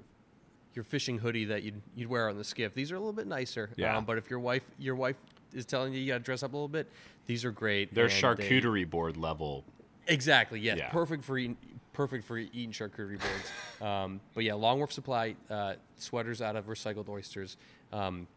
your 0.74 0.84
fishing 0.84 1.18
hoodie 1.18 1.46
that 1.46 1.64
you'd 1.64 1.82
you'd 1.96 2.10
wear 2.10 2.30
on 2.30 2.38
the 2.38 2.44
skiff. 2.44 2.74
These 2.74 2.92
are 2.92 2.96
a 2.96 3.00
little 3.00 3.14
bit 3.14 3.28
nicer. 3.28 3.70
Yeah. 3.76 3.98
Um, 3.98 4.06
but 4.06 4.18
if 4.18 4.30
your 4.30 4.40
wife 4.40 4.64
your 4.78 4.96
wife 4.96 5.16
is 5.54 5.66
telling 5.66 5.94
you 5.94 6.00
you 6.00 6.08
got 6.08 6.20
to 6.20 6.24
dress 6.24 6.44
up 6.44 6.54
a 6.54 6.56
little 6.56 6.68
bit, 6.68 6.90
these 7.26 7.44
are 7.44 7.52
great. 7.52 7.94
They're 7.94 8.06
and 8.06 8.14
they- 8.14 8.22
charcuterie 8.22 8.90
board 8.90 9.18
level. 9.18 9.64
Exactly. 10.08 10.60
Yes. 10.60 10.78
Yeah. 10.78 10.90
Perfect 10.90 11.24
for 11.24 11.38
eating. 11.38 11.58
Perfect 11.94 12.26
for 12.26 12.38
eating 12.38 12.72
charcuterie 12.72 13.20
boards. 13.20 13.52
um, 13.82 14.22
but 14.34 14.44
yeah, 14.44 14.54
Long 14.54 14.78
Wharf 14.78 14.94
Supply 14.94 15.36
uh, 15.50 15.74
sweaters 15.98 16.42
out 16.42 16.56
of 16.56 16.68
recycled 16.68 17.10
oysters. 17.10 17.58
Um, 17.92 18.28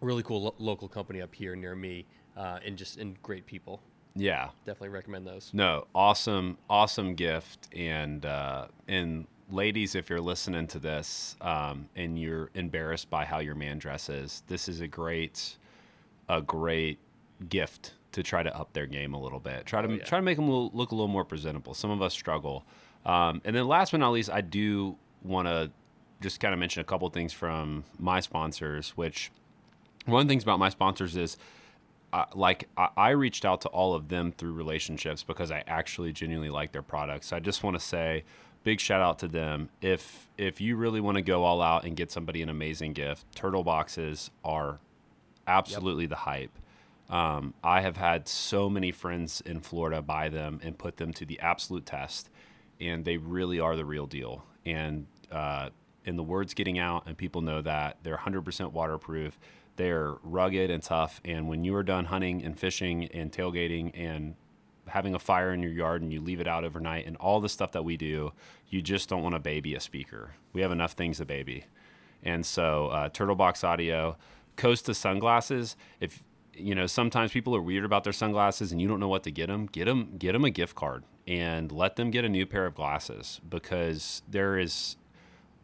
really 0.00 0.22
cool 0.22 0.42
lo- 0.42 0.54
local 0.58 0.88
company 0.88 1.22
up 1.22 1.34
here 1.34 1.56
near 1.56 1.74
me, 1.74 2.04
uh, 2.36 2.58
and 2.64 2.76
just 2.76 2.98
and 2.98 3.20
great 3.22 3.46
people. 3.46 3.80
Yeah. 4.14 4.50
Definitely 4.66 4.90
recommend 4.90 5.26
those. 5.26 5.50
No, 5.52 5.86
awesome, 5.94 6.58
awesome 6.68 7.14
gift, 7.14 7.68
and 7.74 8.24
uh, 8.26 8.66
and 8.88 9.26
ladies, 9.50 9.94
if 9.94 10.10
you're 10.10 10.20
listening 10.20 10.66
to 10.68 10.78
this 10.78 11.36
um, 11.40 11.88
and 11.96 12.18
you're 12.18 12.50
embarrassed 12.54 13.10
by 13.10 13.24
how 13.24 13.38
your 13.38 13.54
man 13.54 13.78
dresses, 13.78 14.42
this 14.48 14.68
is 14.68 14.80
a 14.80 14.88
great, 14.88 15.56
a 16.28 16.42
great 16.42 16.98
gift 17.48 17.94
to 18.18 18.22
try 18.24 18.42
to 18.42 18.54
up 18.56 18.72
their 18.72 18.86
game 18.86 19.14
a 19.14 19.20
little 19.20 19.40
bit. 19.40 19.64
Try 19.66 19.82
to 19.82 19.88
Oh, 19.88 19.92
yeah. 19.92 20.04
try 20.04 20.18
to 20.18 20.22
make 20.22 20.36
them 20.36 20.50
look 20.50 20.90
a 20.90 20.94
little 20.94 21.08
more 21.08 21.24
presentable. 21.24 21.72
Some 21.74 21.90
of 21.90 22.02
us 22.02 22.12
struggle, 22.12 22.64
um, 23.06 23.40
and 23.44 23.54
then 23.54 23.66
last 23.66 23.92
but 23.92 24.00
not 24.00 24.10
least, 24.10 24.30
I 24.30 24.40
do 24.40 24.96
want 25.22 25.46
to 25.48 25.70
just 26.20 26.40
kind 26.40 26.52
of 26.52 26.58
mention 26.60 26.80
a 26.80 26.84
couple 26.84 27.08
things 27.10 27.32
from 27.32 27.84
my 27.98 28.20
sponsors, 28.20 28.90
which 28.96 29.30
one 30.06 30.20
of 30.22 30.26
the 30.26 30.32
things 30.32 30.42
about 30.42 30.58
my 30.58 30.68
sponsors 30.68 31.16
is 31.16 31.36
uh, 32.12 32.24
like 32.34 32.68
I, 32.76 32.88
I 32.96 33.10
reached 33.10 33.44
out 33.44 33.60
to 33.62 33.68
all 33.68 33.94
of 33.94 34.08
them 34.08 34.32
through 34.32 34.52
relationships 34.52 35.22
because 35.22 35.50
I 35.52 35.62
actually 35.66 36.12
genuinely 36.12 36.50
like 36.50 36.72
their 36.72 36.82
products. 36.82 37.28
So 37.28 37.36
I 37.36 37.40
just 37.40 37.62
want 37.62 37.78
to 37.78 37.84
say 37.84 38.24
big 38.64 38.80
shout 38.80 39.00
out 39.00 39.18
to 39.20 39.28
them. 39.28 39.68
If 39.80 40.28
if 40.38 40.60
you 40.60 40.74
really 40.76 41.00
want 41.00 41.16
to 41.16 41.22
go 41.22 41.44
all 41.44 41.60
out 41.62 41.84
and 41.84 41.94
get 41.96 42.10
somebody 42.10 42.42
an 42.42 42.48
amazing 42.48 42.94
gift, 42.94 43.26
turtle 43.36 43.62
boxes 43.62 44.30
are 44.44 44.80
absolutely 45.46 46.06
the 46.06 46.16
hype. 46.16 46.58
Um, 47.08 47.54
I 47.64 47.80
have 47.80 47.96
had 47.96 48.28
so 48.28 48.68
many 48.68 48.92
friends 48.92 49.40
in 49.40 49.60
Florida 49.60 50.02
buy 50.02 50.28
them 50.28 50.60
and 50.62 50.76
put 50.76 50.98
them 50.98 51.12
to 51.14 51.24
the 51.24 51.40
absolute 51.40 51.86
test, 51.86 52.28
and 52.80 53.04
they 53.04 53.16
really 53.16 53.60
are 53.60 53.76
the 53.76 53.84
real 53.84 54.06
deal. 54.06 54.44
And 54.66 55.06
uh, 55.32 55.70
and 56.04 56.18
the 56.18 56.22
word's 56.22 56.54
getting 56.54 56.78
out, 56.78 57.06
and 57.06 57.16
people 57.16 57.42
know 57.42 57.60
that 57.62 57.98
they're 58.02 58.16
100% 58.16 58.72
waterproof. 58.72 59.38
They're 59.76 60.14
rugged 60.22 60.70
and 60.70 60.82
tough. 60.82 61.20
And 61.24 61.48
when 61.48 61.64
you 61.64 61.74
are 61.76 61.82
done 61.82 62.06
hunting 62.06 62.42
and 62.42 62.58
fishing 62.58 63.04
and 63.06 63.30
tailgating 63.30 63.92
and 63.94 64.34
having 64.88 65.14
a 65.14 65.18
fire 65.18 65.52
in 65.52 65.62
your 65.62 65.72
yard 65.72 66.00
and 66.02 66.12
you 66.12 66.20
leave 66.20 66.40
it 66.40 66.48
out 66.48 66.64
overnight 66.64 67.06
and 67.06 67.16
all 67.18 67.40
the 67.40 67.48
stuff 67.48 67.72
that 67.72 67.84
we 67.84 67.96
do, 67.96 68.32
you 68.68 68.80
just 68.80 69.08
don't 69.08 69.22
want 69.22 69.34
to 69.34 69.38
baby 69.38 69.74
a 69.74 69.80
speaker. 69.80 70.34
We 70.52 70.62
have 70.62 70.72
enough 70.72 70.92
things 70.92 71.18
to 71.18 71.26
baby. 71.26 71.66
And 72.22 72.44
so, 72.44 72.88
uh, 72.88 73.08
Turtle 73.10 73.36
Box 73.36 73.62
Audio, 73.62 74.16
Costa 74.56 74.94
sunglasses. 74.94 75.76
If 76.00 76.22
you 76.58 76.74
know, 76.74 76.86
sometimes 76.86 77.32
people 77.32 77.54
are 77.54 77.62
weird 77.62 77.84
about 77.84 78.04
their 78.04 78.12
sunglasses 78.12 78.72
and 78.72 78.80
you 78.80 78.88
don't 78.88 79.00
know 79.00 79.08
what 79.08 79.22
to 79.24 79.30
get 79.30 79.46
them. 79.46 79.66
Get 79.66 79.86
them, 79.86 80.16
get 80.18 80.32
them 80.32 80.44
a 80.44 80.50
gift 80.50 80.74
card 80.74 81.04
and 81.26 81.70
let 81.70 81.96
them 81.96 82.10
get 82.10 82.24
a 82.24 82.28
new 82.28 82.46
pair 82.46 82.66
of 82.66 82.74
glasses 82.74 83.40
because 83.48 84.22
there 84.28 84.58
is 84.58 84.96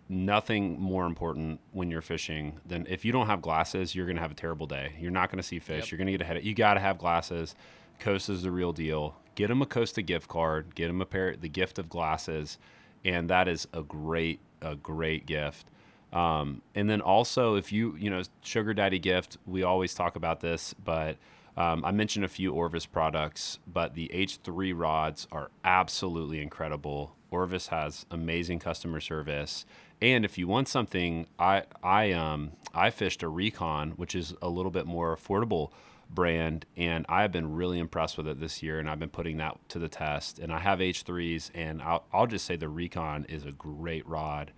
nothing 0.09 0.79
more 0.79 1.07
important 1.07 1.61
when 1.73 1.91
you're 1.91 2.03
fishing 2.03 2.61
than 2.67 2.87
if 2.89 3.05
you 3.05 3.13
don't 3.13 3.27
have 3.27 3.41
glasses, 3.41 3.95
you're 3.95 4.07
going 4.07 4.17
to 4.17 4.23
have 4.23 4.31
a 4.31 4.35
terrible 4.35 4.67
day. 4.67 4.93
You're 4.99 5.11
not 5.11 5.31
going 5.31 5.39
to 5.39 5.43
see 5.43 5.59
fish. 5.59 5.85
Yep. 5.85 5.91
You're 5.91 5.99
going 5.99 6.07
to 6.07 6.13
get 6.13 6.21
ahead. 6.21 6.37
Of, 6.37 6.45
you 6.45 6.55
got 6.55 6.75
to 6.75 6.81
have 6.81 6.99
glasses. 6.99 7.55
Costa's 7.99 8.43
the 8.43 8.51
real 8.51 8.73
deal. 8.73 9.17
Get 9.35 9.49
them 9.49 9.63
a 9.63 9.67
Costa 9.67 10.03
gift 10.03 10.29
card. 10.29 10.75
Get 10.75 10.89
them 10.89 11.01
a 11.01 11.07
pair, 11.07 11.37
the 11.37 11.49
gift 11.49 11.79
of 11.79 11.89
glasses, 11.89 12.59
and 13.05 13.31
that 13.31 13.49
is 13.49 13.67
a 13.73 13.83
great, 13.83 14.41
a 14.61 14.77
great 14.77 15.27
gift. 15.27 15.67
Um, 16.15 16.63
and 16.77 16.89
then 16.89 17.01
also, 17.01 17.57
if 17.57 17.73
you, 17.73 17.97
you 17.99 18.09
know, 18.09 18.23
sugar 18.41 18.73
daddy 18.73 19.01
gift, 19.01 19.37
we 19.47 19.65
always 19.65 19.95
talk 19.95 20.15
about 20.15 20.41
this, 20.41 20.73
but 20.73 21.17
um, 21.57 21.85
I 21.85 21.91
mentioned 21.91 22.25
a 22.25 22.29
few 22.29 22.53
Orvis 22.53 22.87
products, 22.87 23.59
but 23.67 23.95
the 23.95 24.11
H3 24.15 24.73
rods 24.77 25.27
are 25.33 25.51
absolutely 25.65 26.41
incredible. 26.41 27.17
Orvis 27.31 27.69
has 27.69 28.07
amazing 28.13 28.61
customer 28.61 29.01
service, 29.01 29.67
and 30.01 30.25
if 30.25 30.39
you 30.39 30.47
want 30.47 30.69
something, 30.69 31.27
I 31.39 31.65
I 31.83 32.13
um 32.13 32.53
I 32.73 32.91
fished 32.91 33.25
a 33.25 33.29
Recon, 33.29 33.93
which 33.93 34.15
is 34.15 34.35
a 34.41 34.49
little 34.49 34.71
bit 34.71 34.87
more 34.87 35.17
affordable 35.17 35.71
brand, 36.11 36.65
and 36.77 37.07
I've 37.09 37.33
been 37.33 37.55
really 37.55 37.81
impressed 37.81 38.17
with 38.17 38.29
it 38.29 38.39
this 38.39 38.63
year, 38.63 38.79
and 38.79 38.89
I've 38.89 39.01
been 39.01 39.09
putting 39.09 39.39
that 39.39 39.57
to 39.71 39.81
the 39.81 39.89
test. 39.89 40.39
And 40.39 40.53
I 40.53 40.61
have 40.61 40.79
H3s, 40.79 41.51
and 41.55 41.83
I'll, 41.83 42.05
I'll 42.13 42.27
just 42.27 42.45
say 42.45 42.55
the 42.55 42.69
Recon 42.69 43.25
is 43.29 43.45
a 43.45 43.53
great 43.53 44.07
rod 44.07 44.53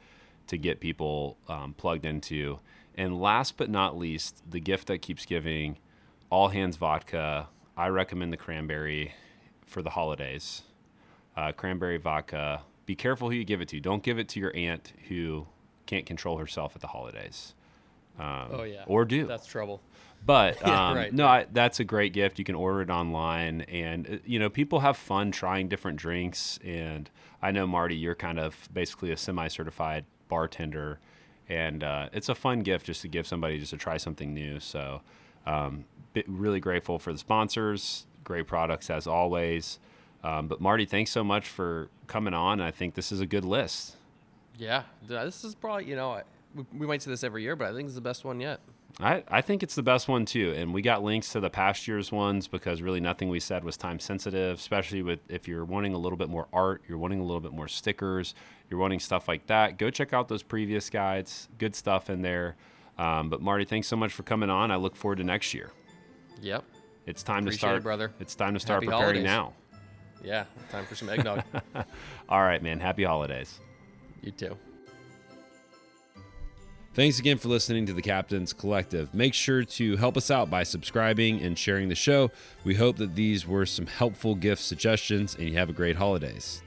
to 0.48 0.56
get 0.56 0.80
people 0.80 1.36
um, 1.48 1.74
plugged 1.74 2.04
into. 2.04 2.60
And 2.96 3.20
last 3.20 3.56
but 3.56 3.68
not 3.68 3.96
least, 3.96 4.42
the 4.48 4.60
gift 4.60 4.86
that 4.88 4.98
keeps 4.98 5.26
giving, 5.26 5.78
All 6.30 6.48
Hands 6.48 6.74
Vodka. 6.76 7.48
I 7.76 7.88
recommend 7.88 8.32
the 8.32 8.38
cranberry 8.38 9.12
for 9.66 9.82
the 9.82 9.90
holidays. 9.90 10.62
Uh, 11.36 11.52
cranberry 11.52 11.98
vodka. 11.98 12.62
Be 12.86 12.94
careful 12.94 13.28
who 13.28 13.36
you 13.36 13.44
give 13.44 13.60
it 13.60 13.68
to. 13.68 13.80
Don't 13.80 14.02
give 14.02 14.18
it 14.18 14.28
to 14.30 14.40
your 14.40 14.54
aunt 14.56 14.94
who 15.08 15.46
can't 15.84 16.06
control 16.06 16.38
herself 16.38 16.74
at 16.74 16.80
the 16.80 16.88
holidays. 16.88 17.54
Um, 18.18 18.48
Oh 18.52 18.62
yeah. 18.62 18.84
Or 18.86 19.04
do. 19.04 19.26
That's 19.26 19.46
trouble. 19.46 19.82
But 20.24 20.58
Yeah, 20.66 20.88
um, 20.88 20.96
right, 20.96 21.12
no. 21.12 21.26
I, 21.26 21.46
that's 21.52 21.80
a 21.80 21.84
great 21.84 22.12
gift. 22.12 22.38
You 22.38 22.44
can 22.44 22.54
order 22.54 22.80
it 22.80 22.90
online, 22.90 23.62
and 23.62 24.08
uh, 24.08 24.16
you 24.24 24.38
know 24.38 24.48
people 24.48 24.80
have 24.80 24.96
fun 24.96 25.30
trying 25.30 25.68
different 25.68 25.98
drinks. 25.98 26.58
And 26.64 27.10
I 27.42 27.50
know 27.50 27.66
Marty, 27.66 27.96
you're 27.96 28.14
kind 28.14 28.38
of 28.38 28.68
basically 28.72 29.12
a 29.12 29.16
semi-certified 29.16 30.04
bartender, 30.28 30.98
and 31.48 31.82
uh, 31.84 32.08
it's 32.12 32.28
a 32.28 32.34
fun 32.34 32.60
gift 32.60 32.86
just 32.86 33.02
to 33.02 33.08
give 33.08 33.26
somebody 33.26 33.58
just 33.58 33.70
to 33.70 33.76
try 33.76 33.96
something 33.96 34.34
new. 34.34 34.60
So, 34.60 35.02
um, 35.46 35.84
really 36.26 36.60
grateful 36.60 36.98
for 36.98 37.12
the 37.12 37.18
sponsors. 37.18 38.06
Great 38.24 38.46
products 38.46 38.90
as 38.90 39.06
always. 39.06 39.78
Um, 40.24 40.48
but 40.48 40.60
Marty, 40.60 40.86
thanks 40.86 41.10
so 41.10 41.22
much 41.22 41.46
for 41.48 41.88
coming 42.06 42.34
on. 42.34 42.60
I 42.60 42.70
think 42.70 42.94
this 42.94 43.12
is 43.12 43.20
a 43.20 43.26
good 43.26 43.44
list. 43.44 43.96
Yeah. 44.58 44.82
This 45.06 45.44
is 45.44 45.54
probably 45.54 45.84
you 45.84 45.96
know 45.96 46.22
we, 46.54 46.64
we 46.78 46.86
might 46.86 47.02
say 47.02 47.10
this 47.10 47.22
every 47.22 47.42
year, 47.42 47.54
but 47.54 47.68
I 47.68 47.74
think 47.74 47.86
it's 47.86 47.94
the 47.94 48.00
best 48.00 48.24
one 48.24 48.40
yet. 48.40 48.60
I, 48.98 49.22
I 49.28 49.40
think 49.42 49.62
it's 49.62 49.74
the 49.74 49.82
best 49.82 50.08
one 50.08 50.24
too. 50.24 50.54
And 50.56 50.72
we 50.72 50.80
got 50.80 51.02
links 51.04 51.30
to 51.32 51.40
the 51.40 51.50
past 51.50 51.86
year's 51.86 52.10
ones 52.10 52.48
because 52.48 52.80
really 52.80 53.00
nothing 53.00 53.28
we 53.28 53.40
said 53.40 53.62
was 53.62 53.76
time 53.76 53.98
sensitive, 53.98 54.58
especially 54.58 55.02
with 55.02 55.20
if 55.28 55.46
you're 55.46 55.66
wanting 55.66 55.92
a 55.92 55.98
little 55.98 56.16
bit 56.16 56.30
more 56.30 56.48
art, 56.52 56.82
you're 56.88 56.96
wanting 56.96 57.20
a 57.20 57.24
little 57.24 57.40
bit 57.40 57.52
more 57.52 57.68
stickers, 57.68 58.34
you're 58.70 58.80
wanting 58.80 58.98
stuff 58.98 59.28
like 59.28 59.46
that. 59.48 59.76
Go 59.76 59.90
check 59.90 60.14
out 60.14 60.28
those 60.28 60.42
previous 60.42 60.88
guides. 60.88 61.48
Good 61.58 61.74
stuff 61.74 62.08
in 62.08 62.22
there. 62.22 62.56
Um, 62.96 63.28
but 63.28 63.42
Marty, 63.42 63.66
thanks 63.66 63.86
so 63.86 63.96
much 63.96 64.12
for 64.14 64.22
coming 64.22 64.48
on. 64.48 64.70
I 64.70 64.76
look 64.76 64.96
forward 64.96 65.18
to 65.18 65.24
next 65.24 65.52
year. 65.52 65.70
Yep. 66.40 66.64
It's 67.04 67.22
time 67.22 67.40
Appreciate 67.44 67.50
to 67.50 67.54
it, 67.54 67.58
start, 67.58 67.82
brother. 67.82 68.12
It's 68.18 68.34
time 68.34 68.54
to 68.54 68.60
start 68.60 68.82
Happy 68.82 68.86
preparing 68.86 69.24
holidays. 69.24 69.24
now. 69.24 69.52
Yeah. 70.24 70.44
Time 70.72 70.86
for 70.86 70.94
some 70.94 71.10
eggnog. 71.10 71.44
All 72.30 72.42
right, 72.42 72.62
man. 72.62 72.80
Happy 72.80 73.04
holidays. 73.04 73.60
you 74.22 74.30
too. 74.32 74.56
Thanks 76.96 77.18
again 77.18 77.36
for 77.36 77.48
listening 77.48 77.84
to 77.84 77.92
the 77.92 78.00
Captain's 78.00 78.54
Collective. 78.54 79.12
Make 79.12 79.34
sure 79.34 79.64
to 79.64 79.98
help 79.98 80.16
us 80.16 80.30
out 80.30 80.48
by 80.48 80.62
subscribing 80.62 81.42
and 81.42 81.58
sharing 81.58 81.90
the 81.90 81.94
show. 81.94 82.30
We 82.64 82.74
hope 82.74 82.96
that 82.96 83.14
these 83.14 83.46
were 83.46 83.66
some 83.66 83.86
helpful 83.86 84.34
gift 84.34 84.62
suggestions 84.62 85.34
and 85.34 85.46
you 85.46 85.58
have 85.58 85.68
a 85.68 85.74
great 85.74 85.96
holidays. 85.96 86.62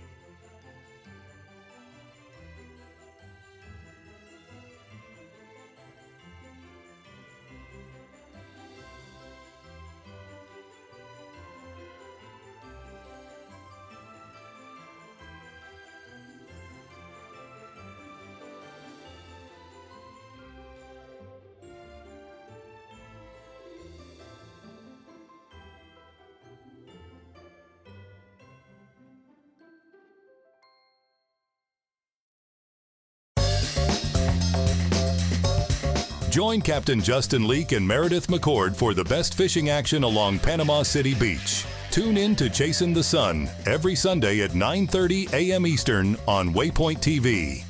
Join 36.60 36.66
Captain 36.66 37.02
Justin 37.02 37.48
Leake 37.48 37.72
and 37.72 37.88
Meredith 37.88 38.28
McCord 38.28 38.76
for 38.76 38.94
the 38.94 39.06
best 39.06 39.34
fishing 39.36 39.70
action 39.70 40.04
along 40.04 40.40
Panama 40.40 40.84
City 40.84 41.14
Beach. 41.14 41.66
Tune 41.90 42.18
in 42.18 42.36
to 42.36 42.50
Chasing 42.50 42.94
the 42.94 43.04
Sun 43.04 43.48
every 43.66 43.96
Sunday 43.96 44.42
at 44.42 44.52
9:30 44.52 45.32
a.m. 45.32 45.66
Eastern 45.66 46.18
on 46.28 46.54
Waypoint 46.54 47.00
TV. 47.00 47.64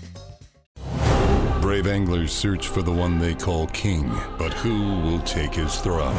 Brave 1.62 1.86
anglers 1.86 2.32
search 2.32 2.68
for 2.68 2.82
the 2.82 2.92
one 2.92 3.20
they 3.20 3.36
call 3.36 3.68
king, 3.68 4.10
but 4.40 4.54
who 4.54 5.02
will 5.02 5.22
take 5.22 5.54
his 5.54 5.76
throne? 5.78 6.18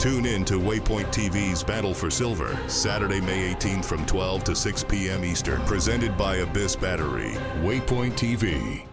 Tune 0.00 0.26
in 0.26 0.44
to 0.46 0.54
Waypoint 0.54 1.12
TV's 1.12 1.62
Battle 1.62 1.94
for 1.94 2.10
Silver, 2.10 2.58
Saturday, 2.66 3.20
May 3.20 3.54
18th 3.54 3.84
from 3.84 4.04
12 4.06 4.44
to 4.44 4.56
6 4.56 4.84
p.m. 4.84 5.24
Eastern. 5.24 5.60
Presented 5.66 6.16
by 6.16 6.36
Abyss 6.38 6.74
Battery. 6.74 7.34
Waypoint 7.62 8.14
TV. 8.14 8.88